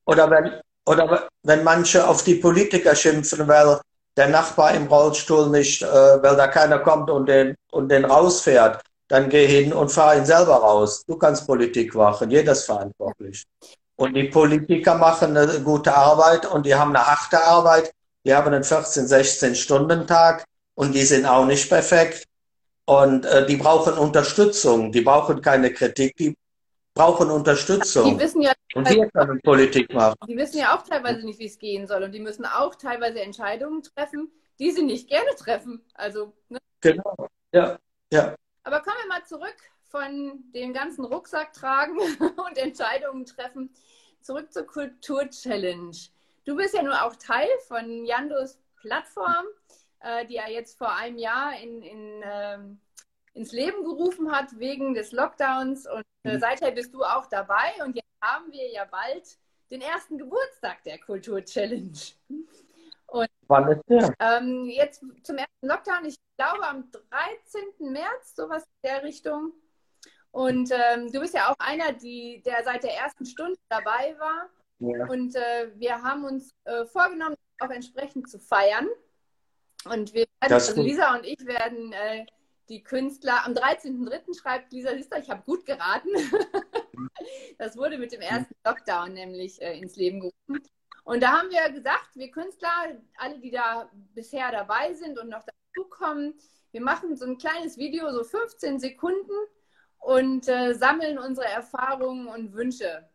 Oder, 0.05 0.29
wenn, 0.29 0.61
oder 0.85 1.29
wenn 1.43 1.63
manche 1.63 2.05
auf 2.05 2.23
die 2.23 2.35
Politiker 2.35 2.93
schimpfen, 2.95 3.47
weil 3.47 3.79
der 4.17 4.27
Nachbar 4.27 4.73
im 4.73 4.87
Rollstuhl 4.87 5.49
nicht, 5.49 5.83
äh, 5.83 5.85
weil 5.85 6.35
da 6.35 6.47
keiner 6.47 6.79
kommt 6.79 7.09
und 7.09 7.29
den, 7.29 7.55
und 7.71 7.89
den 7.89 8.05
rausfährt 8.05 8.83
dann 9.07 9.29
geh 9.29 9.47
hin 9.47 9.73
und 9.73 9.91
fahr 9.91 10.17
ihn 10.17 10.25
selber 10.25 10.55
raus. 10.55 11.03
Du 11.05 11.15
kannst 11.15 11.47
Politik 11.47 11.95
machen, 11.95 12.29
jeder 12.29 12.51
ist 12.51 12.65
verantwortlich. 12.65 13.45
Und 13.95 14.13
die 14.13 14.25
Politiker 14.25 14.95
machen 14.95 15.35
eine 15.35 15.61
gute 15.61 15.95
Arbeit 15.95 16.45
und 16.45 16.65
die 16.65 16.75
haben 16.75 16.95
eine 16.95 17.05
harte 17.05 17.41
Arbeit. 17.43 17.91
Die 18.25 18.33
haben 18.33 18.53
einen 18.53 18.63
14, 18.63 19.07
16 19.07 19.55
Stunden 19.55 20.05
Tag 20.05 20.45
und 20.75 20.93
die 20.93 21.03
sind 21.03 21.25
auch 21.25 21.45
nicht 21.45 21.69
perfekt. 21.69 22.25
Und 22.85 23.25
äh, 23.25 23.45
die 23.45 23.57
brauchen 23.57 23.93
Unterstützung, 23.93 24.91
die 24.91 25.01
brauchen 25.01 25.41
keine 25.41 25.73
Kritik, 25.73 26.15
die 26.17 26.35
brauchen 26.97 27.29
Unterstützung. 27.29 28.17
Die 28.17 28.19
wissen 28.19 28.41
ja, 28.41 28.53
und 28.73 28.89
wir 28.89 29.09
können 29.11 29.39
Politik 29.41 29.93
machen. 29.93 30.17
Die 30.27 30.35
wissen 30.35 30.57
ja 30.57 30.75
auch 30.75 30.83
teilweise 30.83 31.25
nicht, 31.25 31.39
wie 31.39 31.45
es 31.45 31.59
gehen 31.59 31.87
soll. 31.87 32.03
Und 32.03 32.11
die 32.11 32.19
müssen 32.19 32.45
auch 32.45 32.75
teilweise 32.75 33.21
Entscheidungen 33.21 33.83
treffen, 33.83 34.31
die 34.59 34.71
sie 34.71 34.83
nicht 34.83 35.07
gerne 35.07 35.29
treffen. 35.37 35.83
Also, 35.93 36.33
ne? 36.49 36.59
Genau, 36.81 37.27
ja, 37.53 37.77
ja. 38.11 38.35
Aber 38.63 38.81
kommen 38.81 38.97
wir 39.03 39.07
mal 39.07 39.25
zurück 39.25 39.55
von 39.89 40.43
dem 40.53 40.73
ganzen 40.73 41.05
Rucksack 41.05 41.53
tragen 41.53 41.97
und 42.47 42.57
Entscheidungen 42.57 43.25
treffen. 43.25 43.73
Zurück 44.21 44.51
zur 44.51 44.63
Kultur-Challenge. 44.63 45.95
Du 46.45 46.55
bist 46.55 46.73
ja 46.73 46.83
nur 46.83 47.01
auch 47.03 47.15
Teil 47.15 47.47
von 47.67 48.05
Jandos 48.05 48.59
Plattform, 48.81 49.45
äh, 50.01 50.25
die 50.25 50.35
er 50.35 50.49
jetzt 50.49 50.77
vor 50.77 50.93
einem 50.93 51.17
Jahr 51.17 51.53
in, 51.61 51.81
in, 51.81 52.21
äh, 52.21 52.57
ins 53.37 53.51
Leben 53.51 53.83
gerufen 53.83 54.31
hat 54.31 54.59
wegen 54.59 54.93
des 54.93 55.11
Lockdowns. 55.11 55.87
Und 55.87 56.03
äh, 56.23 56.33
mhm. 56.33 56.39
seither 56.39 56.71
bist 56.71 56.93
du 56.93 57.03
auch 57.03 57.27
dabei. 57.27 57.73
Und 57.85 57.95
jetzt 57.95 58.07
haben 58.21 58.51
wir 58.51 58.69
ja 58.69 58.85
bald 58.85 59.37
den 59.71 59.81
ersten 59.81 60.17
Geburtstag 60.17 60.83
der 60.83 60.99
Kultur-Challenge. 60.99 61.97
Und, 63.07 63.29
Wann 63.47 63.71
ist 63.71 63.83
der? 63.87 64.13
Ähm, 64.19 64.65
jetzt 64.65 65.01
zum 65.23 65.37
ersten 65.37 65.67
Lockdown, 65.67 66.05
ich 66.05 66.17
glaube 66.37 66.67
am 66.67 66.91
13. 66.91 67.91
März, 67.91 68.35
sowas 68.35 68.63
in 68.63 68.89
der 68.89 69.03
Richtung. 69.03 69.53
Und 70.31 70.71
ähm, 70.71 71.11
du 71.11 71.19
bist 71.19 71.33
ja 71.33 71.49
auch 71.49 71.55
einer, 71.59 71.93
die, 71.93 72.41
der 72.45 72.63
seit 72.63 72.83
der 72.83 72.95
ersten 72.95 73.25
Stunde 73.25 73.57
dabei 73.69 74.15
war. 74.19 74.49
Ja. 74.79 75.07
Und 75.07 75.35
äh, 75.35 75.71
wir 75.75 76.01
haben 76.03 76.25
uns 76.25 76.53
äh, 76.65 76.85
vorgenommen, 76.85 77.35
auch 77.59 77.69
entsprechend 77.69 78.29
zu 78.29 78.39
feiern. 78.39 78.87
Und 79.85 80.13
wir 80.13 80.25
werden, 80.41 80.53
also 80.53 80.81
Lisa 80.81 81.15
und 81.15 81.25
ich 81.25 81.45
werden 81.45 81.93
äh, 81.93 82.25
die 82.69 82.83
Künstler, 82.83 83.45
am 83.45 83.53
13.03. 83.53 84.39
schreibt 84.39 84.71
Lisa 84.71 84.91
Lister, 84.91 85.19
ich 85.19 85.29
habe 85.29 85.43
gut 85.43 85.65
geraten. 85.65 86.09
das 87.57 87.77
wurde 87.77 87.97
mit 87.97 88.11
dem 88.11 88.21
ersten 88.21 88.55
Lockdown 88.65 89.13
nämlich 89.13 89.61
äh, 89.61 89.77
ins 89.79 89.95
Leben 89.95 90.19
gerufen. 90.19 90.67
Und 91.03 91.23
da 91.23 91.31
haben 91.31 91.49
wir 91.49 91.69
gesagt, 91.71 92.09
wir 92.15 92.29
Künstler, 92.31 92.69
alle, 93.17 93.39
die 93.39 93.51
da 93.51 93.89
bisher 94.13 94.51
dabei 94.51 94.93
sind 94.93 95.17
und 95.17 95.29
noch 95.29 95.43
dazukommen, 95.43 96.33
wir 96.71 96.81
machen 96.81 97.15
so 97.15 97.25
ein 97.25 97.37
kleines 97.37 97.77
Video, 97.77 98.11
so 98.11 98.23
15 98.23 98.79
Sekunden 98.79 99.31
und 99.99 100.47
äh, 100.49 100.73
sammeln 100.73 101.17
unsere 101.17 101.47
Erfahrungen 101.47 102.27
und 102.27 102.53
Wünsche. 102.53 103.09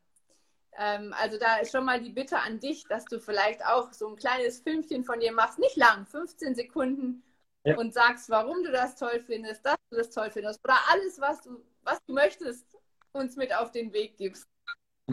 Ähm, 0.79 1.15
also 1.21 1.39
da 1.39 1.59
ist 1.59 1.73
schon 1.73 1.85
mal 1.85 2.01
die 2.01 2.11
Bitte 2.11 2.39
an 2.39 2.61
dich, 2.61 2.85
dass 2.89 3.05
du 3.05 3.21
vielleicht 3.21 3.65
auch 3.67 3.93
so 3.93 4.09
ein 4.09 4.17
kleines 4.17 4.61
Filmchen 4.61 5.05
von 5.05 5.21
dir 5.21 5.33
machst, 5.33 5.59
nicht 5.59 5.77
lang, 5.77 6.07
15 6.07 6.55
Sekunden 6.55 7.23
ja. 7.65 7.77
und 7.77 7.95
sagst, 7.95 8.29
warum 8.31 8.63
du 8.63 8.73
das 8.73 8.97
toll 8.97 9.23
findest, 9.25 9.65
dass 9.65 9.77
du 9.91 9.97
das 9.97 10.11
toll 10.11 10.31
findest 10.31 10.61
oder 10.65 10.79
alles, 10.91 11.21
was 11.21 11.41
du, 11.43 11.63
was 11.83 11.99
du 12.07 12.15
möchtest, 12.15 12.65
uns 13.13 13.37
mit 13.37 13.55
auf 13.55 13.71
den 13.71 13.93
Weg 13.93 14.17
gibst. 14.17 14.47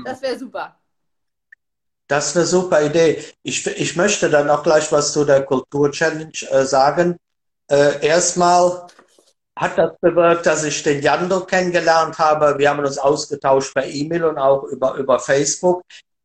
Das 0.05 0.21
wäre 0.21 0.37
super. 0.37 0.79
Das 2.07 2.29
ist 2.29 2.37
eine 2.37 2.45
super 2.45 2.81
Idee. 2.81 3.23
Ich, 3.43 3.67
ich 3.67 3.95
möchte 3.95 4.29
dann 4.29 4.49
auch 4.49 4.63
gleich 4.63 4.91
was 4.91 5.13
zu 5.13 5.25
der 5.25 5.43
Kultur-Challenge 5.43 6.33
äh, 6.49 6.65
sagen. 6.65 7.17
Äh, 7.67 8.03
erstmal 8.05 8.87
hat 9.55 9.77
das 9.77 9.91
bewirkt, 9.99 10.45
dass 10.45 10.63
ich 10.63 10.81
den 10.81 11.01
Jando 11.03 11.41
kennengelernt 11.41 12.17
habe. 12.17 12.57
Wir 12.57 12.69
haben 12.69 12.79
uns 12.79 12.97
ausgetauscht 12.97 13.73
per 13.73 13.85
E-Mail 13.85 14.23
und 14.23 14.37
auch 14.37 14.63
über, 14.63 14.95
über 14.95 15.19
Facebook. 15.19 15.83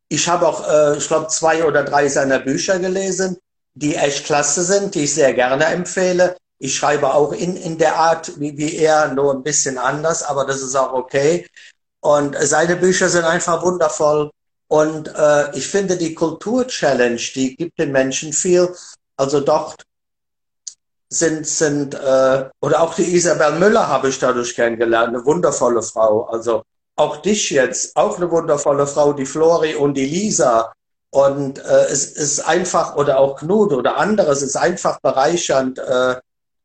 Ich 0.09 0.27
habe 0.29 0.47
auch, 0.47 0.67
äh, 0.67 0.97
ich 0.97 1.07
glaube, 1.07 1.27
zwei 1.29 1.65
oder 1.65 1.83
drei 1.83 2.09
seiner 2.09 2.39
Bücher 2.39 2.79
gelesen, 2.79 3.37
die 3.75 3.97
echt 3.97 4.25
klasse 4.25 4.63
sind, 4.63 4.95
die 4.95 5.05
ich 5.05 5.15
sehr 5.15 5.35
gerne 5.35 5.65
empfehle. 5.67 6.37
Ich 6.59 6.77
schreibe 6.77 7.13
auch 7.13 7.33
in, 7.33 7.57
in 7.57 7.79
der 7.79 7.97
Art 7.97 8.39
wie, 8.41 8.57
wie 8.57 8.77
er, 8.77 9.09
nur 9.09 9.35
ein 9.35 9.43
bisschen 9.43 9.79
anders, 9.79 10.23
aber 10.23 10.45
das 10.45 10.63
ist 10.63 10.77
auch 10.77 10.93
okay. 10.93 11.47
Und 12.01 12.37
seine 12.41 12.77
Bücher 12.77 13.09
sind 13.09 13.25
einfach 13.25 13.63
wundervoll. 13.63 14.31
Und 14.69 15.09
äh, 15.15 15.57
ich 15.57 15.67
finde, 15.67 15.97
die 15.97 16.15
Kultur-Challenge, 16.15 17.21
die 17.35 17.57
gibt 17.57 17.79
den 17.79 17.93
Menschen 17.93 18.33
viel. 18.33 18.75
Also 19.17 19.41
dort 19.41 19.85
sind, 21.09 21.47
sind 21.47 21.95
äh, 21.95 22.49
oder 22.61 22.83
auch 22.83 22.95
die 22.95 23.15
Isabel 23.15 23.59
Müller 23.59 23.89
habe 23.89 24.09
ich 24.09 24.19
dadurch 24.19 24.55
kennengelernt, 24.55 25.09
eine 25.09 25.25
wundervolle 25.25 25.83
Frau. 25.83 26.25
Also 26.25 26.63
auch 26.97 27.19
dich 27.19 27.51
jetzt, 27.51 27.97
auch 27.97 28.17
eine 28.17 28.31
wundervolle 28.31 28.87
Frau, 28.87 29.13
die 29.13 29.27
Flori 29.27 29.75
und 29.75 29.95
die 29.95 30.07
Lisa. 30.07 30.73
Und 31.15 31.61
äh, 31.61 31.85
es 31.93 32.07
ist 32.07 32.41
einfach, 32.41 32.97
oder 32.97 33.21
auch 33.21 33.37
Knut 33.37 33.73
oder 33.73 33.99
anderes, 33.99 34.39
es 34.39 34.49
ist 34.49 34.57
einfach 34.57 34.99
bereichernd, 35.01 35.79
äh, 35.79 36.17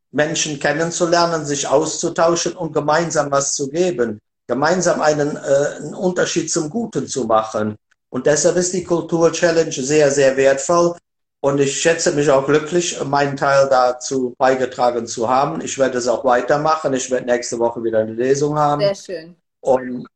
Menschen 0.09 0.57
kennenzulernen, 0.59 1.45
sich 1.45 1.67
auszutauschen 1.67 2.53
und 2.53 2.73
gemeinsam 2.73 3.29
was 3.29 3.53
zu 3.53 3.69
geben. 3.69 4.17
Gemeinsam 4.47 5.01
einen, 5.01 5.37
äh, 5.37 5.75
einen 5.77 5.93
Unterschied 5.93 6.51
zum 6.51 6.71
Guten 6.71 7.07
zu 7.07 7.25
machen. 7.25 7.75
Und 8.09 8.25
deshalb 8.25 8.55
ist 8.55 8.73
die 8.73 8.83
Kultur-Challenge 8.83 9.71
sehr, 9.71 10.09
sehr 10.09 10.35
wertvoll. 10.35 10.95
Und 11.41 11.59
ich 11.59 11.79
schätze 11.79 12.11
mich 12.13 12.31
auch 12.31 12.47
glücklich, 12.47 12.99
meinen 13.05 13.37
Teil 13.37 13.67
dazu 13.69 14.33
beigetragen 14.39 15.05
zu 15.05 15.29
haben. 15.29 15.61
Ich 15.61 15.77
werde 15.77 15.99
es 15.99 16.07
auch 16.07 16.25
weitermachen. 16.25 16.91
Ich 16.95 17.11
werde 17.11 17.27
nächste 17.27 17.59
Woche 17.59 17.83
wieder 17.83 17.99
eine 17.99 18.13
Lesung 18.13 18.57
haben. 18.57 18.81
Sehr 18.81 18.95
schön. 18.95 19.35
Und, 19.61 20.07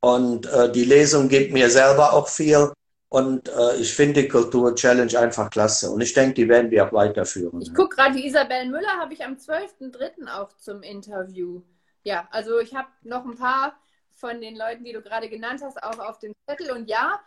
und 0.00 0.46
äh, 0.46 0.72
die 0.72 0.84
Lesung 0.84 1.28
gibt 1.28 1.52
mir 1.52 1.70
selber 1.70 2.12
auch 2.12 2.26
viel. 2.26 2.72
Und 3.10 3.48
äh, 3.48 3.76
ich 3.76 3.94
finde 3.94 4.22
die 4.22 4.28
Kultur-Challenge 4.28 5.18
einfach 5.18 5.48
klasse. 5.48 5.90
Und 5.90 6.02
ich 6.02 6.12
denke, 6.12 6.34
die 6.34 6.48
werden 6.48 6.70
wir 6.70 6.86
auch 6.86 6.92
weiterführen. 6.92 7.62
Ich 7.62 7.72
gucke 7.72 7.96
gerade, 7.96 8.16
die 8.16 8.26
Isabel 8.26 8.66
Müller 8.66 8.98
habe 8.98 9.14
ich 9.14 9.24
am 9.24 9.34
12.03. 9.34 10.28
auch 10.28 10.52
zum 10.58 10.82
Interview. 10.82 11.62
Ja, 12.02 12.28
also 12.30 12.58
ich 12.58 12.74
habe 12.74 12.88
noch 13.02 13.24
ein 13.24 13.36
paar 13.36 13.78
von 14.10 14.40
den 14.40 14.56
Leuten, 14.56 14.84
die 14.84 14.92
du 14.92 15.00
gerade 15.00 15.28
genannt 15.28 15.62
hast, 15.64 15.82
auch 15.82 15.98
auf 15.98 16.18
dem 16.18 16.34
Zettel. 16.46 16.70
Und 16.72 16.90
ja, 16.90 17.18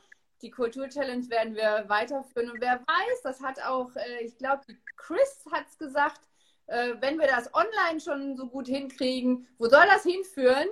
die 0.44 0.52
Kultur-Challenge 0.52 1.28
werden 1.30 1.56
wir 1.56 1.86
weiterführen. 1.88 2.52
Und 2.52 2.62
wer 2.62 2.80
weiß, 2.80 3.22
das 3.24 3.42
hat 3.42 3.60
auch, 3.64 3.90
äh, 3.96 4.24
ich 4.24 4.38
glaube, 4.38 4.62
Chris 4.98 5.46
hat 5.52 5.66
es 5.68 5.78
gesagt, 5.80 6.22
äh, 6.68 6.94
wenn 7.00 7.20
wir 7.20 7.28
das 7.28 7.52
online 7.56 8.00
schon 8.00 8.36
so 8.38 8.48
gut 8.48 8.68
hinkriegen, 8.68 9.48
wo 9.58 9.68
soll 9.68 9.86
das 9.88 10.04
hinführen, 10.04 10.68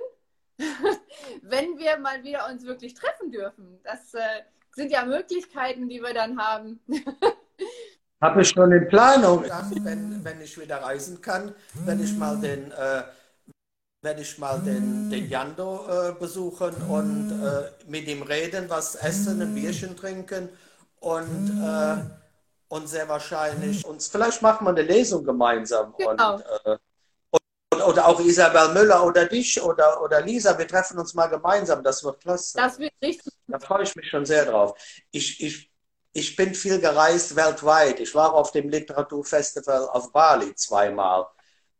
wenn 1.42 1.78
wir 1.78 1.98
mal 1.98 2.22
wieder 2.22 2.48
uns 2.48 2.64
wirklich 2.64 2.94
treffen 2.94 3.32
dürfen? 3.32 3.80
Das 3.82 4.14
äh, 4.14 4.42
sind 4.72 4.90
ja 4.90 5.04
Möglichkeiten, 5.04 5.88
die 5.88 6.00
wir 6.00 6.14
dann 6.14 6.38
haben. 6.38 6.80
Habe 8.20 8.42
ich 8.42 8.48
schon 8.48 8.70
in 8.72 8.86
Planung, 8.88 9.44
wenn, 9.82 10.22
wenn 10.22 10.40
ich 10.42 10.60
wieder 10.60 10.82
reisen 10.82 11.22
kann, 11.22 11.54
wenn 11.86 12.02
ich 12.02 12.14
mal 12.16 12.38
den, 12.38 12.70
äh, 12.70 13.02
werde 14.02 14.20
ich 14.20 14.38
mal 14.38 14.60
den, 14.60 15.08
den 15.08 15.28
Jando 15.28 15.86
äh, 15.88 16.12
besuchen 16.12 16.74
und 16.88 17.42
äh, 17.42 17.70
mit 17.88 18.06
ihm 18.08 18.22
reden, 18.22 18.68
was 18.68 18.94
essen, 18.94 19.40
ein 19.40 19.54
Bierchen 19.54 19.96
trinken 19.96 20.50
und, 21.00 21.62
äh, 21.64 21.96
und 22.68 22.88
sehr 22.88 23.08
wahrscheinlich 23.08 23.86
uns, 23.86 24.08
vielleicht 24.08 24.42
machen 24.42 24.66
wir 24.66 24.70
eine 24.70 24.82
Lesung 24.82 25.24
gemeinsam 25.24 25.94
genau. 25.96 26.34
und, 26.34 26.44
äh, 26.66 26.76
und, 27.80 27.92
oder 27.92 28.06
auch 28.06 28.20
Isabel 28.20 28.72
Müller 28.72 29.04
oder 29.04 29.26
dich 29.26 29.60
oder, 29.62 30.02
oder 30.02 30.20
Lisa, 30.20 30.56
wir 30.58 30.66
treffen 30.66 30.98
uns 30.98 31.14
mal 31.14 31.26
gemeinsam, 31.26 31.82
das 31.82 32.04
wird 32.04 32.20
klasse. 32.20 32.56
Das 32.56 32.78
wird 32.78 32.92
richtig. 33.02 33.32
Da 33.46 33.58
freue 33.58 33.82
ich 33.82 33.94
mich 33.96 34.08
schon 34.08 34.24
sehr 34.24 34.46
drauf. 34.46 34.78
Ich, 35.10 35.42
ich 35.42 35.70
ich 36.12 36.36
bin 36.36 36.54
viel 36.54 36.80
gereist 36.80 37.36
weltweit. 37.36 38.00
Ich 38.00 38.14
war 38.14 38.34
auf 38.34 38.50
dem 38.52 38.68
Literaturfestival 38.68 39.88
auf 39.88 40.12
Bali 40.12 40.54
zweimal. 40.54 41.26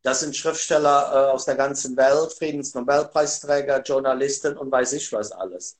Das 0.02 0.20
sind 0.20 0.36
Schriftsteller 0.36 1.12
äh, 1.12 1.30
aus 1.32 1.44
der 1.44 1.56
ganzen 1.56 1.96
Welt, 1.96 2.32
Friedensnobelpreisträger, 2.32 3.82
Journalisten 3.82 4.56
und 4.56 4.70
weiß 4.70 4.92
ich 4.94 5.12
was 5.12 5.32
alles. 5.32 5.76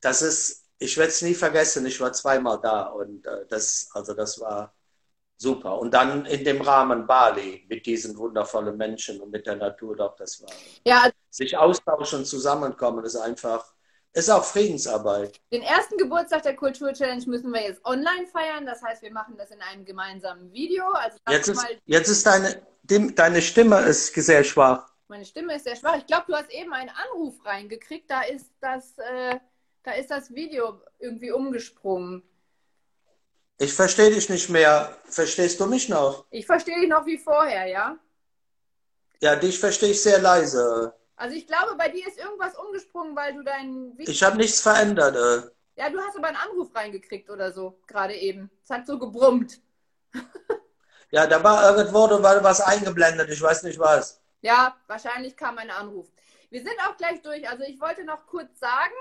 Das 0.00 0.22
ist, 0.22 0.64
ich 0.78 0.96
werde 0.96 1.10
es 1.10 1.22
nie 1.22 1.34
vergessen, 1.34 1.86
ich 1.86 2.00
war 2.00 2.12
zweimal 2.12 2.60
da 2.60 2.84
und 2.88 3.26
äh, 3.26 3.46
das, 3.48 3.88
also 3.92 4.14
das 4.14 4.38
war 4.40 4.72
super. 5.36 5.78
Und 5.78 5.92
dann 5.92 6.24
in 6.26 6.44
dem 6.44 6.60
Rahmen 6.60 7.06
Bali 7.06 7.66
mit 7.68 7.86
diesen 7.86 8.16
wundervollen 8.16 8.76
Menschen 8.76 9.20
und 9.20 9.30
mit 9.30 9.46
der 9.46 9.56
Natur 9.56 9.96
doch, 9.96 10.16
das 10.16 10.40
war. 10.42 10.50
Ja. 10.84 11.10
Sich 11.30 11.56
austauschen, 11.56 12.24
zusammenkommen, 12.24 13.04
ist 13.04 13.16
einfach 13.16 13.76
ist 14.16 14.30
auch 14.30 14.44
Friedensarbeit. 14.44 15.38
Den 15.52 15.60
ersten 15.60 15.98
Geburtstag 15.98 16.42
der 16.42 16.56
Kultur-Challenge 16.56 17.22
müssen 17.26 17.52
wir 17.52 17.62
jetzt 17.62 17.84
online 17.84 18.26
feiern. 18.32 18.64
Das 18.64 18.82
heißt, 18.82 19.02
wir 19.02 19.12
machen 19.12 19.36
das 19.36 19.50
in 19.50 19.60
einem 19.60 19.84
gemeinsamen 19.84 20.50
Video. 20.54 20.84
Also 20.92 21.18
jetzt, 21.28 21.48
ist, 21.48 21.66
jetzt 21.84 22.08
ist 22.08 22.26
deine, 22.26 22.62
deine 22.82 23.42
Stimme 23.42 23.78
ist 23.80 24.14
sehr 24.14 24.42
schwach. 24.42 24.88
Meine 25.08 25.26
Stimme 25.26 25.56
ist 25.56 25.64
sehr 25.64 25.76
schwach. 25.76 25.98
Ich 25.98 26.06
glaube, 26.06 26.24
du 26.28 26.34
hast 26.34 26.50
eben 26.50 26.72
einen 26.72 26.88
Anruf 26.88 27.44
reingekriegt. 27.44 28.10
Da 28.10 28.22
ist 28.22 28.50
das, 28.60 28.96
äh, 28.96 29.38
da 29.82 29.92
ist 29.92 30.10
das 30.10 30.34
Video 30.34 30.80
irgendwie 30.98 31.30
umgesprungen. 31.30 32.22
Ich 33.58 33.72
verstehe 33.72 34.10
dich 34.10 34.28
nicht 34.28 34.50
mehr. 34.50 34.96
Verstehst 35.08 35.60
du 35.60 35.66
mich 35.66 35.88
noch? 35.88 36.26
Ich 36.30 36.44
verstehe 36.44 36.78
dich 36.80 36.88
noch 36.88 37.06
wie 37.06 37.18
vorher, 37.18 37.66
ja? 37.66 37.96
Ja, 39.20 39.36
dich 39.36 39.58
verstehe 39.58 39.90
ich 39.90 40.02
sehr 40.02 40.20
leise. 40.20 40.94
Also 41.16 41.34
ich 41.34 41.46
glaube, 41.46 41.74
bei 41.76 41.88
dir 41.88 42.06
ist 42.06 42.18
irgendwas 42.18 42.54
umgesprungen, 42.56 43.16
weil 43.16 43.32
du 43.34 43.42
deinen... 43.42 43.98
Ich 43.98 44.22
habe 44.22 44.36
nichts 44.36 44.60
verändert. 44.60 45.16
Äh. 45.16 45.50
Ja, 45.80 45.88
du 45.88 45.98
hast 45.98 46.16
aber 46.16 46.28
einen 46.28 46.36
Anruf 46.36 46.74
reingekriegt 46.74 47.30
oder 47.30 47.50
so, 47.52 47.78
gerade 47.86 48.14
eben. 48.14 48.50
Es 48.62 48.68
hat 48.68 48.86
so 48.86 48.98
gebrummt. 48.98 49.58
ja, 51.10 51.26
da 51.26 51.42
war 51.42 51.76
irgendwo 51.76 52.10
war 52.22 52.44
was 52.44 52.60
eingeblendet, 52.60 53.30
ich 53.30 53.40
weiß 53.40 53.62
nicht 53.62 53.78
was. 53.78 54.20
Ja, 54.42 54.76
wahrscheinlich 54.86 55.34
kam 55.34 55.56
ein 55.56 55.70
Anruf. 55.70 56.06
Wir 56.50 56.60
sind 56.60 56.76
auch 56.86 56.96
gleich 56.96 57.22
durch. 57.22 57.48
Also 57.48 57.64
ich 57.64 57.80
wollte 57.80 58.04
noch 58.04 58.26
kurz 58.26 58.58
sagen, 58.58 58.94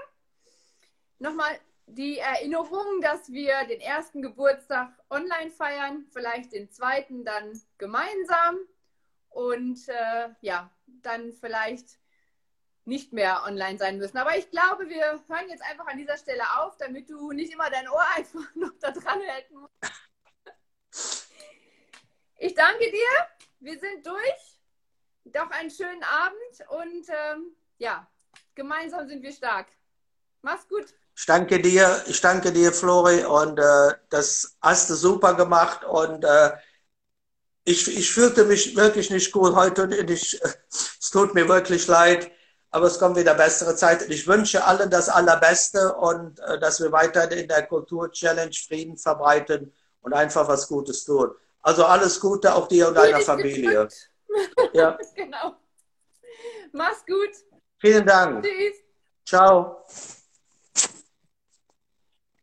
nochmal 1.19 1.59
die 1.87 2.17
Erinnerung, 2.17 3.01
dass 3.01 3.31
wir 3.31 3.65
den 3.65 3.79
ersten 3.79 4.21
Geburtstag 4.21 4.93
online 5.09 5.51
feiern, 5.51 6.05
vielleicht 6.11 6.53
den 6.53 6.71
zweiten 6.71 7.23
dann 7.25 7.59
gemeinsam. 7.77 8.57
Und 9.29 9.87
äh, 9.89 10.29
ja, 10.41 10.71
dann 10.87 11.33
vielleicht 11.33 11.99
nicht 12.85 13.13
mehr 13.13 13.43
online 13.45 13.77
sein 13.77 13.97
müssen. 13.97 14.17
Aber 14.17 14.37
ich 14.37 14.49
glaube, 14.49 14.87
wir 14.89 15.23
hören 15.27 15.49
jetzt 15.49 15.63
einfach 15.63 15.87
an 15.87 15.97
dieser 15.97 16.17
Stelle 16.17 16.43
auf, 16.59 16.77
damit 16.77 17.09
du 17.09 17.31
nicht 17.31 17.51
immer 17.51 17.69
dein 17.69 17.89
Ohr 17.89 18.05
einfach 18.15 18.55
noch 18.55 18.71
da 18.79 18.91
dran 18.91 19.19
halten 19.27 19.55
musst. 19.55 21.29
Ich 22.37 22.53
danke 22.53 22.91
dir. 22.91 23.27
Wir 23.59 23.79
sind 23.79 24.05
durch. 24.05 24.59
Doch 25.25 25.49
einen 25.49 25.71
schönen 25.71 26.03
Abend 26.03 26.69
und 26.69 27.09
ähm, 27.09 27.55
ja, 27.79 28.07
gemeinsam 28.53 29.07
sind 29.07 29.23
wir 29.23 29.31
stark. 29.31 29.67
Mach's 30.43 30.67
gut. 30.67 30.93
Ich 31.17 31.25
danke 31.25 31.61
dir, 31.61 32.03
ich 32.07 32.19
danke 32.19 32.51
dir, 32.51 32.73
Flori, 32.73 33.23
und 33.23 33.57
äh, 33.57 33.93
das 34.09 34.57
hast 34.61 34.89
du 34.89 34.95
super 34.95 35.33
gemacht 35.33 35.85
und 35.85 36.25
äh, 36.25 36.51
ich, 37.63 37.97
ich 37.97 38.11
fühlte 38.11 38.43
mich 38.43 38.75
wirklich 38.75 39.09
nicht 39.09 39.31
gut 39.31 39.55
heute 39.55 39.83
und 39.83 39.93
ich, 39.93 40.39
es 40.69 41.09
tut 41.11 41.33
mir 41.33 41.47
wirklich 41.47 41.87
leid, 41.87 42.31
aber 42.69 42.87
es 42.87 42.99
kommt 42.99 43.15
wieder 43.15 43.33
bessere 43.33 43.75
Zeit. 43.75 44.09
Ich 44.09 44.27
wünsche 44.27 44.65
allen 44.65 44.89
das 44.89 45.07
Allerbeste 45.07 45.95
und 45.95 46.39
äh, 46.41 46.59
dass 46.59 46.81
wir 46.81 46.91
weiterhin 46.91 47.39
in 47.39 47.47
der 47.47 47.65
Kultur-Challenge 47.65 48.53
Frieden 48.67 48.97
verbreiten 48.97 49.73
und 50.01 50.13
einfach 50.13 50.47
was 50.47 50.67
Gutes 50.67 51.05
tun. 51.05 51.31
Also 51.61 51.85
alles 51.85 52.19
Gute 52.19 52.53
auch 52.53 52.67
dir 52.67 52.89
und 52.89 52.95
deiner 52.95 53.21
Familie. 53.21 53.87
Ja. 54.73 54.97
genau. 55.15 55.55
Mach's 56.73 57.05
gut. 57.07 57.31
Vielen 57.79 58.05
Dank. 58.05 58.43
Tschüss. 58.43 58.75
Ciao. 59.25 59.85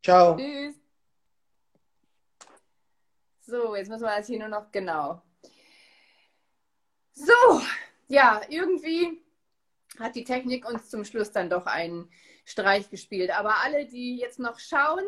Ciao. 0.02 0.36
Tschüss. 0.36 0.74
So, 3.40 3.76
jetzt 3.76 3.88
müssen 3.88 4.02
wir 4.02 4.16
das 4.16 4.26
hier 4.26 4.38
nur 4.38 4.48
noch 4.48 4.70
genau. 4.72 5.22
So, 7.12 7.60
ja, 8.08 8.40
irgendwie 8.48 9.22
hat 9.98 10.16
die 10.16 10.24
Technik 10.24 10.66
uns 10.68 10.88
zum 10.90 11.04
Schluss 11.04 11.30
dann 11.30 11.50
doch 11.50 11.66
einen 11.66 12.10
Streich 12.44 12.90
gespielt. 12.90 13.30
Aber 13.30 13.62
alle, 13.62 13.86
die 13.86 14.16
jetzt 14.16 14.38
noch 14.38 14.58
schauen, 14.58 15.04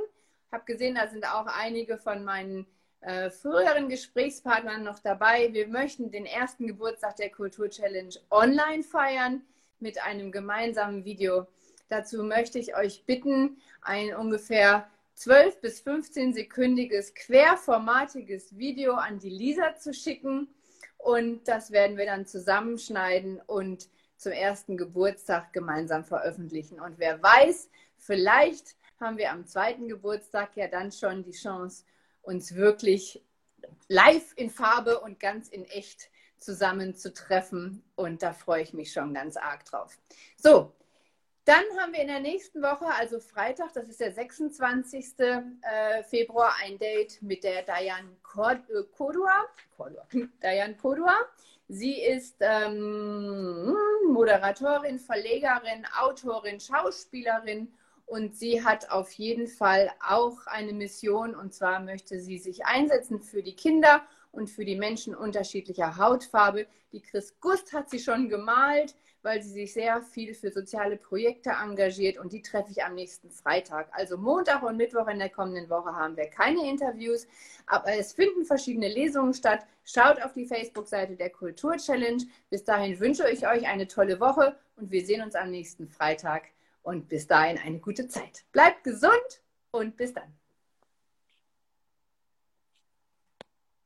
habe 0.53 0.64
gesehen, 0.64 0.95
da 0.95 1.09
sind 1.09 1.26
auch 1.26 1.47
einige 1.47 1.99
von 1.99 2.24
meinen 2.24 2.66
äh, 3.01 3.30
früheren 3.30 3.88
Gesprächspartnern 3.88 4.84
noch 4.84 4.99
dabei. 5.01 5.53
Wir 5.53 5.66
möchten 5.68 6.11
den 6.11 6.26
ersten 6.26 6.66
Geburtstag 6.66 7.16
der 7.16 7.30
Kultur 7.30 7.68
Challenge 7.68 8.14
online 8.30 8.82
feiern 8.82 9.42
mit 9.80 10.03
einem 10.03 10.30
gemeinsamen 10.30 11.05
Video. 11.05 11.47
Dazu 11.89 12.22
möchte 12.22 12.59
ich 12.59 12.76
euch 12.76 13.05
bitten, 13.05 13.59
ein 13.82 14.14
ungefähr 14.14 14.89
12 15.14 15.61
bis 15.61 15.80
15 15.80 16.35
sekündiges 16.35 17.14
querformatiges 17.14 18.57
Video 18.57 18.95
an 18.95 19.18
die 19.18 19.30
Lisa 19.30 19.76
zu 19.76 19.93
schicken. 19.95 20.49
Und 20.99 21.47
das 21.47 21.70
werden 21.70 21.97
wir 21.97 22.07
dann 22.07 22.26
zusammenschneiden 22.26 23.41
und 23.47 23.89
zum 24.16 24.32
ersten 24.32 24.76
Geburtstag 24.76 25.53
gemeinsam 25.53 26.05
veröffentlichen. 26.05 26.80
Und 26.80 26.99
wer 26.99 27.22
weiß, 27.22 27.68
vielleicht 27.99 28.76
haben 28.99 29.18
wir 29.18 29.30
am 29.30 29.47
zweiten 29.47 29.89
Geburtstag 29.89 30.57
ja 30.57 30.66
dann 30.66 30.91
schon 30.91 31.22
die 31.22 31.32
Chance, 31.32 31.85
uns 32.22 32.55
wirklich 32.55 33.22
live 33.89 34.32
in 34.37 34.51
Farbe 34.51 35.01
und 35.01 35.20
ganz 35.20 35.49
in 35.49 35.64
echt 35.66 36.09
zusammenzutreffen. 36.39 37.82
Und 37.97 38.22
da 38.22 38.32
freue 38.32 38.62
ich 38.62 38.72
mich 38.72 38.93
schon 38.93 39.14
ganz 39.14 39.37
arg 39.37 39.64
drauf. 39.66 39.99
So, 40.37 40.72
dann 41.45 41.64
haben 41.78 41.92
wir 41.92 42.01
in 42.01 42.09
der 42.09 42.20
nächsten 42.20 42.62
Woche, 42.62 42.86
also 42.99 43.20
Freitag, 43.20 43.72
das 43.74 43.88
ist 43.88 44.01
der 44.01 44.12
26. 44.12 45.18
Äh, 45.18 46.03
Februar, 46.05 46.55
ein 46.62 46.78
Date 46.78 47.20
mit 47.20 47.45
der 47.45 47.62
Diane. 47.62 48.09
Äh, 48.36 50.26
Diane 50.42 50.76
Kodua. 50.76 51.14
Sie 51.68 52.01
ist 52.03 52.36
ähm, 52.40 53.74
Moderatorin, 54.09 54.99
Verlegerin, 54.99 55.86
Autorin, 55.99 56.61
Schauspielerin 56.61 57.72
und 58.07 58.36
sie 58.36 58.62
hat 58.62 58.90
auf 58.90 59.12
jeden 59.12 59.47
Fall 59.47 59.90
auch 60.07 60.47
eine 60.47 60.72
Mission 60.72 61.34
und 61.34 61.55
zwar 61.55 61.80
möchte 61.80 62.20
sie 62.20 62.38
sich 62.38 62.66
einsetzen 62.66 63.22
für 63.22 63.42
die 63.42 63.57
Kinder 63.57 64.03
und 64.30 64.51
für 64.51 64.64
die 64.64 64.76
Menschen 64.76 65.14
unterschiedlicher 65.14 65.97
Hautfarbe. 65.97 66.66
Die 66.92 67.01
Chris 67.01 67.34
Gust 67.40 67.72
hat 67.72 67.88
sie 67.88 67.99
schon 67.99 68.28
gemalt 68.28 68.95
weil 69.25 69.43
sie 69.43 69.51
sich 69.51 69.72
sehr 69.72 70.03
viel 70.03 70.35
für 70.35 70.53
soziale 70.53 70.97
Projekte 70.97 71.51
engagiert 71.51 72.18
und 72.18 72.33
die 72.33 72.43
treffe 72.43 72.70
ich 72.70 72.85
am 72.85 72.95
nächsten 72.95 73.31
Freitag. 73.31 73.89
Also 73.93 74.18
Montag 74.18 74.62
und 74.62 74.77
Mittwoch 74.77 75.09
in 75.09 75.18
der 75.18 75.31
kommenden 75.31 75.68
Woche 75.70 75.97
haben 75.97 76.16
wir 76.16 76.27
keine 76.27 76.68
Interviews, 76.68 77.27
aber 77.66 77.99
es 77.99 78.12
finden 78.12 78.45
verschiedene 78.45 78.89
Lesungen 78.89 79.33
statt. 79.33 79.66
Schaut 79.83 80.22
auf 80.22 80.35
die 80.35 80.47
Facebook-Seite 80.47 81.16
der 81.16 81.31
Kultur 81.31 81.77
Challenge. 81.79 82.22
Bis 82.51 82.64
dahin 82.64 83.01
wünsche 83.01 83.29
ich 83.31 83.49
euch 83.49 83.66
eine 83.66 83.89
tolle 83.89 84.20
Woche 84.20 84.57
und 84.77 84.91
wir 84.91 85.05
sehen 85.05 85.22
uns 85.22 85.35
am 85.35 85.51
nächsten 85.51 85.89
Freitag 85.89 86.45
und 86.83 87.09
bis 87.09 87.27
dahin 87.27 87.59
eine 87.59 87.79
gute 87.79 88.07
Zeit. 88.09 88.45
Bleibt 88.53 88.85
gesund 88.85 89.43
und 89.70 89.97
bis 89.97 90.12
dann. 90.12 90.43